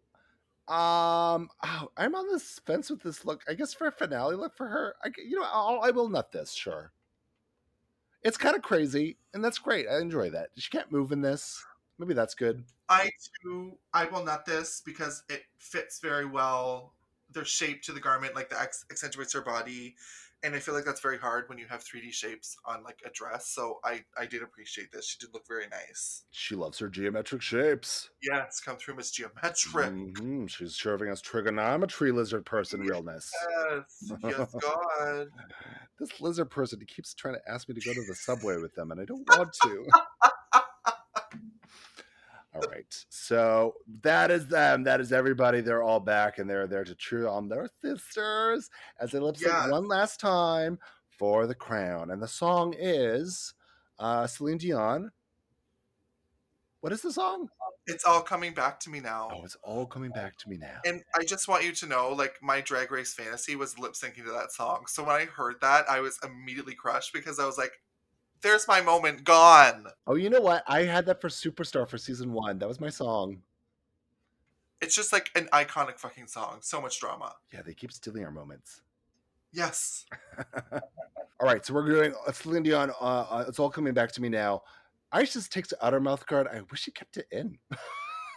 [0.68, 3.42] Um, oh, I'm on this fence with this look.
[3.48, 6.34] I guess for a finale look for her, I, you know, I'll, I will nut
[6.34, 6.52] this.
[6.52, 6.92] Sure,
[8.22, 9.88] it's kind of crazy, and that's great.
[9.88, 10.50] I enjoy that.
[10.58, 11.64] She can't move in this.
[12.00, 12.66] Maybe that's good.
[12.90, 13.12] I
[13.42, 16.94] too, I will nut this because it fits very well.
[17.32, 19.96] Their shape to the garment, like the ex- accentuates her body,
[20.44, 23.10] and I feel like that's very hard when you have 3D shapes on like a
[23.10, 23.50] dress.
[23.50, 25.08] So I, I did appreciate this.
[25.08, 26.24] She did look very nice.
[26.32, 28.10] She loves her geometric shapes.
[28.22, 29.92] Yes, come through Miss Gia Metric.
[29.94, 33.32] Mhm, She's serving us trigonometry lizard person realness.
[33.70, 35.28] Yes, yes, God.
[36.00, 38.76] This lizard person he keeps trying to ask me to go to the subway with
[38.76, 39.88] them, and I don't want to.
[42.64, 44.84] all right, so that is them.
[44.84, 45.62] That is everybody.
[45.62, 48.70] They're all back, and they're there to cheer on their sisters
[49.00, 50.80] as they lip sync one last time
[51.10, 52.12] for the crown.
[52.12, 53.54] And the song is
[54.00, 55.12] uh, Celine Dion.
[56.82, 57.50] What is the song?
[57.88, 59.30] It's all coming back to me now.
[59.34, 60.80] Oh, it's all coming back to me now.
[60.86, 64.26] And I just want you to know, like, my drag race fantasy was lip syncing
[64.26, 64.86] to that song.
[64.88, 67.72] So when I heard that, I was immediately crushed because I was like,
[68.42, 69.88] there's my moment gone.
[70.06, 70.64] Oh, you know what?
[70.68, 72.60] I had that for Superstar for season one.
[72.60, 73.42] That was my song.
[74.82, 76.60] It's just like an iconic fucking song.
[76.62, 77.34] So much drama.
[77.52, 78.82] Yeah, they keep stealing our moments.
[79.52, 80.06] Yes.
[80.72, 80.82] all
[81.42, 82.92] right, so we're doing uh, Celine Dion.
[83.02, 84.62] Uh, uh, it's all coming back to me now.
[85.12, 86.48] Icesis takes the outer mouth guard.
[86.48, 87.58] I wish she kept it in.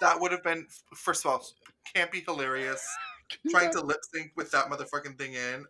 [0.01, 1.47] That would have been, first of all,
[1.95, 2.83] can't be hilarious.
[3.51, 5.67] Trying to lip sync with that motherfucking thing in.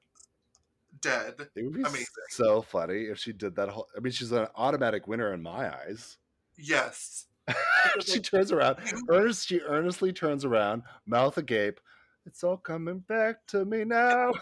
[1.03, 1.35] Dead.
[1.57, 2.07] It would be amazing.
[2.31, 3.89] so funny if she did that whole.
[3.97, 6.19] I mean, she's an automatic winner in my eyes.
[6.59, 7.27] Yes.
[8.01, 8.77] she turns around.
[9.09, 11.81] Earnest, she earnestly turns around, mouth agape.
[12.27, 14.33] It's all coming back to me now.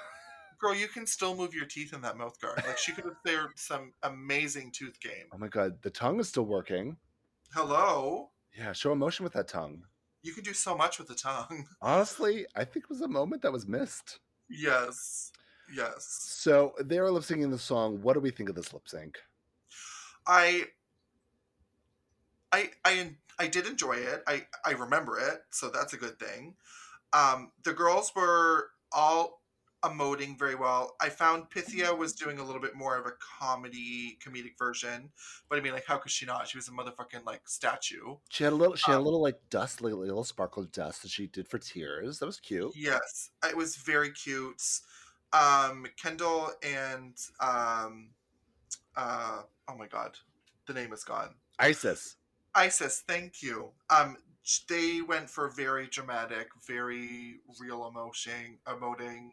[0.61, 2.61] Girl, you can still move your teeth in that mouth guard.
[2.67, 5.27] Like, she could have played some amazing tooth game.
[5.33, 6.97] Oh my god, the tongue is still working.
[7.55, 8.31] Hello?
[8.57, 9.85] Yeah, show emotion with that tongue.
[10.23, 11.67] You can do so much with the tongue.
[11.81, 14.19] Honestly, I think it was a moment that was missed.
[14.51, 15.31] Yes.
[15.73, 16.05] Yes.
[16.07, 18.01] So they are lip syncing the song.
[18.03, 19.19] What do we think of this lip sync?
[20.27, 20.67] I
[22.53, 24.23] I I I did enjoy it.
[24.27, 26.57] I I remember it, so that's a good thing.
[27.13, 29.43] Um, the girls were all
[29.83, 30.97] emoting very well.
[31.01, 35.13] I found Pythia was doing a little bit more of a comedy comedic version,
[35.49, 36.49] but I mean, like, how could she not?
[36.49, 38.17] She was a motherfucking like statue.
[38.31, 38.77] She had a little.
[38.77, 41.49] She had a Um, little like dust, like, little sparkle of dust that she did
[41.49, 42.19] for tears.
[42.19, 42.75] That was cute.
[42.75, 44.63] Yes, it was very cute.
[45.33, 48.11] Um, Kendall and um,
[48.97, 50.13] uh, oh my god,
[50.67, 51.35] the name is gone.
[51.59, 52.17] Icesis.
[52.55, 53.71] Icesis, thank you.
[53.91, 54.17] Um,
[54.69, 59.33] they went for very dramatic, very real emotion, emoting,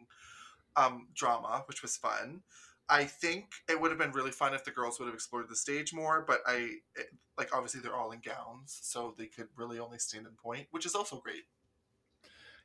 [0.76, 2.42] um, drama, which was fun.
[2.88, 5.56] I think it would have been really fun if the girls would have explored the
[5.56, 9.78] stage more, but I it, like obviously they're all in gowns, so they could really
[9.78, 11.44] only stand in point, which is also great.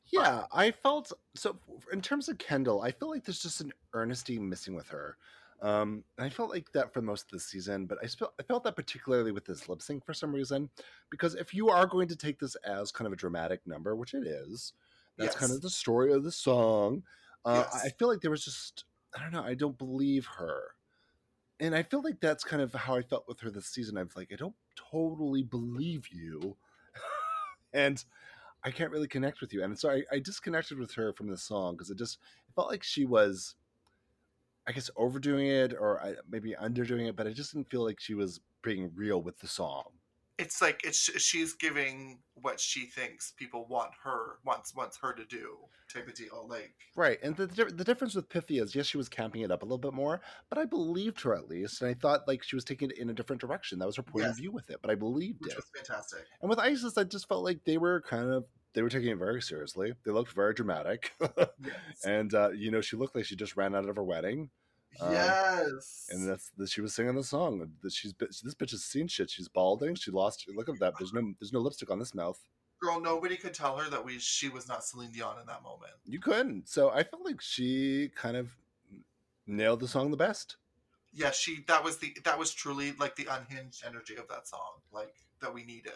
[0.05, 1.57] Yeah, I felt so.
[1.93, 5.17] In terms of Kendall, I feel like there's just an earnesty missing with her.
[5.61, 8.43] Um, and I felt like that for most of the season, but I, felt I
[8.43, 10.69] felt that particularly with this lip sync for some reason,
[11.11, 14.15] because if you are going to take this as kind of a dramatic number, which
[14.15, 14.73] it is,
[15.17, 17.03] that's kind of the story of the song.
[17.45, 17.81] Uh, Yes.
[17.85, 19.43] I feel like there was just I don't know.
[19.43, 20.75] I don't believe her,
[21.59, 23.97] and I feel like that's kind of how I felt with her this season.
[23.97, 26.57] I'm like, I don't totally believe you,
[27.73, 28.03] and
[28.63, 29.63] I can't really connect with you.
[29.63, 32.69] And so I, I disconnected with her from the song because it just it felt
[32.69, 33.55] like she was,
[34.67, 37.99] I guess, overdoing it or I, maybe underdoing it, but I just didn't feel like
[37.99, 39.85] she was being real with the song.
[40.41, 45.23] It's like it's she's giving what she thinks people want her wants wants her to
[45.26, 45.57] do
[45.93, 46.47] type of deal.
[46.49, 47.19] Like Right.
[47.22, 49.77] And the, the difference with Pythia is, yes, she was camping it up a little
[49.77, 51.81] bit more, but I believed her at least.
[51.81, 53.80] And I thought like she was taking it in a different direction.
[53.80, 54.31] That was her point Yes.
[54.31, 55.57] of view with it, but I believed which it.
[55.57, 56.26] was fantastic.
[56.41, 59.18] And with Icesis, I just felt like they were kind of they were taking it
[59.18, 59.93] very seriously.
[60.05, 62.05] They looked very dramatic, Yes.
[62.05, 64.49] and uh, you know, she looked like she just ran out of her wedding.
[64.99, 66.07] Um, yes.
[66.11, 67.72] and that's that she was singing the song.
[67.81, 69.30] That she's this bitch has seen shit.
[69.30, 69.95] She's balding.
[69.95, 70.45] She lost.
[70.53, 70.95] Look at that.
[70.99, 72.39] There's no there's no lipstick on this mouth.
[72.81, 75.93] girl, nobody could tell her that we she was not Celine Dion in that moment.
[76.05, 76.68] You couldn't.
[76.68, 78.49] So I felt like she kind of
[79.47, 80.57] nailed the song the best.
[81.13, 84.81] Yeah, she that was the that was truly like the unhinged energy of that song,
[84.91, 85.93] like that we needed.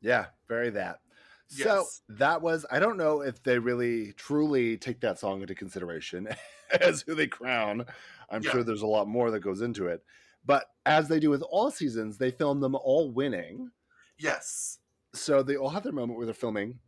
[0.00, 1.00] Yeah, very that.
[1.48, 2.64] So that was.
[2.70, 6.28] I don't know if they really truly take that song into consideration
[6.80, 7.84] as who they crown.
[8.32, 8.50] I'm Yeah.
[8.50, 10.02] sure there's a lot more that goes into it.
[10.44, 13.70] But as they do with all seasons, they film them all winning.
[14.18, 14.78] Yes.
[15.14, 16.78] so they all have their moment where they're filming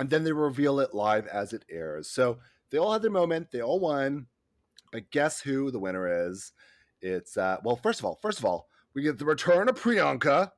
[0.00, 2.38] and then they reveal it live as it airs so
[2.70, 4.26] they all had their moment they all won
[4.90, 6.50] but guess who the winner is
[7.00, 10.50] it's uh well first of all first of all we get the return of priyanka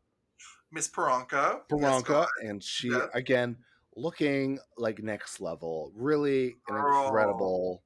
[0.71, 2.29] Miss Priyanka, priyanka God.
[2.43, 3.09] and she Yeah.
[3.13, 3.59] again
[3.95, 7.05] looking like next level really an Girl.
[7.07, 7.83] incredible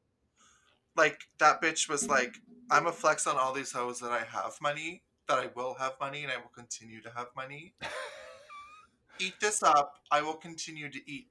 [0.96, 2.34] like that bitch was like,
[2.70, 5.94] I'm a flex on all these hoes that I have money, that I will have
[6.00, 7.74] money, and I will continue to have money.
[9.18, 9.94] eat this up.
[10.10, 11.28] I will continue to eat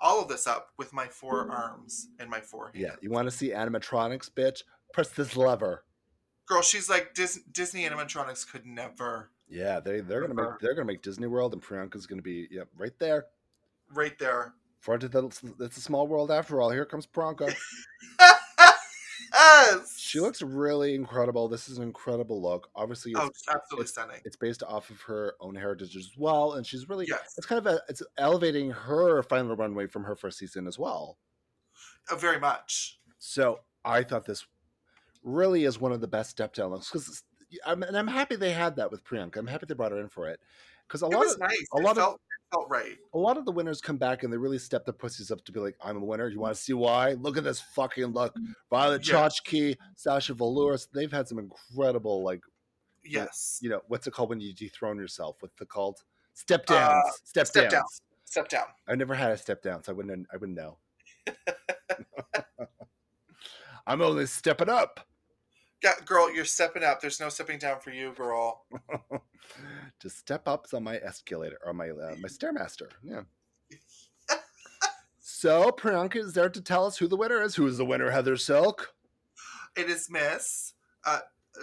[0.00, 2.76] all of this up with my four arms and my four hands.
[2.82, 5.84] yeah you want to see animatronics bitch press this lever
[6.48, 9.30] Girl, she's like Dis- Disney animatronics could never.
[9.48, 12.66] yeah they, they're gonna make they're gonna make disney world and priyanka's gonna be yep
[12.76, 13.26] right there
[13.94, 14.54] Right there.
[14.80, 16.70] For it, it's a small world after all.
[16.70, 17.54] Here comes Priyanka.
[19.42, 19.98] yes.
[19.98, 21.48] She looks really incredible.
[21.48, 22.68] This is an incredible look.
[22.74, 24.20] Obviously, it's, Oh, it's absolutely it's- stunning.
[24.24, 27.34] it's based off of her own heritage as well, and she's really Yes.
[27.36, 31.18] it's kind of a it's elevating her final runway from her first season as well.
[32.10, 32.98] Uh, very much.
[33.18, 34.46] So I thought this
[35.22, 37.22] really is one of the best step down looks because
[37.66, 39.36] I'm and I'm happy they had that with Priyanka.
[39.36, 40.40] I'm happy they brought her in for it
[40.88, 41.66] because a It lot of nice.
[41.74, 42.16] a it lot of-
[42.52, 42.96] felt, right.
[43.14, 45.52] a lot of the winners come back and they really step their pussies up to
[45.52, 46.28] be like, I'm a winner.
[46.28, 47.12] You want to see why?
[47.14, 48.34] Look at this fucking look.
[48.70, 49.14] Violet Yeah.
[49.14, 50.76] Chachki, Sasha Velour.
[50.94, 52.40] They've had some incredible, like,
[53.04, 53.58] Yes.
[53.60, 55.36] you know, what's it called when you dethrone yourself?
[55.40, 55.98] What's it called?
[56.34, 57.04] Step downs.
[57.06, 57.72] Uh, step, step downs.
[57.72, 57.82] down.
[58.24, 58.64] Step down.
[58.86, 60.26] I've never had a step down, so I wouldn't.
[60.32, 60.78] I wouldn't know.
[63.86, 65.00] I'm only stepping up.
[65.82, 67.00] Yeah, girl, you're stepping up.
[67.00, 68.64] There's no stepping down for you, girl.
[70.00, 72.88] Just step ups on my escalator or my uh, my stairmaster.
[73.02, 73.22] Yeah.
[75.18, 77.56] so Priyanka is there to tell us who the winner is.
[77.56, 78.10] Who is the winner?
[78.10, 78.94] Heather Silk.
[79.76, 80.74] It is Miss.
[81.04, 81.20] Uh,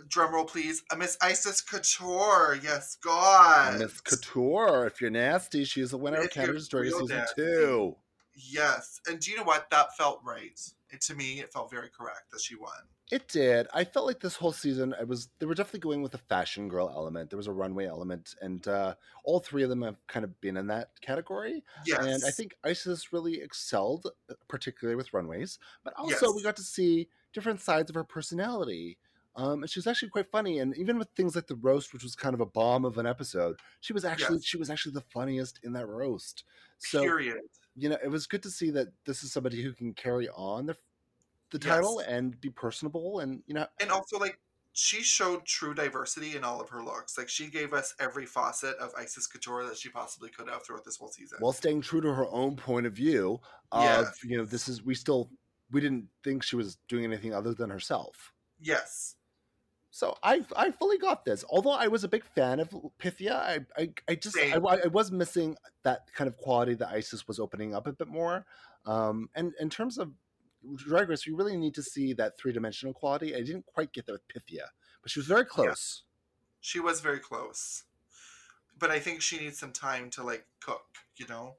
[0.07, 0.83] drum roll, please.
[0.91, 2.59] Uh, Miss Icesis Couture.
[2.61, 3.79] Yes, God.
[3.79, 4.85] Miss Couture.
[4.85, 7.41] If you're nasty, she's the winner of Canada's Drag Race season nasty.
[7.41, 7.95] two.
[8.33, 8.99] Yes.
[9.07, 9.69] And do you know what?
[9.69, 10.59] That felt right.
[10.89, 12.71] It, to me, it felt very correct that she won.
[13.11, 13.67] It did.
[13.73, 16.69] I felt like this whole season, I was they were definitely going with a fashion
[16.69, 17.29] girl element.
[17.31, 20.57] There was a runway element, and uh, all three of them have kind of been
[20.57, 21.63] in that category.
[21.87, 22.05] Yes.
[22.05, 25.57] And I think Icesis really excelled, uh, particularly with runways.
[25.83, 26.35] But also, Yes.
[26.35, 28.99] we got to see different sides of her personality.
[29.35, 32.03] Um, and she was actually quite funny, and even with things like the roast, which
[32.03, 34.45] was kind of a bomb of an episode, she was actually Yes.
[34.45, 36.43] she was actually the funniest in that roast.
[36.79, 37.41] So Period.
[37.75, 40.65] you know, it was good to see that this is somebody who can carry on
[40.65, 40.75] the
[41.51, 42.09] the title Yes.
[42.09, 44.39] and be personable, and you know, And also, like,
[44.73, 47.17] she showed true diversity in all of her looks.
[47.17, 50.85] Like, she gave us every facet of Icesis Couture that she possibly could have throughout
[50.85, 51.37] this whole season.
[51.41, 53.39] while staying true to her own point of view
[53.71, 54.23] of Yes.
[54.23, 55.29] you know, this is we still
[55.71, 58.33] we didn't think she was doing anything other than herself.
[58.59, 59.15] yes.
[59.91, 61.43] So I I fully got this.
[61.49, 62.69] Although I was a big fan of
[62.99, 67.27] Pythia, I I, I just I, I was missing that kind of quality that Icesis
[67.27, 68.45] was opening up a bit more.
[68.85, 70.13] Um, and in terms of
[70.75, 73.35] Drag Race, we really need to see that three dimensional quality.
[73.35, 74.65] I didn't quite get that with Pythia,
[75.01, 76.03] but she was very close.
[76.61, 77.83] She was very close.
[78.77, 80.85] But I think she needs some time to, like, cook,
[81.17, 81.55] you know?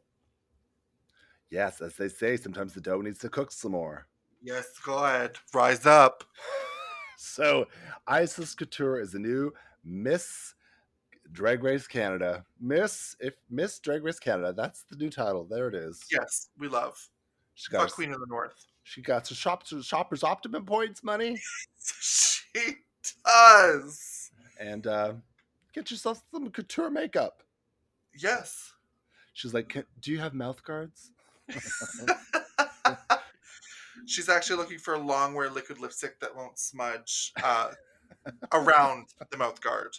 [1.51, 4.07] Yes, as they say, sometimes the dough needs to cook some more.
[4.43, 5.37] Yes, go ahead.
[5.53, 6.25] Rise up.
[7.23, 7.67] So
[8.09, 9.53] Icesis Couture is the new
[9.85, 10.55] Miss
[11.33, 12.47] Drag Race Canada.
[12.59, 15.45] Miss if Miss Drag Race Canada, that's the new title.
[15.45, 16.03] There it is.
[16.11, 16.99] Yes, we love.
[17.57, 18.65] She Fuck got Queen of the North.
[18.91, 21.41] She got some shoppers shoppers optimum points money.
[21.81, 22.75] she
[23.25, 24.33] does.
[24.59, 25.13] And uh
[25.73, 27.45] get yourself some couture makeup.
[28.19, 28.73] Yes.
[29.33, 31.13] She's like, "Can- do you have mouth guards?
[34.07, 37.71] She's actually looking for a long wear liquid lipstick that won't smudge uh,
[38.53, 39.97] around the mouth guard.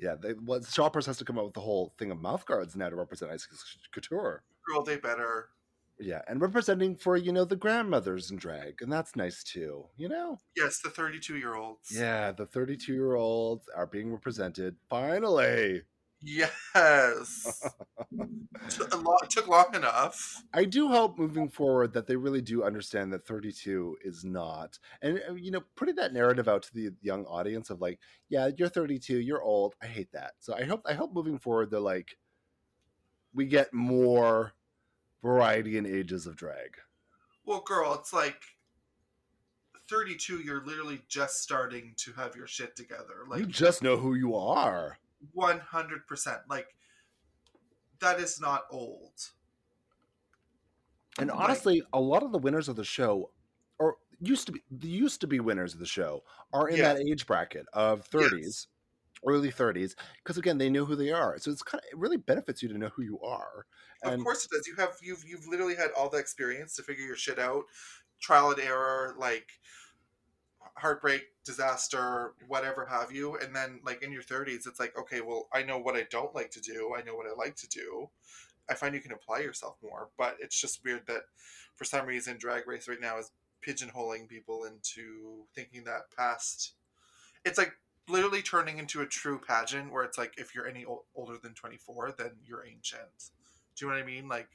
[0.00, 2.74] Yeah, they well, shoppers has to come up with the whole thing of mouth guards
[2.74, 4.42] now to represent Icesis Couture.
[4.66, 5.50] Girl, they better.
[6.00, 9.86] Yeah, and representing for you know the grandmothers in drag, and that's nice too.
[9.96, 10.38] You know.
[10.56, 11.90] Yes, the 32 year olds.
[11.90, 15.82] Yeah, the 32 year olds are being represented finally.
[16.22, 17.62] Yes.
[18.68, 20.42] T- a lot, it took long enough.
[20.52, 25.22] I do hope moving forward that they really do understand that 32 is not, and
[25.28, 28.68] uh, you know, putting that narrative out to the young audience of like, yeah, you're
[28.68, 29.74] 32, you're old.
[29.82, 30.32] I hate that.
[30.40, 32.18] So I hope, I hope moving forward, they're like,
[33.32, 34.52] we get more
[35.22, 36.76] variety in ages of drag.
[37.44, 38.42] Well, girl, it's like
[39.88, 43.24] 32, you're literally just starting to have your shit together.
[43.28, 44.98] Like You just know who you are.
[45.36, 46.40] 100%.
[46.48, 46.74] Like,
[47.98, 49.12] that is not old.
[51.18, 53.30] And Like- honestly, a lot of the winners of the show,
[53.78, 56.98] or used to be, the used to be winners of the show, are in that
[57.00, 58.68] age bracket of 30s,
[59.26, 61.38] early 30s, because again, they know who they are.
[61.38, 63.66] So it's kind of it really benefits you to know who you are.
[64.02, 64.66] Of course it does.
[64.66, 67.64] You have you've you've literally had all the experience to figure your shit out,
[68.20, 69.48] trial and error, like
[70.76, 73.36] heartbreak, disaster, whatever have you.
[73.36, 76.34] And then like in your thirties, it's like, okay, well, I know what I don't
[76.34, 76.94] like to do.
[76.96, 78.08] I know what I like to do.
[78.68, 81.22] I find you can apply yourself more, but it's just weird that
[81.74, 83.32] for some reason Drag Race right now is
[83.66, 86.74] pigeonholing people into thinking that past.
[87.44, 87.72] It's like
[88.08, 91.54] literally turning into a true pageant where it's like if you're any ol- older than
[91.54, 93.30] 24 then you're ancient
[93.76, 94.48] do you know what i mean like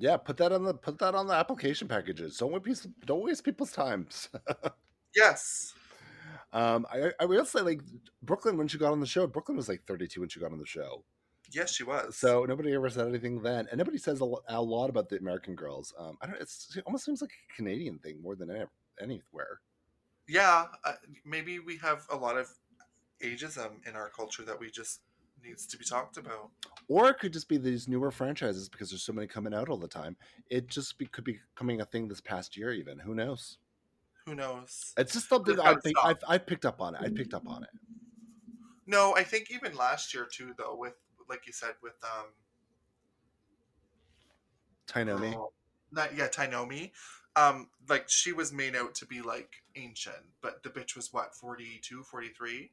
[0.00, 2.36] yeah, put that on the put that on the application packages.
[2.36, 4.28] Don't waste don't waste people's times.
[5.16, 5.74] yes
[6.52, 7.80] um, I I will say like
[8.22, 10.38] Brooke Lynn when she got on the show, Brooke Lynn was like 32 when she
[10.38, 11.04] got on the show.
[11.52, 14.88] yes she was So nobody ever said anything then, and nobody says a, a lot
[14.88, 15.92] about the American girls.
[15.98, 16.40] Um, I don't.
[16.40, 18.66] It's, it almost seems like a Canadian thing more than any-
[19.00, 19.60] anywhere.
[20.28, 20.92] yeah uh,
[21.24, 22.48] maybe we have a lot of
[23.22, 25.00] ageism in our culture that we just
[25.44, 26.50] needs to be talked about
[26.88, 29.76] Or it could just be these newer franchises because there's so many coming out all
[29.76, 30.16] the time.
[30.50, 32.98] It just be, could be becoming a thing this past year, even.
[32.98, 33.58] Who knows?
[34.26, 35.96] who knows It's just something I think.
[36.04, 37.00] I've, I picked up on it.
[37.02, 37.70] I picked up on it.
[38.86, 40.94] no i think even last year too though with
[41.30, 42.26] like you said with um
[44.86, 45.34] Tynomi.
[45.36, 45.52] oh,
[45.92, 46.90] not yeah tynomi
[47.38, 51.34] um like she was made out to be like ancient but the bitch was what
[51.34, 52.70] 42 43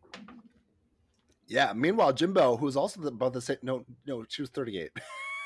[1.47, 1.73] Yeah.
[1.75, 3.57] Meanwhile, Jimbo, who was also the, about the same.
[3.61, 4.89] No, no, she was 38.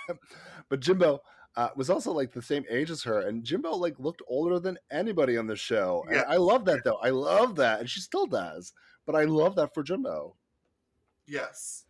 [0.70, 1.20] but Jimbo
[1.58, 4.78] uh, was also like the same age as her, and Jimbo like looked older than
[4.92, 6.06] anybody on the show.
[6.08, 6.24] And Yeah.
[6.28, 7.00] I love that though.
[7.04, 8.72] I love that, and she still does.
[9.06, 10.36] But I love that for Jimbo.
[11.28, 11.86] Yes.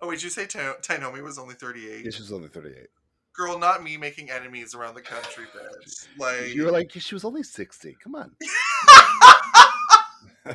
[0.00, 2.04] Oh, wait, did you say Ta- Tynomi was only 38?
[2.04, 2.86] Yeah, she's only 38.
[3.34, 6.06] Girl, not me making enemies around the country, bitch.
[6.18, 7.96] Like, You were like, she was only 60.
[8.02, 8.32] Come on.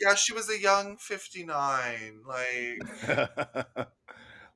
[0.00, 2.20] yeah, she was a young 59.
[2.26, 3.88] Like,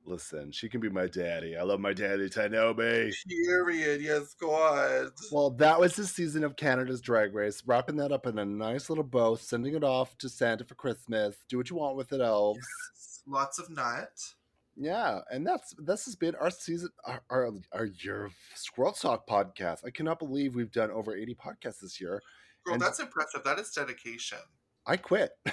[0.05, 1.55] Listen, she can be my daddy.
[1.55, 3.11] I love my daddy, Tynomi.
[3.27, 4.01] period.
[4.01, 5.09] Yes, God.
[5.31, 7.61] Well, that was the season of Canada's Drag Race.
[7.65, 11.35] Wrapping that up in a nice little bow, sending it off to Santa for Christmas.
[11.47, 13.21] Do what you want with it, elves.
[13.27, 14.09] Lots of nut.
[14.81, 19.27] Yeah, and that's this has been our season, our our, our year of Squirrel Talk
[19.27, 19.85] podcast.
[19.85, 22.21] I cannot believe we've done over eighty podcasts this year.
[22.63, 23.43] Girl, And- that's impressive.
[23.43, 24.37] That is dedication.
[24.87, 25.31] I quit.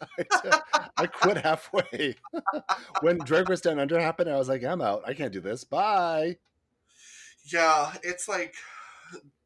[0.96, 2.16] I quit halfway.
[3.02, 5.02] when Drag Race Down Under happened, I was like, I'm out.
[5.06, 5.64] I can't do this.
[5.64, 6.36] Bye.
[7.52, 8.54] Yeah, it's like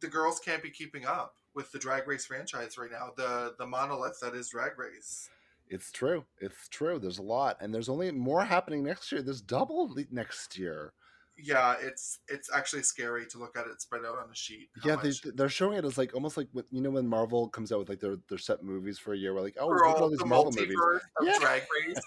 [0.01, 3.11] the girls can't be keeping up with the Drag Race franchise right now.
[3.17, 5.31] The the monolith that is Drag Race.
[5.69, 6.25] It's true.
[6.41, 6.99] It's true.
[6.99, 9.23] There's a lot, and there's only more happening next year.
[9.23, 10.93] There's double next year.
[11.39, 14.71] Yeah, it's it's actually scary to look at it spread out on a sheet.
[14.85, 17.73] Yeah, they, they're showing it as like almost like with, you know when Marvel comes
[17.73, 19.35] out with like their their set movies for a year.
[19.35, 20.77] We're like, oh, look at all these the Marvel movies.
[21.21, 21.39] of Yeah.
[21.39, 22.01] Drag Race.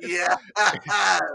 [0.00, 0.36] Yeah,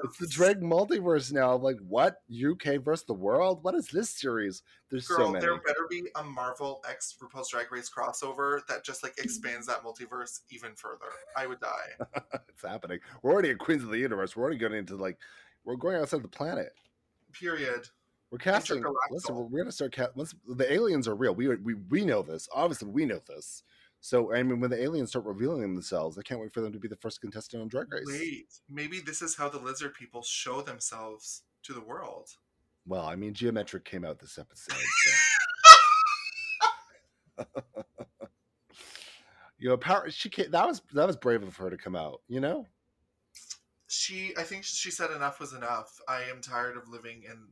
[0.03, 1.53] It's the drag multiverse now.
[1.53, 2.21] I'm like, what?
[2.33, 3.63] UK versus the world?
[3.63, 4.63] What is this series?
[4.89, 5.45] There's Girl, so many.
[5.45, 9.83] there better be a Marvel X RuPaul's Drag Race crossover that just like expands that
[9.83, 11.11] multiverse even further.
[11.37, 12.05] I would die.
[12.49, 12.99] it's happening.
[13.21, 14.35] We're already at Queens of the Universe.
[14.35, 15.19] We're already getting into like,
[15.63, 16.73] we're going outside the planet.
[17.33, 17.87] Period.
[18.31, 18.83] We're casting.
[19.11, 19.95] Listen, we're, we're gonna start.
[19.95, 22.47] Ca- once the aliens are real, we we we know this.
[22.53, 23.63] Obviously, we know this.
[24.01, 26.79] So I mean, when the aliens start revealing themselves, I can't wait for them to
[26.79, 28.05] be the first contestant on Drag Race.
[28.07, 32.29] Wait, maybe this is how the lizard people show themselves to the world.
[32.85, 34.77] Well, I mean, Gia Metric came out this episode.
[34.77, 37.45] So.
[39.57, 40.09] you know, power.
[40.09, 42.21] She came, that was that was brave of her to come out.
[42.27, 42.65] You know.
[43.91, 45.99] She, I think she said enough was enough.
[46.07, 47.47] I am tired of living in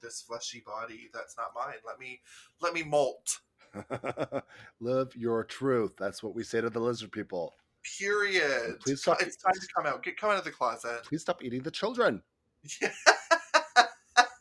[0.00, 1.74] this fleshy body that's not mine.
[1.86, 2.20] Let me,
[2.62, 3.40] let me molt.
[4.80, 5.92] Live your truth.
[5.98, 7.54] That's what we say to the lizard people.
[7.98, 8.80] Period.
[8.80, 10.02] Please stop- It's time to come out.
[10.02, 11.02] Get come out of the closet.
[11.04, 12.22] Please stop eating the children.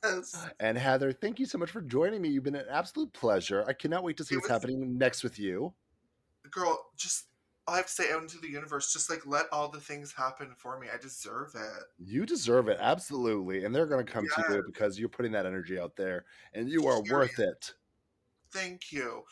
[0.04, 0.48] Yes.
[0.62, 2.30] And Heather, thank you so much for joining me.
[2.30, 3.66] You've been an absolute pleasure.
[3.68, 5.74] I cannot wait to see It what's was- happening next with you.
[6.50, 7.26] Girl, just
[7.68, 8.94] I have to say out into the universe.
[8.94, 10.88] Just like let all the things happen for me.
[10.94, 11.84] I deserve it.
[12.00, 13.66] You deserve it, absolutely.
[13.66, 16.70] And they're going to come to you because you're putting that energy out there and
[16.70, 17.74] you are worth it.
[18.52, 19.24] Thank you.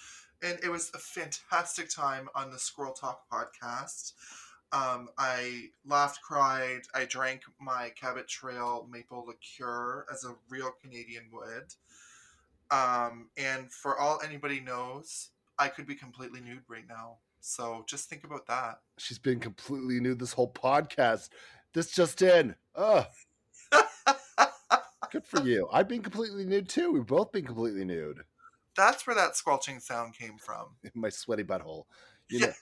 [0.43, 4.13] And it was a fantastic time on the Squirrel Talk podcast.
[4.71, 6.81] Um, I laughed, cried.
[6.93, 11.73] I drank my Cabot Trail maple liqueur as a real Canadian would.
[12.71, 17.19] Um, and for all anybody knows, I could be completely nude right now.
[17.47, 18.79] So just think about that.
[18.97, 21.29] She's been completely nude this whole podcast.
[21.75, 22.55] This just in.
[22.75, 23.05] Ugh.
[25.11, 25.69] Good for you.
[25.71, 26.91] I've been completely nude too.
[26.91, 28.21] We've both been completely nude.
[28.75, 30.69] That's where that squelching sound came from.
[30.95, 31.83] My sweaty butthole.
[32.31, 32.53] You know,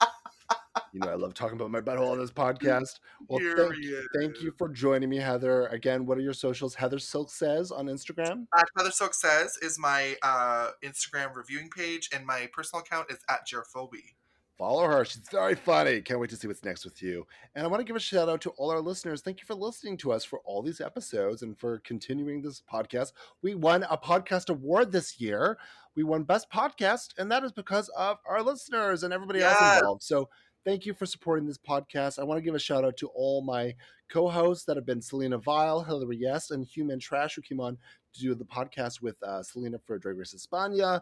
[0.92, 3.00] you know, I love talking about my butthole on this podcast.
[3.28, 3.74] Well, thank,
[4.16, 5.66] thank you for joining me, Heather.
[5.66, 6.76] Again, what are your socials?
[6.76, 8.46] Heather Silk says on Instagram.
[8.56, 13.18] At Heather Silk Says is my uh, Instagram reviewing page, and my personal account is
[13.28, 14.14] at Gerphobie.
[14.58, 15.04] Follow her.
[15.04, 16.00] She's very funny.
[16.00, 17.24] Can't wait to see what's next with you.
[17.54, 19.20] And I want to give a shout out to all our listeners.
[19.20, 23.12] Thank you for listening to us for all these episodes and for continuing this podcast.
[23.40, 25.58] We won a podcast award this year.
[25.94, 30.02] We won Best Podcast, and that is because of our listeners and everybody else involved.
[30.02, 30.28] So
[30.64, 32.18] thank you for supporting this podcast.
[32.18, 33.74] I want to give a shout out to all my
[34.10, 37.78] co-hosts that have been Selena Vile, Hillary Yes, and Human Trash, who came on
[38.14, 41.00] to do the podcast with uh, Selena for Drag Race España.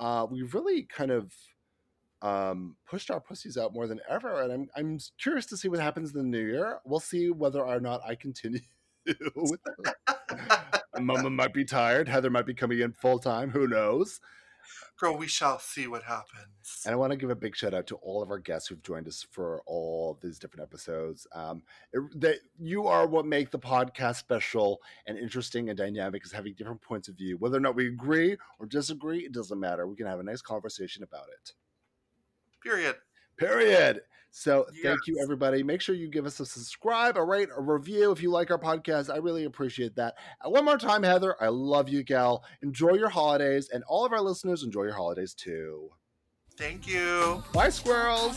[0.00, 1.32] Uh, we really kind of
[2.22, 5.80] um, pushed our pussies out more than ever, and I'm I'm curious to see what
[5.80, 6.80] happens in the new year.
[6.84, 8.60] We'll see whether or not I continue.
[9.36, 9.60] with
[11.00, 12.08] Mama might be tired.
[12.08, 13.50] Heather might be coming in full time.
[13.50, 14.20] Who knows?
[14.98, 16.82] Girl, we shall see what happens.
[16.84, 18.82] And I want to give a big shout out to all of our guests who've
[18.82, 21.26] joined us for all these different episodes.
[21.32, 21.62] Um,
[21.92, 26.54] it, they, you are what make the podcast special and interesting and dynamic is having
[26.54, 27.36] different points of view.
[27.38, 29.86] Whether or not we agree or disagree, it doesn't matter.
[29.86, 31.52] We can have a nice conversation about it.
[32.62, 32.96] Period.
[33.38, 34.00] Period.
[34.30, 35.62] So thank you, everybody.
[35.62, 38.58] Make sure you give us a subscribe, a rate, a review if you like our
[38.58, 39.12] podcast.
[39.12, 40.14] I really appreciate that.
[40.42, 42.44] And one more time, Heather, I love you, gal.
[42.62, 45.90] Enjoy your holidays, and all of our listeners enjoy your holidays too.
[46.56, 47.42] Thank you.
[47.52, 48.36] Bye, squirrels.